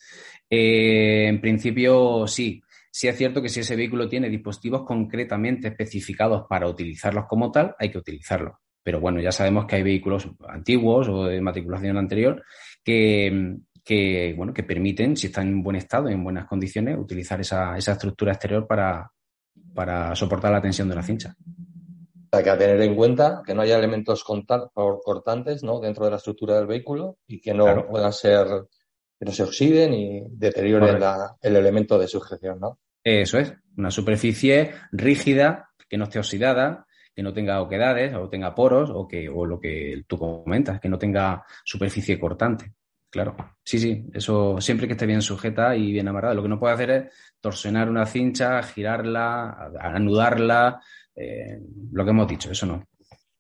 Eh, 0.49 1.27
en 1.29 1.41
principio, 1.41 2.27
sí. 2.27 2.63
sí 2.91 3.09
es 3.09 3.17
cierto 3.17 3.41
que 3.41 3.49
si 3.49 3.61
ese 3.61 3.77
vehículo 3.77 4.09
tiene 4.09 4.29
dispositivos 4.29 4.85
concretamente 4.85 5.69
especificados 5.69 6.45
para 6.49 6.69
utilizarlos 6.69 7.25
como 7.27 7.51
tal, 7.51 7.75
hay 7.79 7.91
que 7.91 7.99
utilizarlos. 7.99 8.55
Pero 8.87 9.01
bueno, 9.01 9.21
ya 9.21 9.33
sabemos 9.33 9.67
que 9.67 9.75
hay 9.75 9.83
vehículos 9.83 10.29
antiguos 10.47 11.09
o 11.09 11.25
de 11.25 11.41
matriculación 11.41 11.99
anterior 11.99 12.45
que, 12.85 14.33
bueno, 14.37 14.55
que 14.55 14.63
permiten, 14.63 15.17
si 15.17 15.27
están 15.27 15.49
en 15.49 15.61
buen 15.65 15.75
estado 15.75 16.09
y 16.09 16.13
en 16.13 16.23
buenas 16.23 16.47
condiciones, 16.47 16.97
utilizar 16.97 17.41
esa, 17.41 17.77
estructura 17.77 18.35
exterior 18.35 18.65
para, 18.65 19.11
para 19.75 20.15
soportar 20.15 20.53
la 20.53 20.63
tensión 20.63 20.89
de 20.89 20.95
la 20.95 21.03
cincha. 21.03 21.35
Hay 22.31 22.45
que 22.45 22.53
tener 22.53 22.81
en 22.81 22.95
cuenta 22.95 23.43
que 23.45 23.55
no 23.55 23.63
haya 23.63 23.77
elementos 23.77 24.23
cortantes 24.23 25.65
¿no? 25.65 25.81
dentro 25.81 26.05
de 26.05 26.13
la 26.13 26.19
estructura 26.19 26.55
del 26.55 26.69
vehículo 26.69 27.19
y 27.27 27.41
que 27.41 27.55
no 27.55 27.89
puedan 27.89 28.13
ser, 28.13 28.47
que 29.19 29.25
no 29.25 29.33
se 29.33 29.43
oxiden 29.43 29.95
y 29.95 30.23
deterioren 30.31 31.03
el 31.41 31.57
elemento 31.57 31.99
de 31.99 32.07
sujeción, 32.07 32.61
¿no? 32.61 32.79
Eso 33.03 33.37
es, 33.41 33.53
una 33.77 33.91
superficie 33.91 34.75
rígida, 34.93 35.71
que 35.89 35.99
no 35.99 36.05
esté 36.05 36.21
oxidada, 36.21 36.86
que 37.17 37.23
no 37.23 37.33
tenga 37.33 37.63
oquedades 37.63 38.15
o 38.15 38.29
tenga 38.29 38.55
poros 38.55 38.91
o 38.93 39.09
que 39.09 39.27
o 39.27 39.47
lo 39.47 39.59
que 39.59 40.05
tú 40.07 40.19
comentas, 40.19 40.79
que 40.79 40.91
no 40.91 40.99
tenga 40.99 41.43
superficie 41.65 42.21
cortante. 42.21 42.75
Claro, 43.09 43.35
sí, 43.65 43.79
sí, 43.79 44.05
eso 44.13 44.61
siempre 44.61 44.87
que 44.87 44.93
esté 44.93 45.07
bien 45.07 45.23
sujeta 45.23 45.75
y 45.75 45.93
bien 45.93 46.09
amarrada. 46.09 46.35
Lo 46.35 46.43
que 46.43 46.51
no 46.51 46.61
puede 46.61 46.75
hacer 46.75 46.91
es 46.91 47.13
torsionar 47.41 47.89
una 47.89 48.05
cincha, 48.05 48.63
girarla, 48.63 49.73
anudarla, 49.81 50.83
eh, 51.15 51.59
lo 51.93 52.05
que 52.05 52.11
hemos 52.11 52.29
dicho, 52.29 52.51
eso 52.51 52.67
no. 52.67 52.85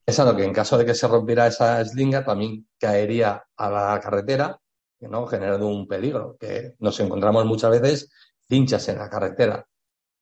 Pensando 0.03 0.35
que 0.35 0.45
en 0.45 0.55
caso 0.55 0.79
de 0.79 0.87
que 0.87 0.95
se 0.95 1.07
rompiera 1.07 1.47
esa 1.47 1.85
slinga, 1.85 2.25
también 2.25 2.67
caería 2.79 3.45
a 3.57 3.71
la 3.71 4.01
carretera, 4.01 4.59
¿no? 5.01 5.27
generando 5.27 5.69
un 5.69 5.87
peligro, 5.87 6.39
que 6.41 6.75
nos 6.79 6.99
encontramos 7.01 7.45
muchas 7.45 7.73
veces 7.73 8.11
cinchas 8.49 8.89
en 8.89 8.99
la 8.99 9.11
carretera. 9.11 9.67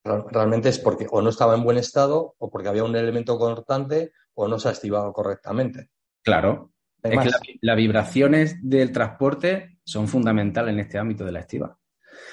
Realmente 0.04 0.68
es 0.68 0.78
porque 0.78 1.06
o 1.10 1.22
no 1.22 1.30
estaba 1.30 1.54
en 1.54 1.64
buen 1.64 1.78
estado, 1.78 2.34
o 2.38 2.50
porque 2.50 2.68
había 2.68 2.84
un 2.84 2.94
elemento 2.94 3.38
cortante, 3.38 4.12
o 4.34 4.46
no 4.48 4.58
se 4.58 4.68
ha 4.68 4.72
activado 4.72 5.12
correctamente. 5.12 5.88
Claro. 6.22 6.72
Es 7.02 7.18
que 7.18 7.58
las 7.60 7.76
vibraciones 7.76 8.56
del 8.62 8.92
transporte 8.92 9.78
son 9.84 10.08
fundamentales 10.08 10.72
en 10.72 10.80
este 10.80 10.98
ámbito 10.98 11.24
de 11.24 11.32
la 11.32 11.40
estiva. 11.40 11.78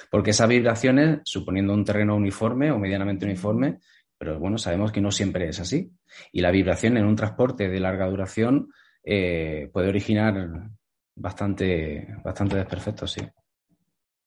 Porque 0.09 0.31
esas 0.31 0.47
vibraciones, 0.47 1.19
suponiendo 1.23 1.73
un 1.73 1.83
terreno 1.83 2.15
uniforme 2.15 2.71
o 2.71 2.77
medianamente 2.77 3.25
uniforme, 3.25 3.79
pero 4.17 4.39
bueno, 4.39 4.57
sabemos 4.57 4.91
que 4.91 5.01
no 5.01 5.11
siempre 5.11 5.49
es 5.49 5.59
así. 5.59 5.91
Y 6.31 6.41
la 6.41 6.51
vibración 6.51 6.97
en 6.97 7.05
un 7.05 7.15
transporte 7.15 7.69
de 7.69 7.79
larga 7.79 8.07
duración 8.07 8.69
eh, 9.03 9.69
puede 9.73 9.89
originar 9.89 10.69
bastante, 11.15 12.15
bastante 12.23 12.57
desperfectos, 12.57 13.11
sí. 13.11 13.21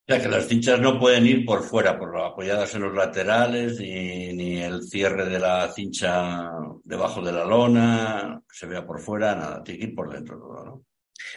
Sea, 0.07 0.21
que 0.21 0.29
las 0.29 0.47
cinchas 0.47 0.81
no 0.81 0.99
pueden 0.99 1.27
ir 1.27 1.47
por 1.47 1.63
fuera, 1.63 1.99
por 1.99 2.15
apoyadas 2.21 2.75
en 2.75 2.83
los 2.83 2.95
laterales, 2.95 3.81
ni, 3.81 4.35
ni, 4.35 4.59
el 4.59 4.83
cierre 4.83 5.27
de 5.27 5.39
la 5.39 5.69
cincha 5.73 6.51
debajo 6.85 7.23
de 7.23 7.33
la 7.33 7.45
lona, 7.45 8.43
se 8.51 8.67
vea 8.67 8.85
por 8.85 9.01
fuera, 9.01 9.35
nada, 9.35 9.63
tiene 9.63 9.81
que 9.81 9.87
ir 9.87 9.95
por 9.95 10.13
dentro 10.13 10.39
todo, 10.39 10.65
¿no? 10.65 10.85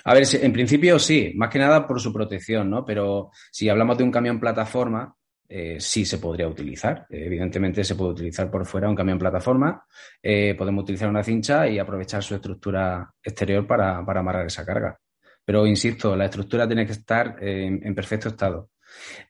A 0.03 0.13
ver, 0.13 0.23
en 0.33 0.53
principio 0.53 0.99
sí, 0.99 1.31
más 1.35 1.49
que 1.49 1.59
nada 1.59 1.87
por 1.87 2.01
su 2.01 2.11
protección, 2.11 2.69
¿no? 2.69 2.83
Pero 2.83 3.31
si 3.51 3.69
hablamos 3.69 3.97
de 3.97 4.03
un 4.03 4.11
camión 4.11 4.39
plataforma, 4.39 5.15
eh, 5.49 5.77
sí 5.79 6.05
se 6.05 6.17
podría 6.17 6.47
utilizar. 6.47 7.05
evidentemente 7.09 7.83
se 7.83 7.95
puede 7.95 8.11
utilizar 8.11 8.51
por 8.51 8.65
fuera 8.65 8.89
un 8.89 8.95
camión 8.95 9.17
plataforma, 9.17 9.85
eh, 10.21 10.55
podemos 10.57 10.83
utilizar 10.83 11.09
una 11.09 11.23
cincha 11.23 11.67
y 11.67 11.79
aprovechar 11.79 12.21
su 12.21 12.35
estructura 12.35 13.13
exterior 13.23 13.65
para, 13.65 13.97
amarrar 13.97 14.45
esa 14.45 14.65
carga. 14.65 14.99
Pero 15.47 15.65
insisto, 15.65 16.13
la 16.13 16.25
estructura 16.25 16.67
tiene 16.67 16.85
que 16.85 16.91
estar 16.91 17.37
en, 17.39 17.95
perfecto 17.95 18.27
estado. 18.27 18.71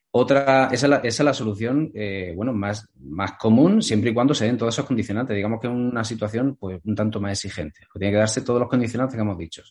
Otra, 0.10 0.68
esa 0.72 1.00
es 1.04 1.20
la, 1.20 1.34
solución 1.34 1.92
eh, 1.94 2.34
bueno, 2.36 2.54
más, 2.54 2.90
más 2.96 3.34
común 3.34 3.84
siempre 3.84 4.10
y 4.10 4.14
cuando 4.16 4.34
se 4.34 4.46
den 4.46 4.58
todos 4.58 4.74
esos 4.74 4.88
condicionantes. 4.88 5.36
Digamos 5.36 5.62
que 5.62 5.68
es 5.68 5.74
una 5.74 6.04
situación 6.04 6.58
pues, 6.60 6.80
un 6.84 6.96
tanto 6.96 7.22
más 7.22 7.34
exigente. 7.34 7.82
Tiene 7.94 8.14
que 8.14 8.18
darse 8.18 8.42
todos 8.42 8.60
los 8.60 8.68
condicionantes 8.68 9.16
que 9.16 9.22
hemos 9.22 9.38
dicho. 9.38 9.62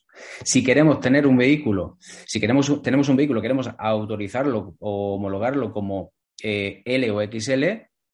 Si 0.44 0.62
queremos 0.62 1.00
tener 1.00 1.26
un 1.26 1.36
vehículo, 1.36 1.96
si 1.98 2.38
queremos, 2.38 2.80
tenemos 2.80 3.08
un 3.08 3.16
vehículo, 3.16 3.42
queremos 3.42 3.68
autorizarlo 3.76 4.76
o 4.78 5.16
homologarlo 5.16 5.72
como 5.72 6.12
eh, 6.40 6.80
L 6.84 7.10
o 7.10 7.20
XL, 7.22 7.64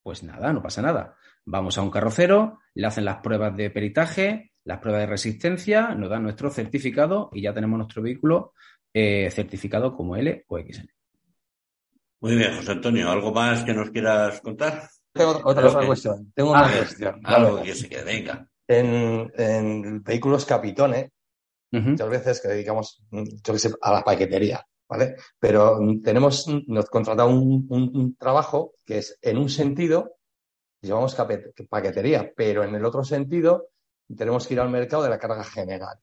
pues 0.02 0.22
nada, 0.22 0.54
no 0.54 0.62
pasa 0.62 0.80
nada. 0.80 1.16
Vamos 1.44 1.76
a 1.76 1.82
un 1.82 1.90
carrocero, 1.90 2.60
le 2.72 2.86
hacen 2.86 3.04
las 3.04 3.18
pruebas 3.18 3.54
de 3.54 3.68
peritaje, 3.68 4.51
las 4.64 4.78
pruebas 4.78 5.02
de 5.02 5.06
resistencia, 5.06 5.94
nos 5.94 6.10
dan 6.10 6.22
nuestro 6.22 6.50
certificado 6.50 7.30
y 7.32 7.42
ya 7.42 7.54
tenemos 7.54 7.78
nuestro 7.78 8.02
vehículo 8.02 8.52
eh, 8.94 9.30
certificado 9.30 9.96
como 9.96 10.16
L 10.16 10.44
o 10.48 10.58
XL. 10.58 10.86
Muy 12.20 12.36
bien, 12.36 12.54
José 12.54 12.72
Antonio, 12.72 13.10
¿algo 13.10 13.32
más 13.32 13.64
que 13.64 13.74
nos 13.74 13.90
quieras 13.90 14.40
contar? 14.40 14.88
Tengo 15.12 15.40
otra, 15.44 15.86
cuestión. 15.86 16.32
Tengo 16.34 16.52
una 16.52 16.66
ah, 16.66 16.72
cuestión. 16.76 17.20
Algo 17.24 17.62
que 17.62 17.74
se 17.74 17.88
quede, 17.88 18.04
venga. 18.04 18.48
En, 18.68 20.02
vehículos 20.02 20.46
capitones, 20.46 21.10
muchas 21.72 22.08
veces 22.08 22.40
que 22.40 22.48
dedicamos, 22.48 23.02
yo 23.10 23.52
que 23.52 23.58
sé, 23.58 23.70
a 23.80 23.92
la 23.92 24.04
paquetería. 24.04 24.64
Pero 25.38 25.78
tenemos, 26.02 26.46
nos 26.66 26.88
contrata 26.88 27.24
un, 27.24 27.66
un, 27.68 28.14
trabajo 28.16 28.74
que 28.84 28.98
es 28.98 29.18
en 29.22 29.38
un 29.38 29.48
sentido, 29.48 30.16
llevamos 30.80 31.16
paquetería, 31.68 32.32
pero 32.36 32.62
en 32.62 32.74
el 32.74 32.84
otro 32.84 33.04
sentido 33.04 33.71
tenemos 34.16 34.46
que 34.46 34.54
ir 34.54 34.60
al 34.60 34.70
mercado 34.70 35.04
de 35.04 35.10
la 35.10 35.18
carga 35.18 35.44
general, 35.44 35.98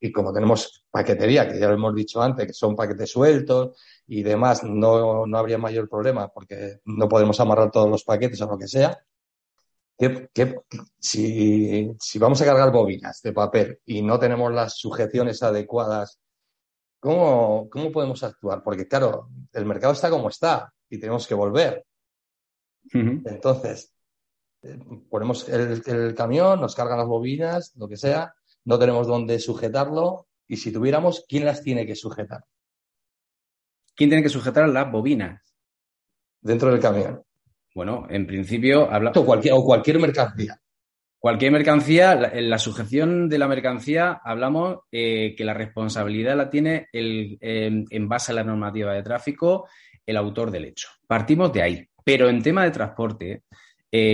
Y 0.00 0.12
como 0.12 0.32
tenemos 0.32 0.84
paquetería, 0.90 1.48
que 1.48 1.58
ya 1.58 1.68
lo 1.68 1.74
hemos 1.74 1.94
dicho 1.94 2.22
antes, 2.22 2.46
que 2.46 2.52
son 2.52 2.76
paquetes 2.76 3.10
sueltos 3.10 3.78
y 4.06 4.22
demás, 4.22 4.62
no, 4.64 5.26
no 5.26 5.38
habría 5.38 5.58
mayor 5.58 5.88
problema 5.88 6.28
porque 6.28 6.80
no 6.84 7.08
podemos 7.08 7.40
amarrar 7.40 7.70
todos 7.70 7.88
los 7.88 8.04
paquetes 8.04 8.40
o 8.42 8.46
lo 8.46 8.58
que 8.58 8.68
sea. 8.68 8.98
Que, 9.96 10.28
si, 10.98 11.94
si, 12.00 12.18
vamos 12.18 12.42
a 12.42 12.44
cargar 12.44 12.72
bobinas 12.72 13.22
de 13.22 13.32
papel 13.32 13.80
y 13.86 14.02
no 14.02 14.18
tenemos 14.18 14.52
las 14.52 14.76
sujeciones 14.76 15.40
adecuadas 15.42 16.18
¿Cómo, 17.04 17.68
podemos 17.92 18.22
actuar? 18.22 18.62
Porque, 18.62 18.88
claro, 18.88 19.28
el 19.52 19.66
mercado 19.66 19.92
está 19.92 20.08
como 20.08 20.30
está 20.30 20.72
y 20.88 20.98
tenemos 20.98 21.26
que 21.26 21.34
volver. 21.34 21.84
Entonces, 22.90 23.93
ponemos 25.10 25.48
el, 25.48 26.14
camión, 26.14 26.60
nos 26.60 26.74
cargan 26.74 26.98
las 26.98 27.06
bobinas, 27.06 27.72
lo 27.76 27.88
que 27.88 27.96
sea, 27.96 28.34
no 28.64 28.78
tenemos 28.78 29.06
dónde 29.06 29.38
sujetarlo 29.38 30.26
y 30.46 30.56
si 30.56 30.72
tuviéramos, 30.72 31.24
¿quién 31.28 31.44
las 31.44 31.62
tiene 31.62 31.86
que 31.86 31.94
sujetar? 31.94 32.44
¿Quién 33.94 34.10
tiene 34.10 34.22
que 34.22 34.28
sujetar 34.28 34.68
las 34.68 34.90
bobinas? 34.90 35.54
Dentro 36.40 36.70
del 36.70 36.80
camión. 36.80 37.22
Bueno, 37.74 38.06
en 38.10 38.26
principio 38.26 38.90
habla. 38.90 39.12
O 39.14 39.24
cualquier, 39.24 39.54
o 39.54 39.64
cualquier 39.64 39.98
mercancía. 39.98 40.60
Cualquier 41.18 41.52
mercancía, 41.52 42.12
en 42.34 42.50
la 42.50 42.58
sujeción 42.58 43.30
de 43.30 43.38
la 43.38 43.48
mercancía 43.48 44.20
hablamos 44.22 44.80
eh, 44.92 45.34
que 45.34 45.44
la 45.44 45.54
responsabilidad 45.54 46.36
la 46.36 46.50
tiene 46.50 46.88
el, 46.92 47.38
en 47.40 48.08
base 48.08 48.32
a 48.32 48.34
la 48.34 48.44
normativa 48.44 48.92
de 48.92 49.02
tráfico 49.02 49.66
el 50.04 50.16
autor 50.18 50.50
del 50.50 50.66
hecho. 50.66 50.88
Partimos 51.06 51.52
de 51.52 51.62
ahí. 51.62 51.88
Pero 52.04 52.28
en 52.28 52.42
tema 52.42 52.64
de 52.64 52.70
transporte, 52.70 53.30
eh, 53.32 53.40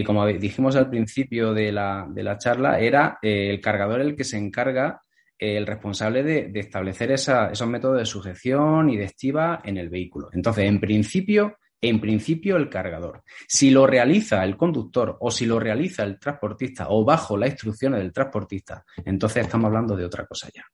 como 0.05 0.26
dijimos 0.26 0.76
al 0.76 0.91
principio 0.91 1.55
de 1.55 1.72
la, 1.72 2.37
charla, 2.39 2.78
era 2.78 3.18
eh, 3.22 3.49
el 3.49 3.61
cargador 3.61 4.03
el 4.03 4.14
que 4.14 4.24
se 4.24 4.37
encarga, 4.37 5.01
el 5.39 5.66
responsable 5.66 6.22
de, 6.22 6.53
establecer 6.61 7.12
esos 7.12 7.66
métodos 7.66 7.99
de 7.99 8.05
sujeción 8.05 8.91
y 8.91 8.99
de 8.99 9.05
estiva 9.05 9.62
en 9.64 9.78
el 9.78 9.89
vehículo. 9.89 10.28
Entonces, 10.33 10.64
en 10.66 10.81
principio, 10.81 11.57
en 11.81 11.99
principio 11.99 12.57
el 12.57 12.68
cargador. 12.68 13.22
Si 13.49 13.70
lo 13.70 13.87
realiza 13.87 14.45
el 14.45 14.57
conductor 14.57 15.16
o 15.18 15.31
si 15.31 15.47
lo 15.47 15.59
realiza 15.59 16.03
el 16.03 16.18
transportista 16.18 16.89
o 16.91 17.03
bajo 17.03 17.39
las 17.39 17.51
instrucciones 17.51 18.01
del 18.01 18.12
transportista, 18.12 18.85
entonces 19.03 19.45
estamos 19.45 19.68
hablando 19.68 19.97
de 19.97 20.05
otra 20.05 20.26
cosa 20.26 20.51
ya. 20.55 20.64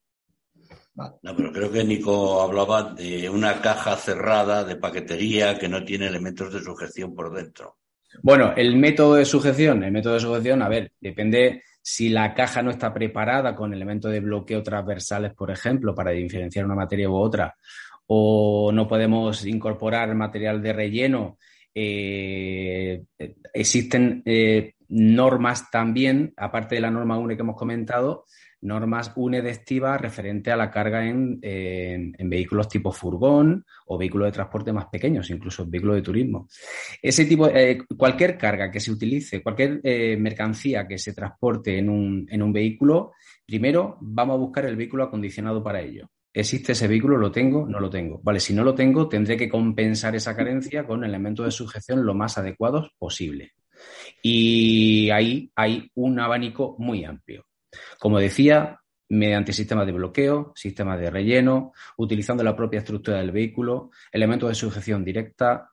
No, 1.22 1.36
pero 1.36 1.52
creo 1.52 1.70
que 1.70 1.84
Nico 1.84 2.42
hablaba 2.42 2.94
de 2.94 3.28
una 3.28 3.60
caja 3.60 3.96
cerrada 3.96 4.64
de 4.64 4.76
paquetería 4.76 5.58
que 5.58 5.68
no 5.68 5.84
tiene 5.84 6.06
elementos 6.06 6.52
de 6.52 6.60
sujeción 6.60 7.14
por 7.14 7.32
dentro. 7.32 7.76
Bueno, 8.22 8.52
el 8.56 8.76
método 8.76 9.14
de 9.14 9.24
sujeción, 9.24 9.84
el 9.84 9.92
método 9.92 10.14
de 10.14 10.20
sujeción, 10.20 10.62
a 10.62 10.68
ver, 10.68 10.92
depende 11.00 11.62
si 11.82 12.08
la 12.08 12.34
caja 12.34 12.62
no 12.62 12.70
está 12.70 12.92
preparada 12.92 13.54
con 13.54 13.72
elementos 13.72 14.10
de 14.10 14.20
bloqueo 14.20 14.62
transversales, 14.62 15.34
por 15.34 15.50
ejemplo, 15.50 15.94
para 15.94 16.10
diferenciar 16.10 16.64
una 16.64 16.74
materia 16.74 17.08
u 17.08 17.14
otra, 17.14 17.54
o 18.08 18.72
no 18.72 18.88
podemos 18.88 19.44
incorporar 19.46 20.14
material 20.14 20.62
de 20.62 20.72
relleno. 20.72 21.38
Eh, 21.72 23.04
existen 23.52 24.22
eh, 24.24 24.74
normas 24.88 25.70
también, 25.70 26.32
aparte 26.36 26.76
de 26.76 26.80
la 26.80 26.90
norma 26.90 27.18
UNE 27.18 27.36
que 27.36 27.42
hemos 27.42 27.56
comentado, 27.56 28.24
normas 28.62 29.12
UNE 29.16 29.42
de 29.42 29.50
estiva 29.50 29.96
referente 29.98 30.50
a 30.50 30.56
la 30.56 30.70
carga 30.70 31.06
en, 31.06 31.40
vehículos 32.18 32.68
tipo 32.68 32.90
furgón 32.92 33.64
o 33.86 33.98
vehículos 33.98 34.28
de 34.28 34.32
transporte 34.32 34.72
más 34.72 34.86
pequeños, 34.86 35.30
incluso 35.30 35.66
vehículos 35.66 35.96
de 35.96 36.02
turismo. 36.02 36.48
Ese 37.00 37.24
tipo, 37.24 37.48
eh, 37.48 37.78
cualquier 37.96 38.36
carga 38.36 38.70
que 38.70 38.80
se 38.80 38.90
utilice, 38.90 39.42
cualquier 39.42 39.80
mercancía 40.18 40.86
que 40.86 40.98
se 40.98 41.12
transporte 41.12 41.78
en 41.78 41.88
un, 41.88 42.26
en 42.30 42.42
un 42.42 42.52
vehículo, 42.52 43.12
primero 43.46 43.98
vamos 44.00 44.34
a 44.34 44.38
buscar 44.38 44.66
el 44.66 44.76
vehículo 44.76 45.04
acondicionado 45.04 45.62
para 45.62 45.80
ello 45.80 46.08
¿Existe 46.36 46.72
ese 46.72 46.86
vehículo? 46.86 47.16
¿Lo 47.16 47.32
tengo? 47.32 47.66
¿No 47.66 47.80
lo 47.80 47.88
tengo? 47.88 48.20
Vale, 48.22 48.40
si 48.40 48.52
no 48.52 48.62
lo 48.62 48.74
tengo, 48.74 49.08
tendré 49.08 49.38
que 49.38 49.48
compensar 49.48 50.14
esa 50.14 50.36
carencia 50.36 50.86
con 50.86 51.02
elementos 51.02 51.46
de 51.46 51.50
sujeción 51.50 52.04
lo 52.04 52.12
más 52.12 52.36
adecuados 52.36 52.90
posible. 52.98 53.52
Y 54.22 55.08
ahí 55.08 55.50
hay 55.56 55.90
un 55.94 56.20
abanico 56.20 56.76
muy 56.78 57.06
amplio. 57.06 57.46
Como 57.98 58.18
decía, 58.18 58.80
mediante 59.08 59.52
sistemas 59.52 59.86
de 59.86 59.92
bloqueo, 59.92 60.52
sistemas 60.54 60.98
de 61.00 61.10
relleno, 61.10 61.72
utilizando 61.96 62.42
la 62.42 62.56
propia 62.56 62.80
estructura 62.80 63.18
del 63.18 63.30
vehículo, 63.30 63.90
elementos 64.10 64.48
de 64.48 64.54
sujeción 64.54 65.04
directa. 65.04 65.70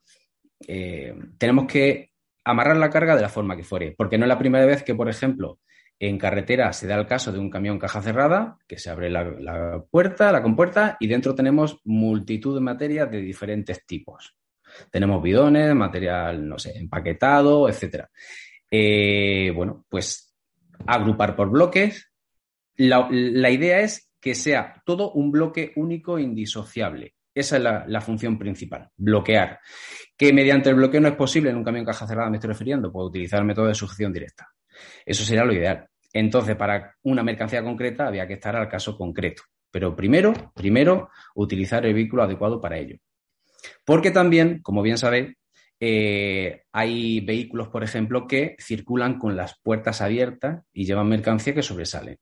Eh, 0.67 1.15
tenemos 1.37 1.65
que 1.67 2.11
amarrar 2.45 2.77
la 2.77 2.89
carga 2.89 3.15
de 3.15 3.21
la 3.21 3.29
forma 3.29 3.55
que 3.55 3.63
fuere, 3.63 3.93
porque 3.97 4.17
no 4.17 4.25
es 4.25 4.29
la 4.29 4.37
primera 4.37 4.65
vez 4.65 4.83
que, 4.83 4.95
por 4.95 5.09
ejemplo, 5.09 5.59
en 5.99 6.17
carretera 6.17 6.73
se 6.73 6.87
da 6.87 6.95
el 6.95 7.07
caso 7.07 7.31
de 7.31 7.39
un 7.39 7.49
camión 7.49 7.79
caja 7.79 8.01
cerrada, 8.01 8.57
que 8.67 8.77
se 8.77 8.89
abre 8.89 9.09
la, 9.09 9.83
puerta, 9.89 10.31
la 10.31 10.43
compuerta, 10.43 10.97
y 10.99 11.07
dentro 11.07 11.33
tenemos 11.33 11.79
multitud 11.85 12.55
de 12.55 12.61
materias 12.61 13.09
de 13.09 13.21
diferentes 13.21 13.85
tipos. 13.85 14.35
Tenemos 14.91 15.21
bidones, 15.21 15.73
material, 15.75 16.47
no 16.47 16.57
sé, 16.57 16.77
empaquetado, 16.77 17.69
etcétera. 17.69 18.09
Eh, 18.69 19.51
bueno, 19.55 19.85
pues 19.87 20.32
agrupar 20.87 21.35
por 21.35 21.49
bloques. 21.49 22.11
La, 22.75 23.09
idea 23.51 23.81
es 23.81 24.11
que 24.19 24.35
sea 24.35 24.81
todo 24.85 25.11
un 25.11 25.31
bloque 25.31 25.73
único 25.75 26.17
e 26.17 26.23
indisociable. 26.23 27.15
Esa 27.35 27.57
es 27.57 27.63
la, 27.63 27.85
la, 27.87 28.01
función 28.01 28.37
principal, 28.37 28.89
bloquear. 28.95 29.59
Que 30.15 30.33
mediante 30.33 30.69
el 30.69 30.75
bloqueo 30.75 31.01
no 31.01 31.07
es 31.07 31.15
posible 31.15 31.49
en 31.49 31.57
un 31.57 31.63
camión 31.63 31.85
caja 31.85 32.07
cerrada, 32.07 32.29
me 32.29 32.37
estoy 32.37 32.49
refiriendo, 32.49 32.91
puedo 32.91 33.07
utilizar 33.07 33.39
el 33.39 33.45
método 33.45 33.67
de 33.67 33.75
sujeción 33.75 34.13
directa. 34.13 34.49
Eso 35.05 35.23
sería 35.23 35.45
lo 35.45 35.53
ideal. 35.53 35.87
Entonces, 36.13 36.55
para 36.55 36.95
una 37.03 37.23
mercancía 37.23 37.63
concreta 37.63 38.07
había 38.07 38.27
que 38.27 38.33
estar 38.33 38.55
al 38.55 38.69
caso 38.69 38.95
concreto. 38.95 39.43
Pero 39.71 39.95
primero, 39.95 40.33
primero, 40.53 41.09
utilizar 41.33 41.83
el 41.85 41.95
vehículo 41.95 42.23
adecuado 42.23 42.61
para 42.61 42.77
ello. 42.77 42.97
Porque 43.83 44.11
también, 44.11 44.61
como 44.61 44.83
bien 44.83 44.99
sabéis, 44.99 45.35
eh, 45.85 46.63
hay 46.71 47.19
vehículos, 47.19 47.67
por 47.67 47.83
ejemplo, 47.83 48.25
que 48.25 48.55
circulan 48.57 49.19
con 49.19 49.35
las 49.35 49.59
puertas 49.59 49.99
abiertas 49.99 50.63
y 50.71 50.85
llevan 50.85 51.09
mercancía 51.09 51.53
que 51.53 51.61
sobresale. 51.61 52.19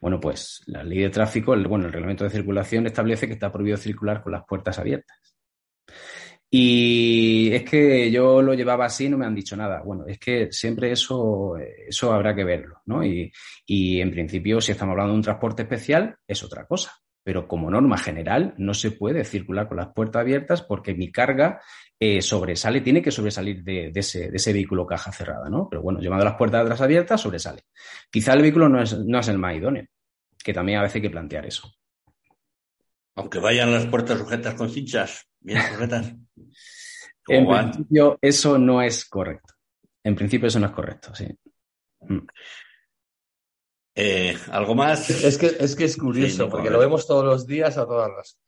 Bueno, 0.00 0.18
pues 0.18 0.62
la 0.64 0.82
ley 0.82 1.00
de 1.00 1.10
tráfico, 1.10 1.54
bueno, 1.68 1.84
el 1.86 1.92
reglamento 1.92 2.24
de 2.24 2.30
circulación 2.30 2.86
establece 2.86 3.26
que 3.26 3.34
está 3.34 3.52
prohibido 3.52 3.76
circular 3.76 4.22
con 4.22 4.32
las 4.32 4.44
puertas 4.46 4.78
abiertas. 4.78 5.18
Y 6.50 7.52
es 7.52 7.64
que 7.64 8.10
yo 8.10 8.40
lo 8.40 8.54
llevaba 8.54 8.86
así 8.86 9.04
y 9.04 9.08
no 9.10 9.18
me 9.18 9.26
han 9.26 9.34
dicho 9.34 9.56
nada. 9.56 9.82
Bueno, 9.82 10.06
es 10.06 10.18
que 10.18 10.50
siempre 10.50 10.90
eso, 10.92 11.54
eso 11.58 12.12
habrá 12.14 12.34
que 12.34 12.44
verlo, 12.44 12.80
¿no? 12.86 13.04
Y, 13.04 13.30
en 13.66 14.10
principio, 14.10 14.58
si 14.62 14.72
estamos 14.72 14.92
hablando 14.92 15.12
de 15.12 15.18
un 15.18 15.22
transporte 15.22 15.62
especial, 15.62 16.16
es 16.26 16.42
otra 16.42 16.64
cosa. 16.66 16.92
Pero 17.24 17.46
como 17.46 17.70
norma 17.70 17.96
general, 17.98 18.54
no 18.58 18.74
se 18.74 18.90
puede 18.90 19.24
circular 19.24 19.68
con 19.68 19.76
las 19.76 19.92
puertas 19.94 20.20
abiertas 20.20 20.62
porque 20.62 20.94
mi 20.94 21.12
carga 21.12 21.60
eh, 21.98 22.20
sobresale, 22.20 22.80
tiene 22.80 23.00
que 23.00 23.12
sobresalir 23.12 23.62
de, 23.62 23.92
ese, 23.94 24.28
de, 24.28 24.36
ese, 24.36 24.52
vehículo 24.52 24.84
caja 24.84 25.12
cerrada, 25.12 25.48
¿no? 25.48 25.68
Pero 25.70 25.82
bueno, 25.82 26.00
llevando 26.00 26.24
las 26.24 26.34
puertas 26.34 26.62
atrás 26.62 26.80
abiertas, 26.80 27.20
sobresale. 27.20 27.62
Quizá 28.10 28.32
el 28.32 28.42
vehículo 28.42 28.68
no 28.68 28.82
es, 28.82 28.98
no 28.98 29.20
es 29.20 29.28
el 29.28 29.38
más 29.38 29.54
idóneo, 29.54 29.86
que 30.42 30.52
también 30.52 30.78
a 30.78 30.82
veces 30.82 30.96
hay 30.96 31.02
que 31.02 31.10
plantear 31.10 31.46
eso. 31.46 31.72
Aunque 33.14 33.38
vayan 33.38 33.72
las 33.72 33.86
puertas 33.86 34.18
sujetas 34.18 34.54
con 34.54 34.68
cinchas, 34.68 35.28
bien 35.38 35.62
sujetas. 35.62 36.12
en 37.28 37.46
principio, 37.46 38.18
eso 38.20 38.58
no 38.58 38.82
es 38.82 39.04
correcto. 39.04 39.54
En 40.02 40.16
principio, 40.16 40.48
eso 40.48 40.58
no 40.58 40.66
es 40.66 40.72
correcto, 40.72 41.14
sí. 41.14 41.28
Eh, 43.94 44.36
¿Algo 44.50 44.74
más? 44.74 45.10
Es 45.10 45.38
que 45.38 45.46
es, 45.58 45.76
que 45.76 45.84
es 45.84 45.96
curioso, 45.96 46.48
porque 46.48 46.70
lo 46.70 46.78
vemos 46.78 47.06
todos 47.06 47.24
los 47.24 47.46
días 47.46 47.76
a 47.78 47.86
todas 47.86 48.10
las. 48.10 48.38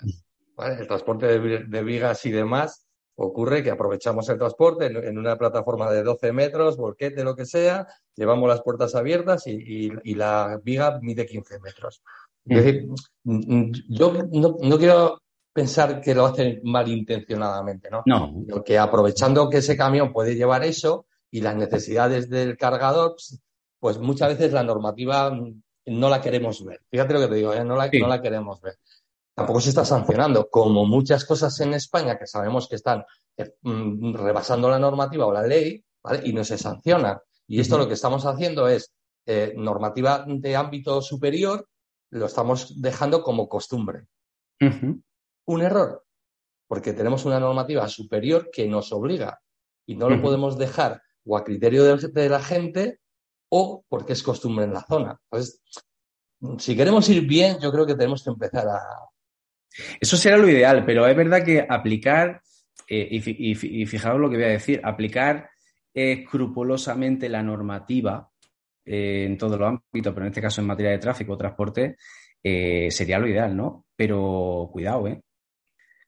El 0.78 0.86
transporte 0.86 1.38
de, 1.38 1.82
vigas 1.82 2.24
y 2.26 2.30
demás 2.30 2.86
ocurre 3.16 3.62
que 3.62 3.70
aprovechamos 3.70 4.28
el 4.28 4.38
transporte 4.38 4.86
en, 4.86 5.18
una 5.18 5.36
plataforma 5.36 5.90
de 5.90 6.03
12 6.03 6.32
metros, 6.32 6.76
volquete, 6.76 7.24
lo 7.24 7.36
que 7.36 7.45
sea, 7.45 7.86
llevamos 8.16 8.49
las 8.49 8.62
puertas 8.62 8.95
abiertas 8.95 9.47
y, 9.47 9.90
y 10.03 10.14
la 10.14 10.61
viga 10.62 10.99
mide 11.03 11.26
15 11.26 11.61
metros. 11.61 12.03
Es 12.47 12.64
decir, 12.64 12.88
mm, 13.24 13.55
mm, 13.57 13.72
yo 13.88 14.12
no, 14.32 14.78
quiero 14.78 15.22
pensar 15.53 16.01
que 16.01 16.14
lo 16.14 16.26
hacen 16.26 16.61
malintencionadamente, 16.64 17.88
¿no? 17.90 18.03
No. 18.07 18.62
que 18.62 18.78
aprovechando 18.78 19.49
que 19.49 19.59
ese 19.59 19.76
camión 19.76 20.12
puede 20.12 20.34
llevar 20.34 20.64
eso 20.64 21.07
y 21.30 21.40
las 21.40 21.57
necesidades 21.57 22.28
del 22.28 22.57
cargador, 22.57 23.12
pues, 23.12 23.40
pues 23.85 23.99
muchas 23.99 24.30
veces 24.30 24.51
la 24.51 24.62
normativa 24.62 25.30
mm, 25.30 25.62
no 25.89 26.09
la 26.09 26.22
queremos 26.22 26.64
ver. 26.64 26.80
Fíjate 26.91 27.12
lo 27.12 27.20
que 27.20 27.28
te 27.28 27.35
digo, 27.35 27.53
¿eh? 27.53 27.62
no, 27.62 27.76
la, 27.76 27.91
no 27.93 28.09
la 28.09 28.22
queremos 28.22 28.59
ver. 28.62 28.78
Tampoco 29.35 29.61
se 29.61 29.68
está 29.68 29.85
sancionando, 29.85 30.49
como 30.49 30.87
muchas 30.87 31.26
cosas 31.26 31.61
en 31.61 31.74
España 31.74 32.18
que 32.18 32.26
sabemos 32.26 32.66
que 32.66 32.76
están 32.76 33.05
eh, 33.37 33.53
rebasando 33.62 34.70
la 34.70 34.78
normativa 34.78 35.26
o 35.26 35.32
la 35.35 35.43
ley, 35.43 35.85
¿vale? 36.03 36.22
Y 36.24 36.32
no 36.32 36.43
se 36.45 36.57
sanciona. 36.57 37.20
Y 37.47 37.61
esto 37.61 37.76
lo 37.76 37.87
que 37.87 37.93
estamos 37.93 38.24
haciendo 38.24 38.68
es 38.68 38.91
eh, 39.26 39.53
normativa 39.55 40.24
de 40.26 40.57
ámbito 40.57 41.03
superior 41.03 41.68
lo 42.09 42.24
estamos 42.24 42.80
dejando 42.80 43.22
como 43.22 43.51
costumbre. 43.51 44.07
Un 44.61 45.61
error, 45.61 46.07
porque 46.66 46.95
tenemos 46.95 47.26
una 47.26 47.39
normativa 47.39 47.87
superior 47.89 48.49
que 48.51 48.66
nos 48.66 48.95
obliga 48.95 49.43
y 49.85 49.95
no 49.95 50.09
lo 50.09 50.22
podemos 50.22 50.57
dejar 50.57 51.03
o 51.26 51.37
a 51.37 51.45
criterio 51.45 51.99
de, 51.99 52.28
la 52.30 52.41
gente 52.41 53.01
o 53.49 53.84
porque 53.88 54.12
es 54.12 54.22
costumbre 54.22 54.64
en 54.64 54.74
la 54.74 54.82
zona. 54.82 55.18
Entonces, 55.30 55.62
si 56.59 56.76
queremos 56.76 57.09
ir 57.09 57.26
bien, 57.26 57.59
yo 57.61 57.70
creo 57.72 57.86
que 57.86 57.95
tenemos 57.95 58.22
que 58.22 58.30
empezar 58.30 58.66
a... 58.68 58.80
Eso 60.01 60.16
será 60.16 60.36
lo 60.36 60.49
ideal, 60.49 60.84
pero 60.84 61.07
es 61.07 61.16
verdad 61.16 61.45
que 61.45 61.66
aplicar, 61.68 62.40
eh, 62.88 63.09
y, 63.11 63.82
y, 63.82 63.86
fijaos 63.86 64.20
lo 64.20 64.30
que 64.30 64.36
voy 64.36 64.45
a 64.45 64.49
decir, 64.49 64.80
aplicar 64.84 65.51
escrupulosamente 65.92 67.28
la 67.28 67.42
normativa 67.42 68.30
eh, 68.84 69.24
en 69.26 69.38
todos 69.38 69.59
los 69.59 69.68
ámbitos, 69.68 70.12
pero 70.12 70.26
en 70.26 70.30
este 70.30 70.42
caso 70.42 70.61
en 70.61 70.66
materia 70.66 70.92
de 70.92 70.99
tráfico 70.99 71.32
o 71.32 71.38
transporte, 71.38 71.97
eh, 72.42 72.90
sería 72.90 73.18
lo 73.18 73.26
ideal, 73.26 73.57
¿no? 73.57 73.86
Pero 73.97 74.68
cuidado, 74.72 75.09
¿eh? 75.09 75.22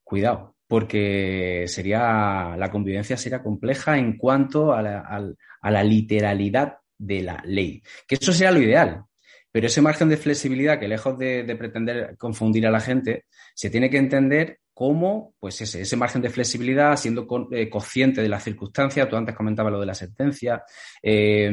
Cuidado, 0.05 0.57
porque 0.67 1.65
sería, 1.69 2.55
la 2.57 2.71
convivencia 2.71 3.17
sería 3.17 3.43
compleja 3.43 3.97
en 3.99 4.19
cuanto 4.19 4.73
a 4.73 4.83
la, 4.83 5.85
literalidad 5.85 6.79
de 6.99 7.23
la 7.23 7.43
ley. 7.45 7.83
Que 8.07 8.17
eso 8.17 8.33
sería 8.33 8.53
lo 8.53 8.63
ideal, 8.63 9.05
pero 9.53 9.67
ese 9.67 9.83
margen 9.83 10.09
de 10.09 10.17
flexibilidad 10.17 10.79
que 10.79 10.89
lejos 10.89 11.19
de, 11.19 11.43
de, 11.45 11.57
pretender 11.57 12.17
confundir 12.19 12.67
a 12.67 12.71
la 12.71 12.81
gente, 12.81 13.25
se 13.55 13.71
tiene 13.71 13.91
que 13.91 13.99
entender 13.99 14.61
cómo 14.77 15.35
pues 15.41 15.59
ese, 15.63 15.81
ese 15.81 15.97
margen 15.97 16.21
de 16.21 16.29
flexibilidad, 16.29 16.95
siendo 16.99 17.27
eh, 17.51 17.71
consciente 17.71 18.21
de 18.21 18.29
las 18.29 18.45
circunstancias, 18.45 19.09
tú 19.09 19.17
antes 19.17 19.35
comentabas 19.35 19.73
lo 19.73 19.81
de 19.81 19.87
la 19.87 19.95
sentencia, 19.95 20.65
eh, 21.03 21.51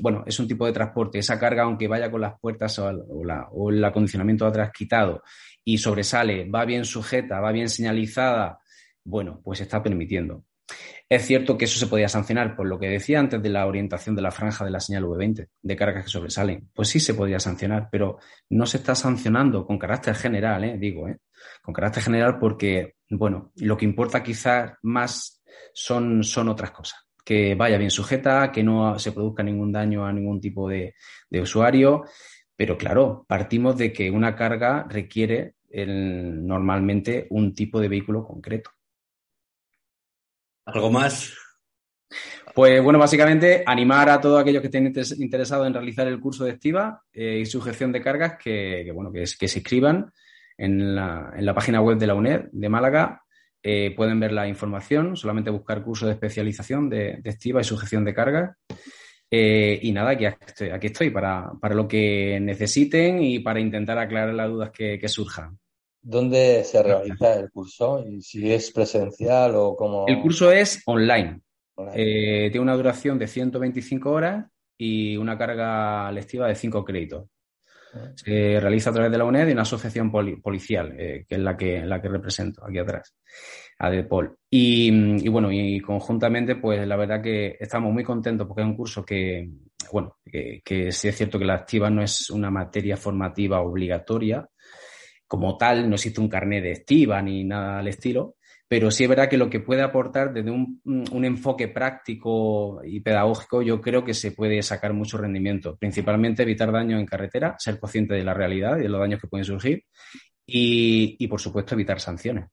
bueno, 0.00 0.22
es 0.24 0.38
un 0.38 0.46
tipo 0.46 0.66
de 0.66 0.72
transporte, 0.72 1.18
esa 1.18 1.36
carga, 1.36 1.64
aunque 1.64 1.88
vaya 1.88 2.08
con 2.08 2.20
las 2.20 2.38
puertas 2.38 2.78
o, 2.78 3.70
el 3.70 3.84
acondicionamiento 3.84 4.46
atrás 4.46 4.70
quitado 4.72 5.24
y 5.64 5.78
sobresale, 5.78 6.48
va 6.48 6.64
bien 6.64 6.84
sujeta, 6.84 7.40
va 7.40 7.50
bien 7.50 7.68
señalizada, 7.68 8.60
bueno, 9.02 9.40
pues 9.42 9.60
está 9.60 9.82
permitiendo. 9.82 10.44
Es 11.08 11.26
cierto 11.26 11.58
que 11.58 11.64
eso 11.64 11.78
se 11.78 11.88
podía 11.88 12.08
sancionar 12.08 12.54
por 12.54 12.68
lo 12.68 12.78
que 12.78 12.88
decía 12.88 13.18
antes 13.18 13.42
de 13.42 13.48
la 13.48 13.66
orientación 13.66 14.14
de 14.14 14.22
la 14.22 14.30
franja 14.30 14.64
de 14.64 14.70
la 14.70 14.78
señal 14.78 15.04
V20, 15.04 15.48
de 15.60 15.76
cargas 15.76 16.04
que 16.04 16.10
sobresalen. 16.10 16.70
Pues 16.72 16.88
sí 16.88 17.00
se 17.00 17.14
podía 17.14 17.40
sancionar, 17.40 17.88
pero 17.90 18.18
no 18.50 18.64
se 18.64 18.76
está 18.76 18.94
sancionando 18.94 19.66
con 19.66 19.76
carácter 19.76 20.14
general, 20.14 20.62
¿eh? 20.62 20.78
digo, 20.78 21.08
¿eh? 21.08 21.18
con 21.62 21.74
carácter 21.74 22.04
general 22.04 22.38
porque, 22.38 22.94
bueno, 23.08 23.50
lo 23.56 23.76
que 23.76 23.86
importa 23.86 24.22
quizás 24.22 24.74
más 24.82 25.42
son, 25.72 26.22
son 26.22 26.48
otras 26.48 26.70
cosas. 26.70 27.00
Que 27.24 27.56
vaya 27.56 27.76
bien 27.76 27.90
sujeta, 27.90 28.52
que 28.52 28.62
no 28.62 28.96
se 28.98 29.10
produzca 29.10 29.42
ningún 29.42 29.72
daño 29.72 30.06
a 30.06 30.12
ningún 30.12 30.40
tipo 30.40 30.68
de, 30.68 30.94
usuario. 31.30 32.04
Pero 32.54 32.78
claro, 32.78 33.24
partimos 33.26 33.76
de 33.76 33.92
que 33.92 34.12
una 34.12 34.36
carga 34.36 34.86
requiere 34.88 35.54
normalmente 35.72 37.26
un 37.30 37.52
tipo 37.52 37.80
de 37.80 37.88
vehículo 37.88 38.24
concreto. 38.24 38.70
¿Algo 40.72 40.90
más? 40.90 41.32
Pues 42.54 42.82
bueno, 42.82 42.98
básicamente 42.98 43.62
animar 43.66 44.08
a 44.08 44.20
todos 44.20 44.40
aquellos 44.40 44.60
que 44.60 44.66
estén 44.66 44.92
interesados 45.18 45.66
en 45.66 45.74
realizar 45.74 46.06
el 46.06 46.20
curso 46.20 46.44
de 46.44 46.52
Estiva 46.52 47.02
eh, 47.12 47.38
y 47.40 47.46
sujeción 47.46 47.92
de 47.92 48.02
cargas 48.02 48.36
que, 48.42 48.90
bueno, 48.92 49.12
que, 49.12 49.26
se 49.26 49.58
inscriban 49.58 50.12
en 50.56 50.94
la, 50.94 51.32
en 51.36 51.44
la, 51.46 51.54
página 51.54 51.80
web 51.80 51.98
de 51.98 52.06
la 52.06 52.14
UNED 52.14 52.48
de 52.52 52.68
Málaga. 52.68 53.22
Eh, 53.62 53.94
pueden 53.96 54.18
ver 54.18 54.32
la 54.32 54.48
información, 54.48 55.16
solamente 55.16 55.50
buscar 55.50 55.82
curso 55.82 56.06
de 56.06 56.12
especialización 56.12 56.88
de, 56.88 57.20
Estiva 57.24 57.60
y 57.60 57.64
sujeción 57.64 58.04
de 58.04 58.14
cargas. 58.14 58.56
Eh, 59.30 59.78
y 59.82 59.92
nada, 59.92 60.10
aquí 60.10 60.24
estoy, 60.24 60.70
aquí 60.70 60.88
estoy 60.88 61.10
para, 61.10 61.52
lo 61.70 61.86
que 61.86 62.38
necesiten 62.40 63.22
y 63.22 63.38
para 63.38 63.60
intentar 63.60 63.98
aclarar 63.98 64.34
las 64.34 64.48
dudas 64.48 64.70
que 64.70 65.08
surjan. 65.08 65.58
¿Dónde 66.02 66.64
se 66.64 66.82
realiza 66.82 67.34
el 67.34 67.50
curso? 67.50 68.02
¿Y 68.06 68.22
si 68.22 68.50
es 68.50 68.70
presencial 68.72 69.54
o 69.54 69.76
cómo? 69.76 70.06
El 70.06 70.20
curso 70.20 70.50
es 70.50 70.82
online. 70.86 71.40
Eh, 71.94 72.48
tiene 72.50 72.60
una 72.60 72.74
duración 72.74 73.18
de 73.18 73.26
125 73.26 74.10
horas 74.10 74.46
y 74.78 75.16
una 75.16 75.36
carga 75.36 76.10
lectiva 76.12 76.48
de 76.48 76.54
5 76.54 76.84
créditos. 76.84 77.26
Se 78.14 78.60
realiza 78.60 78.90
a 78.90 78.92
través 78.92 79.10
de 79.10 79.18
la 79.18 79.24
UNED 79.24 79.48
y 79.48 79.52
una 79.52 79.62
asociación 79.62 80.12
policial, 80.12 80.94
eh, 80.96 81.24
que 81.28 81.34
es 81.34 81.40
la 81.40 81.56
que, 81.56 81.84
la 81.84 82.00
que 82.00 82.08
represento 82.08 82.64
aquí 82.64 82.78
atrás, 82.78 83.16
ADEPOL. 83.78 84.36
Y, 84.48 85.24
y 85.24 85.28
bueno, 85.28 85.50
y 85.50 85.80
conjuntamente, 85.80 86.54
pues 86.54 86.86
la 86.86 86.96
verdad 86.96 87.20
que 87.20 87.56
estamos 87.58 87.92
muy 87.92 88.04
contentos 88.04 88.46
porque 88.46 88.62
es 88.62 88.68
un 88.68 88.76
curso 88.76 89.04
que, 89.04 89.50
bueno, 89.92 90.18
que, 90.24 90.62
que 90.64 90.92
sí 90.92 91.08
es 91.08 91.16
cierto 91.16 91.38
que 91.38 91.44
la 91.44 91.54
activa 91.54 91.90
no 91.90 92.00
es 92.00 92.30
una 92.30 92.50
materia 92.50 92.96
formativa 92.96 93.60
obligatoria, 93.60 94.46
como 95.30 95.56
tal, 95.56 95.88
no 95.88 95.94
existe 95.94 96.20
un 96.20 96.28
carnet 96.28 96.60
de 96.60 96.72
estiva 96.72 97.22
ni 97.22 97.44
nada 97.44 97.78
al 97.78 97.86
estilo, 97.86 98.34
pero 98.66 98.90
sí 98.90 99.04
es 99.04 99.08
verdad 99.08 99.28
que 99.28 99.36
lo 99.36 99.48
que 99.48 99.60
puede 99.60 99.80
aportar 99.80 100.32
desde 100.32 100.50
un, 100.50 100.80
enfoque 101.24 101.68
práctico 101.68 102.80
y 102.82 102.98
pedagógico, 102.98 103.62
yo 103.62 103.80
creo 103.80 104.04
que 104.04 104.12
se 104.12 104.32
puede 104.32 104.60
sacar 104.64 104.92
mucho 104.92 105.18
rendimiento, 105.18 105.76
principalmente 105.76 106.42
evitar 106.42 106.72
daños 106.72 106.98
en 106.98 107.06
carretera, 107.06 107.54
ser 107.60 107.78
consciente 107.78 108.14
de 108.14 108.24
la 108.24 108.34
realidad 108.34 108.78
y 108.78 108.82
de 108.82 108.88
los 108.88 109.00
daños 109.00 109.20
que 109.20 109.28
pueden 109.28 109.44
surgir 109.44 109.84
y, 110.44 111.28
por 111.28 111.40
supuesto, 111.40 111.76
evitar 111.76 112.00
sanciones, 112.00 112.48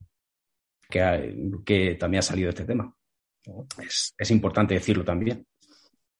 que, 0.88 1.97
también 1.99 2.19
ha 2.19 2.21
salido 2.21 2.49
este 2.49 2.65
tema. 2.65 2.95
Es, 4.19 4.30
importante 4.30 4.75
decirlo 4.75 5.03
también. 5.03 5.47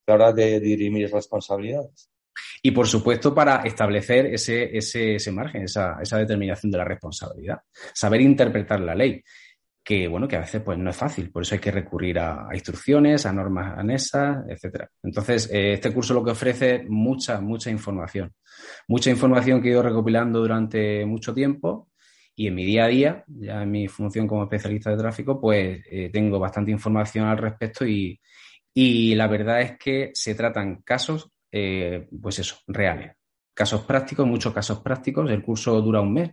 La 0.08 0.16
hora 0.16 0.34
de 0.34 0.60
dirimir 0.60 1.12
responsabilidades. 1.12 2.10
Y 2.62 2.72
por 2.72 2.88
supuesto, 2.88 3.34
para 3.34 3.58
establecer 3.64 4.28
ese, 4.28 4.78
ese, 4.78 5.32
margen, 5.32 5.64
esa, 5.64 5.98
esa, 6.02 6.18
determinación 6.18 6.72
de 6.72 6.78
la 6.78 6.86
responsabilidad. 6.86 7.60
Saber 7.94 8.22
interpretar 8.22 8.80
la 8.80 8.96
ley 8.96 9.24
que 9.88 10.06
bueno, 10.10 10.28
que 10.28 10.36
a 10.36 10.42
veces 10.42 10.62
pues 10.64 10.78
no 10.78 10.90
es 10.90 10.98
fácil, 10.98 11.32
por 11.32 11.44
eso 11.44 11.56
hay 11.56 11.62
que 11.62 11.72
recurrir 11.72 12.20
a, 12.20 12.50
instrucciones, 12.52 13.26
a 13.26 13.32
normas 13.32 13.78
anesas, 13.78 14.44
etcétera. 14.50 14.90
Entonces, 15.02 15.50
eh, 15.50 15.72
este 15.76 15.94
curso 15.94 16.14
lo 16.14 16.26
que 16.26 16.32
ofrece 16.32 16.84
mucha, 16.90 17.40
mucha 17.40 17.70
información. 17.70 18.34
Mucha 18.90 19.10
información 19.12 19.62
que 19.62 19.70
he 19.70 19.72
ido 19.72 19.82
recopilando 19.82 20.40
durante 20.40 21.06
mucho 21.06 21.34
tiempo 21.34 21.88
y 22.36 22.48
en 22.48 22.56
mi 22.56 22.66
día 22.66 22.84
a 22.84 22.88
día, 22.90 23.24
ya 23.28 23.64
en 23.64 23.72
mi 23.72 23.88
función 23.88 24.28
como 24.28 24.44
especialista 24.44 24.92
de 24.92 24.98
tráfico, 24.98 25.40
pues 25.40 25.82
eh, 25.90 26.10
tengo 26.12 26.38
bastante 26.38 26.70
información 26.70 27.26
al 27.26 27.38
respecto 27.38 27.84
y, 27.88 28.20
y, 28.74 29.16
la 29.16 29.28
verdad 29.28 29.62
es 29.62 29.78
que 29.80 30.12
se 30.14 30.36
tratan 30.36 30.82
casos, 30.84 31.32
eh, 31.52 32.08
pues 32.22 32.40
eso, 32.40 32.58
reales. 32.68 33.14
Casos 33.54 33.82
prácticos, 33.82 34.28
muchos 34.28 34.54
casos 34.54 34.80
prácticos. 34.80 35.30
El 35.30 35.44
curso 35.44 35.82
dura 35.82 36.02
un 36.02 36.14
mes 36.14 36.32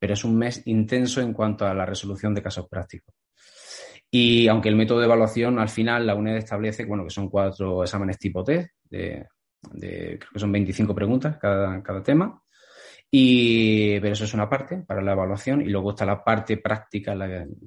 pero 0.00 0.14
es 0.14 0.24
un 0.24 0.36
mes 0.36 0.62
intenso 0.64 1.20
en 1.20 1.34
cuanto 1.34 1.66
a 1.66 1.74
la 1.74 1.84
resolución 1.84 2.34
de 2.34 2.42
casos 2.42 2.66
prácticos. 2.68 3.14
Y 4.10 4.48
aunque 4.48 4.70
el 4.70 4.74
método 4.74 4.98
de 4.98 5.04
evaluación 5.04 5.60
al 5.60 5.68
final 5.68 6.06
la 6.06 6.16
UNED 6.16 6.38
establece 6.38 6.86
bueno, 6.86 7.04
que 7.04 7.10
son 7.10 7.28
cuatro 7.28 7.84
exámenes 7.84 8.18
tipo 8.18 8.42
test, 8.42 8.70
de, 8.88 9.28
creo 9.70 10.32
que 10.32 10.38
son 10.38 10.50
25 10.50 10.94
preguntas 10.94 11.36
cada, 11.36 11.82
cada 11.82 12.02
tema, 12.02 12.42
y, 13.10 14.00
pero 14.00 14.14
eso 14.14 14.24
es 14.24 14.32
una 14.32 14.48
parte 14.48 14.78
para 14.78 15.02
la 15.02 15.12
evaluación 15.12 15.60
y 15.60 15.66
luego 15.66 15.90
está 15.90 16.06
la 16.06 16.24
parte 16.24 16.56
práctica, 16.56 17.14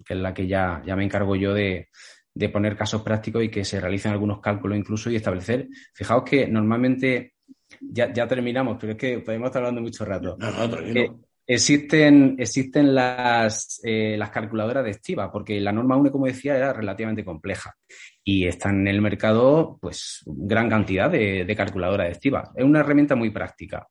que 0.03 0.13
es 0.13 0.19
la 0.19 0.33
que 0.33 0.47
ya, 0.47 0.81
ya 0.85 0.95
me 0.95 1.03
encargo 1.03 1.35
yo 1.35 1.53
de, 1.53 1.89
de 2.34 2.49
poner 2.49 2.75
casos 2.75 3.01
prácticos 3.01 3.43
y 3.43 3.49
que 3.49 3.63
se 3.63 3.79
realicen 3.79 4.11
algunos 4.11 4.39
cálculos 4.39 4.77
incluso 4.77 5.09
y 5.09 5.15
establecer. 5.15 5.67
Fijaos 5.93 6.23
que 6.23 6.47
normalmente 6.47 7.34
ya, 7.79 8.11
ya 8.11 8.27
terminamos, 8.27 8.77
pero 8.79 8.93
es 8.93 8.97
que 8.97 9.19
podemos 9.19 9.47
estar 9.47 9.61
hablando 9.61 9.81
mucho 9.81 10.05
rato. 10.05 10.36
No, 10.39 10.51
no, 10.51 10.69
tranquilo. 10.69 11.19
Existen, 11.45 12.38
existen 12.39 12.95
las, 12.95 13.81
eh, 13.84 14.15
las 14.17 14.29
calculadoras 14.29 14.86
de 14.86 14.91
estiva, 14.91 15.29
porque 15.29 15.59
la 15.59 15.73
norma 15.73 15.97
UNE, 15.97 16.09
como 16.09 16.25
decía, 16.25 16.55
era 16.55 16.71
relativamente 16.71 17.25
compleja 17.25 17.75
y 18.23 18.47
están 18.47 18.79
en 18.79 18.88
el 18.88 19.01
mercado 19.01 19.77
pues 19.81 20.21
gran 20.25 20.69
cantidad 20.69 21.09
de, 21.09 21.43
de 21.43 21.55
calculadoras 21.55 22.07
de 22.07 22.11
estiva. 22.13 22.51
Es 22.55 22.63
una 22.63 22.79
herramienta 22.79 23.15
muy 23.15 23.29
práctica. 23.29 23.86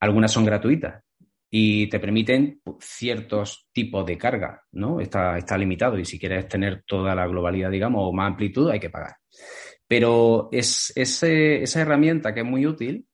Algunas 0.00 0.32
son 0.32 0.44
gratuitas 0.44 1.04
y 1.50 1.88
te 1.88 1.98
permiten 1.98 2.60
ciertos 2.78 3.68
tipos 3.72 4.04
de 4.04 4.18
carga, 4.18 4.62
¿no? 4.72 5.00
Está, 5.00 5.38
está 5.38 5.56
limitado 5.56 5.98
y 5.98 6.04
si 6.04 6.18
quieres 6.18 6.46
tener 6.48 6.84
toda 6.86 7.14
la 7.14 7.26
globalidad, 7.26 7.70
digamos, 7.70 8.02
o 8.04 8.12
más 8.12 8.28
amplitud, 8.28 8.70
hay 8.70 8.80
que 8.80 8.90
pagar. 8.90 9.16
Pero 9.86 10.48
es, 10.52 10.92
esa 10.94 11.80
herramienta 11.80 12.34
que 12.34 12.40
es 12.40 12.46
muy 12.46 12.66
útil 12.66 13.06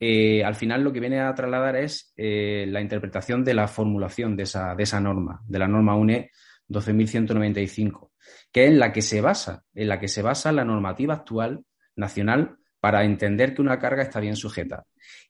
eh, 0.00 0.44
al 0.44 0.54
final 0.54 0.82
lo 0.82 0.92
que 0.92 1.00
viene 1.00 1.20
a 1.20 1.34
trasladar 1.34 1.76
es 1.76 2.12
eh, 2.16 2.66
la 2.68 2.80
interpretación 2.80 3.42
de 3.42 3.54
la 3.54 3.66
formulación 3.66 4.36
de 4.36 4.44
esa, 4.44 4.74
de 4.74 4.84
esa 4.84 5.00
norma, 5.00 5.40
de 5.46 5.58
la 5.58 5.66
norma 5.66 5.96
UNE 5.96 6.30
12.195, 6.68 8.10
que 8.52 8.64
es 8.64 8.70
en 8.70 8.78
la 8.78 8.92
que 8.92 9.02
se 9.02 9.20
basa, 9.20 9.64
en 9.74 9.88
la 9.88 9.98
que 9.98 10.08
se 10.08 10.22
basa 10.22 10.52
la 10.52 10.64
normativa 10.64 11.14
actual 11.14 11.64
nacional 11.96 12.58
para 12.78 13.04
entender 13.04 13.54
que 13.54 13.62
una 13.62 13.78
carga 13.78 14.02
está 14.02 14.20
bien 14.20 14.36
sujeta. 14.36 14.84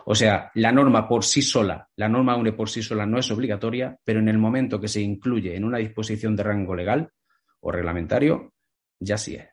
O 0.06 0.16
sea, 0.16 0.52
la 0.56 0.72
norma 0.72 1.08
por 1.08 1.24
sí 1.24 1.41
sola, 1.41 1.88
la 1.95 2.10
norma 2.10 2.36
UNE 2.36 2.54
por 2.54 2.70
sí 2.70 2.82
sola 2.82 3.06
no 3.06 3.20
es 3.20 3.30
obligatoria, 3.32 3.97
pero 4.04 4.20
en 4.20 4.28
el 4.28 4.38
momento 4.38 4.80
que 4.80 4.88
se 4.88 5.02
incluye 5.02 5.56
en 5.56 5.64
una 5.64 5.78
disposición 5.78 6.36
de 6.36 6.43
rango 6.43 6.76
legal 6.76 7.12
o 7.60 7.72
reglamentario, 7.72 8.54
ya 8.99 9.18
sí 9.18 9.36
es 9.36 9.47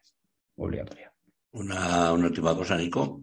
obligatoria. 0.56 1.12
Una, 1.52 2.12
última 2.12 2.56
cosa, 2.56 2.76
Nico. 2.76 3.22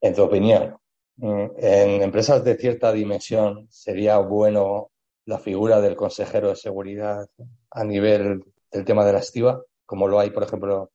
En 0.00 0.14
tu 0.14 0.22
opinión, 0.22 0.76
en 1.18 2.02
empresas 2.02 2.42
de 2.44 2.56
cierta 2.56 2.92
dimensión, 2.92 3.68
¿sería 3.70 4.18
bueno 4.18 4.90
la 5.26 5.38
figura 5.38 5.80
del 5.80 5.96
consejero 5.96 6.48
de 6.48 6.56
seguridad 6.56 7.28
a 7.70 7.84
nivel 7.84 8.42
del 8.70 8.84
tema 8.84 9.04
de 9.04 9.12
la 9.12 9.18
estiva, 9.20 9.62
como 9.84 10.08
lo 10.08 10.18
hay, 10.18 10.30
por 10.30 10.42
ejemplo, 10.42 10.92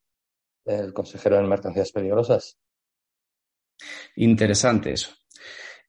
el 0.66 0.94
consejero 0.94 1.40
en 1.40 1.48
mercancías 1.48 1.92
peligrosas. 1.92 2.58
Interesante 4.16 4.92
eso. 4.92 5.12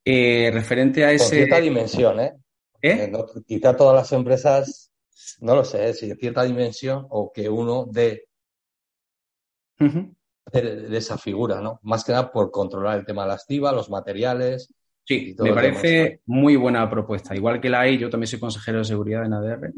Eh, 0.04 0.50
referente 0.52 1.04
a 1.04 1.12
ese. 1.12 1.24
Con 1.24 1.36
cierta 1.36 1.60
dimensión, 1.60 2.20
¿eh? 2.20 2.34
¿Eh? 2.80 3.10
eh 3.12 3.12
quizá 3.46 3.76
todas 3.76 3.94
las 3.94 4.12
empresas, 4.12 4.92
no 5.40 5.56
lo 5.56 5.64
sé, 5.64 5.92
si 5.94 6.08
de 6.08 6.16
cierta 6.16 6.44
dimensión 6.44 7.06
o 7.10 7.32
que 7.32 7.48
uno 7.48 7.86
dé 7.90 8.26
de, 10.52 10.96
esa 10.96 11.18
figura, 11.18 11.60
¿no? 11.60 11.80
Más 11.82 12.04
que 12.04 12.12
nada 12.12 12.30
por 12.30 12.50
controlar 12.50 12.98
el 12.98 13.06
tema 13.06 13.22
de 13.22 13.28
la 13.28 13.34
estiva, 13.34 13.72
los 13.72 13.90
materiales. 13.90 14.72
Sí, 15.04 15.34
me 15.38 15.52
parece 15.52 16.20
muy 16.26 16.56
buena 16.56 16.88
propuesta. 16.88 17.34
Igual 17.34 17.60
que 17.60 17.70
la 17.70 17.80
hay, 17.80 17.98
yo 17.98 18.10
también 18.10 18.28
soy 18.28 18.38
consejero 18.38 18.78
de 18.78 18.84
seguridad 18.84 19.24
en 19.24 19.32
ADR, 19.32 19.72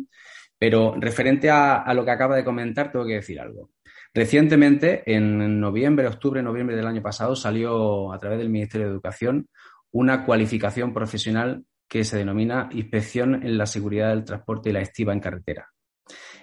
pero 0.58 0.94
referente 0.98 1.50
a 1.50 1.92
lo 1.94 2.04
que 2.04 2.10
acaba 2.10 2.36
de 2.36 2.44
comentar, 2.44 2.90
tengo 2.90 3.06
que 3.06 3.14
decir 3.14 3.40
algo. 3.40 3.70
Recientemente, 4.12 5.02
en 5.06 5.60
noviembre, 5.60 6.08
octubre, 6.08 6.42
noviembre 6.42 6.74
del 6.74 6.86
año 6.86 7.02
pasado, 7.02 7.36
salió 7.36 8.12
a 8.12 8.18
través 8.18 8.38
del 8.38 8.48
Ministerio 8.48 8.88
de 8.88 8.92
Educación 8.92 9.48
una 9.92 10.24
cualificación 10.24 10.92
profesional 10.92 11.64
que 11.88 12.04
se 12.04 12.18
denomina 12.18 12.68
Inspección 12.72 13.34
en 13.34 13.56
la 13.56 13.66
Seguridad 13.66 14.10
del 14.10 14.24
Transporte 14.24 14.70
y 14.70 14.72
la 14.72 14.80
Estiva 14.80 15.12
en 15.12 15.20
Carretera. 15.20 15.68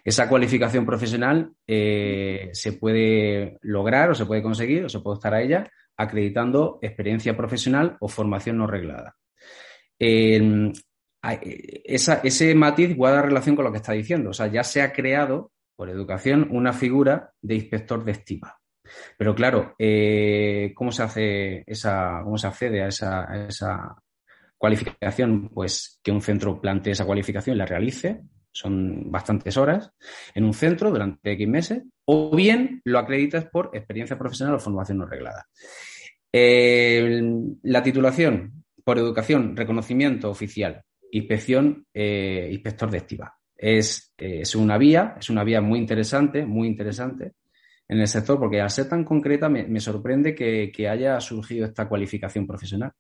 Esa 0.08 0.30
cualificación 0.30 0.86
profesional 0.86 1.52
eh, 1.68 2.50
se 2.54 2.72
puede 2.72 3.58
lograr 3.62 4.10
o 4.10 4.16
se 4.16 4.26
puede 4.26 4.42
conseguir 4.42 4.86
o 4.86 4.90
se 4.90 5.02
puede 5.02 5.16
estar 5.16 5.34
a 5.34 5.42
ella 5.42 5.70
acreditando 5.98 6.80
experiencia 6.82 7.36
profesional 7.36 7.98
o 8.00 8.08
formación 8.08 8.58
no 8.58 8.68
reglada. 8.68 9.18
ese 10.00 10.86
matiz 12.56 12.96
guarda 12.96 13.22
relación 13.22 13.58
con 13.58 13.66
lo 13.66 13.72
que 13.74 13.80
está 13.80 13.92
diciendo. 13.92 14.30
O 14.30 14.34
sea, 14.34 14.48
ya 14.48 14.64
se 14.64 14.82
ha 14.82 14.94
creado 14.94 15.52
por 15.76 15.90
educación 15.90 16.48
una 16.52 16.72
figura 16.72 17.34
de 17.42 17.56
inspector 17.56 18.06
de 18.06 18.14
estima. 18.14 18.56
Pero 19.18 19.36
claro, 19.36 19.76
eh, 19.78 20.72
¿cómo 20.74 20.94
se 20.94 21.04
hace 21.04 21.64
esa, 21.68 22.22
cómo 22.24 22.38
se 22.38 22.48
accede 22.48 22.82
a 22.82 22.88
esa, 22.88 23.94
cualificación? 24.58 25.50
Pues 25.50 26.00
que 26.02 26.12
un 26.12 26.22
centro 26.22 26.62
plantee 26.62 26.94
esa 26.94 27.04
cualificación 27.04 27.58
y 27.58 27.60
la 27.60 27.66
realice, 27.66 28.22
son 28.58 29.12
bastantes 29.12 29.56
horas, 29.56 29.92
en 30.34 30.44
un 30.44 30.54
centro 30.54 30.90
durante 30.90 31.32
X 31.34 31.48
meses, 31.48 31.84
o 32.06 32.36
bien 32.36 32.82
lo 32.86 32.98
acreditas 32.98 33.46
por 33.46 33.70
experiencia 33.74 34.18
profesional 34.18 34.56
o 34.56 34.60
formación 34.60 34.98
no 34.98 35.06
reglada. 35.06 35.46
la 36.32 37.84
titulación 37.84 38.64
por 38.84 38.98
educación, 38.98 39.56
reconocimiento 39.56 40.30
oficial. 40.30 40.82
inspección, 41.12 41.86
eh, 41.94 42.50
inspector 42.52 42.90
de 42.92 42.98
estiva. 42.98 43.34
Es, 43.56 44.14
es, 44.18 44.56
una 44.56 44.78
vía, 44.78 45.16
es 45.20 45.30
una 45.30 45.44
vía 45.44 45.62
muy 45.62 45.80
interesante, 45.80 46.46
muy 46.46 46.68
interesante 46.68 47.34
en 47.88 48.00
el 48.00 48.08
sector, 48.08 48.38
porque 48.40 48.60
al 48.60 48.70
ser 48.70 48.90
tan 48.90 49.06
concreta 49.06 49.48
me, 49.48 49.80
sorprende 49.80 50.36
que, 50.36 50.72
que, 50.74 50.90
haya 50.90 51.20
surgido 51.22 51.66
esta 51.66 51.88
cualificación 51.88 52.46
profesional, 52.46 52.92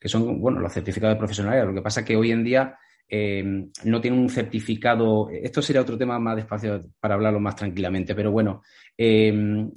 que 0.00 0.08
son, 0.08 0.40
bueno, 0.40 0.58
los 0.58 0.72
certificados 0.72 1.14
de 1.14 1.18
profesionalidad. 1.18 1.66
Lo 1.66 1.74
que 1.74 1.82
pasa 1.82 2.00
es 2.00 2.06
que 2.06 2.16
hoy 2.16 2.32
en 2.32 2.42
día 2.42 2.76
eh, 3.08 3.68
no 3.84 4.00
tiene 4.00 4.18
un 4.18 4.28
certificado, 4.28 5.28
esto 5.30 5.62
sería 5.62 5.82
otro 5.82 5.96
tema 5.96 6.18
más 6.18 6.36
despacio 6.36 6.90
para 6.98 7.14
hablarlo 7.14 7.38
más 7.38 7.54
tranquilamente, 7.54 8.14
pero 8.16 8.32
bueno, 8.32 8.62
eh, 8.98 9.30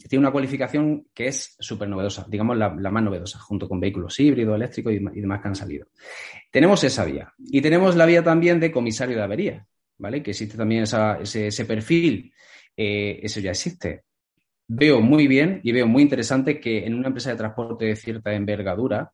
tiene 0.09 0.19
una 0.19 0.31
cualificación 0.31 1.07
que 1.13 1.27
es 1.27 1.55
súper 1.59 1.89
novedosa, 1.89 2.25
digamos 2.27 2.57
la, 2.57 2.69
más 2.69 3.03
novedosa, 3.03 3.37
junto 3.39 3.69
con 3.69 3.79
vehículos 3.79 4.19
híbridos, 4.19 4.55
eléctricos 4.55 4.93
y, 4.93 5.21
demás 5.21 5.41
que 5.41 5.47
han 5.47 5.55
salido. 5.55 5.87
Tenemos 6.49 6.83
esa 6.83 7.05
vía 7.05 7.31
y 7.37 7.61
tenemos 7.61 7.95
la 7.95 8.07
vía 8.07 8.23
también 8.23 8.59
de 8.59 8.71
comisario 8.71 9.17
de 9.17 9.23
avería, 9.23 9.67
¿vale? 9.99 10.23
Que 10.23 10.31
existe 10.31 10.57
también 10.57 10.83
ese, 10.83 11.65
perfil, 11.65 12.33
eh, 12.75 13.19
eso 13.21 13.39
ya 13.39 13.51
existe. 13.51 14.05
Veo 14.67 15.01
muy 15.01 15.27
bien 15.27 15.61
y 15.63 15.71
veo 15.71 15.85
muy 15.85 16.01
interesante 16.01 16.59
que 16.59 16.85
en 16.85 16.95
una 16.95 17.07
empresa 17.07 17.29
de 17.29 17.37
transporte 17.37 17.85
de 17.85 17.95
cierta 17.95 18.33
envergadura, 18.33 19.11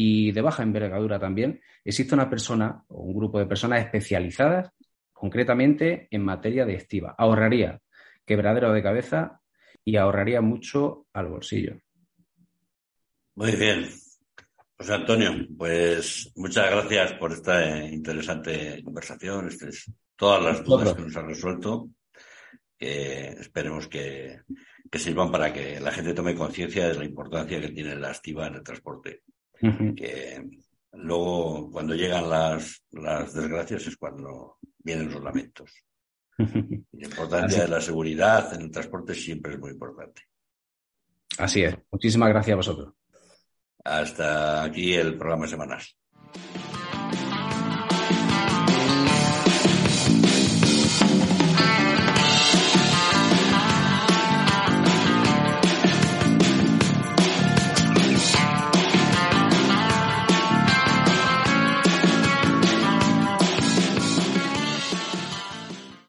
y 0.00 0.30
de 0.30 0.42
baja 0.42 0.62
envergadura 0.62 1.18
también, 1.18 1.60
existe 1.84 2.14
una 2.14 2.30
persona 2.30 2.84
o 2.86 3.02
un 3.02 3.16
grupo 3.16 3.40
de 3.40 3.46
personas 3.46 3.80
especializadas 3.80 4.70
concretamente 5.12 6.06
en 6.12 6.22
materia 6.22 6.64
de 6.64 6.74
estiva. 6.74 7.16
Ahorraría 7.18 7.80
quebradero 8.24 8.72
de 8.72 8.80
cabeza 8.80 9.40
y 9.84 9.96
ahorraría 9.96 10.40
mucho 10.40 11.08
al 11.12 11.26
bolsillo. 11.26 11.80
Muy 13.34 13.56
bien. 13.56 13.88
Pues 14.76 14.88
Antonio, 14.88 15.32
pues 15.56 16.30
muchas 16.36 16.70
gracias 16.70 17.14
por 17.14 17.32
esta 17.32 17.84
interesante 17.84 18.80
conversación, 18.84 19.48
todas 20.14 20.44
las 20.44 20.64
dudas 20.64 20.94
que 20.94 21.02
nos 21.02 21.16
has 21.16 21.24
resuelto, 21.24 21.88
que 22.78 23.30
esperemos 23.30 23.88
que, 23.88 24.42
que 24.88 24.98
sirvan 25.00 25.32
para 25.32 25.52
que 25.52 25.80
la 25.80 25.90
gente 25.90 26.14
tome 26.14 26.36
conciencia 26.36 26.86
de 26.86 26.94
la 26.94 27.04
importancia 27.04 27.60
que 27.60 27.70
tiene 27.70 27.96
la 27.96 28.12
estiva 28.12 28.46
en 28.46 28.54
el 28.54 28.62
transporte 28.62 29.22
que 29.60 30.48
luego 30.92 31.70
cuando 31.70 31.94
llegan 31.94 32.28
las, 32.28 32.82
las 32.92 33.32
desgracias 33.34 33.86
es 33.86 33.96
cuando 33.96 34.58
vienen 34.78 35.12
los 35.12 35.22
lamentos. 35.22 35.72
La 36.38 37.06
importancia 37.06 37.62
de 37.62 37.68
la 37.68 37.80
seguridad 37.80 38.54
en 38.54 38.62
el 38.62 38.70
transporte 38.70 39.14
siempre 39.14 39.54
es 39.54 39.58
muy 39.58 39.72
importante. 39.72 40.22
Así 41.38 41.62
es. 41.62 41.76
Muchísimas 41.90 42.28
gracias 42.28 42.52
a 42.52 42.56
vosotros. 42.56 42.94
Hasta 43.84 44.64
aquí 44.64 44.94
el 44.94 45.16
programa 45.16 45.46
semanal. 45.46 45.82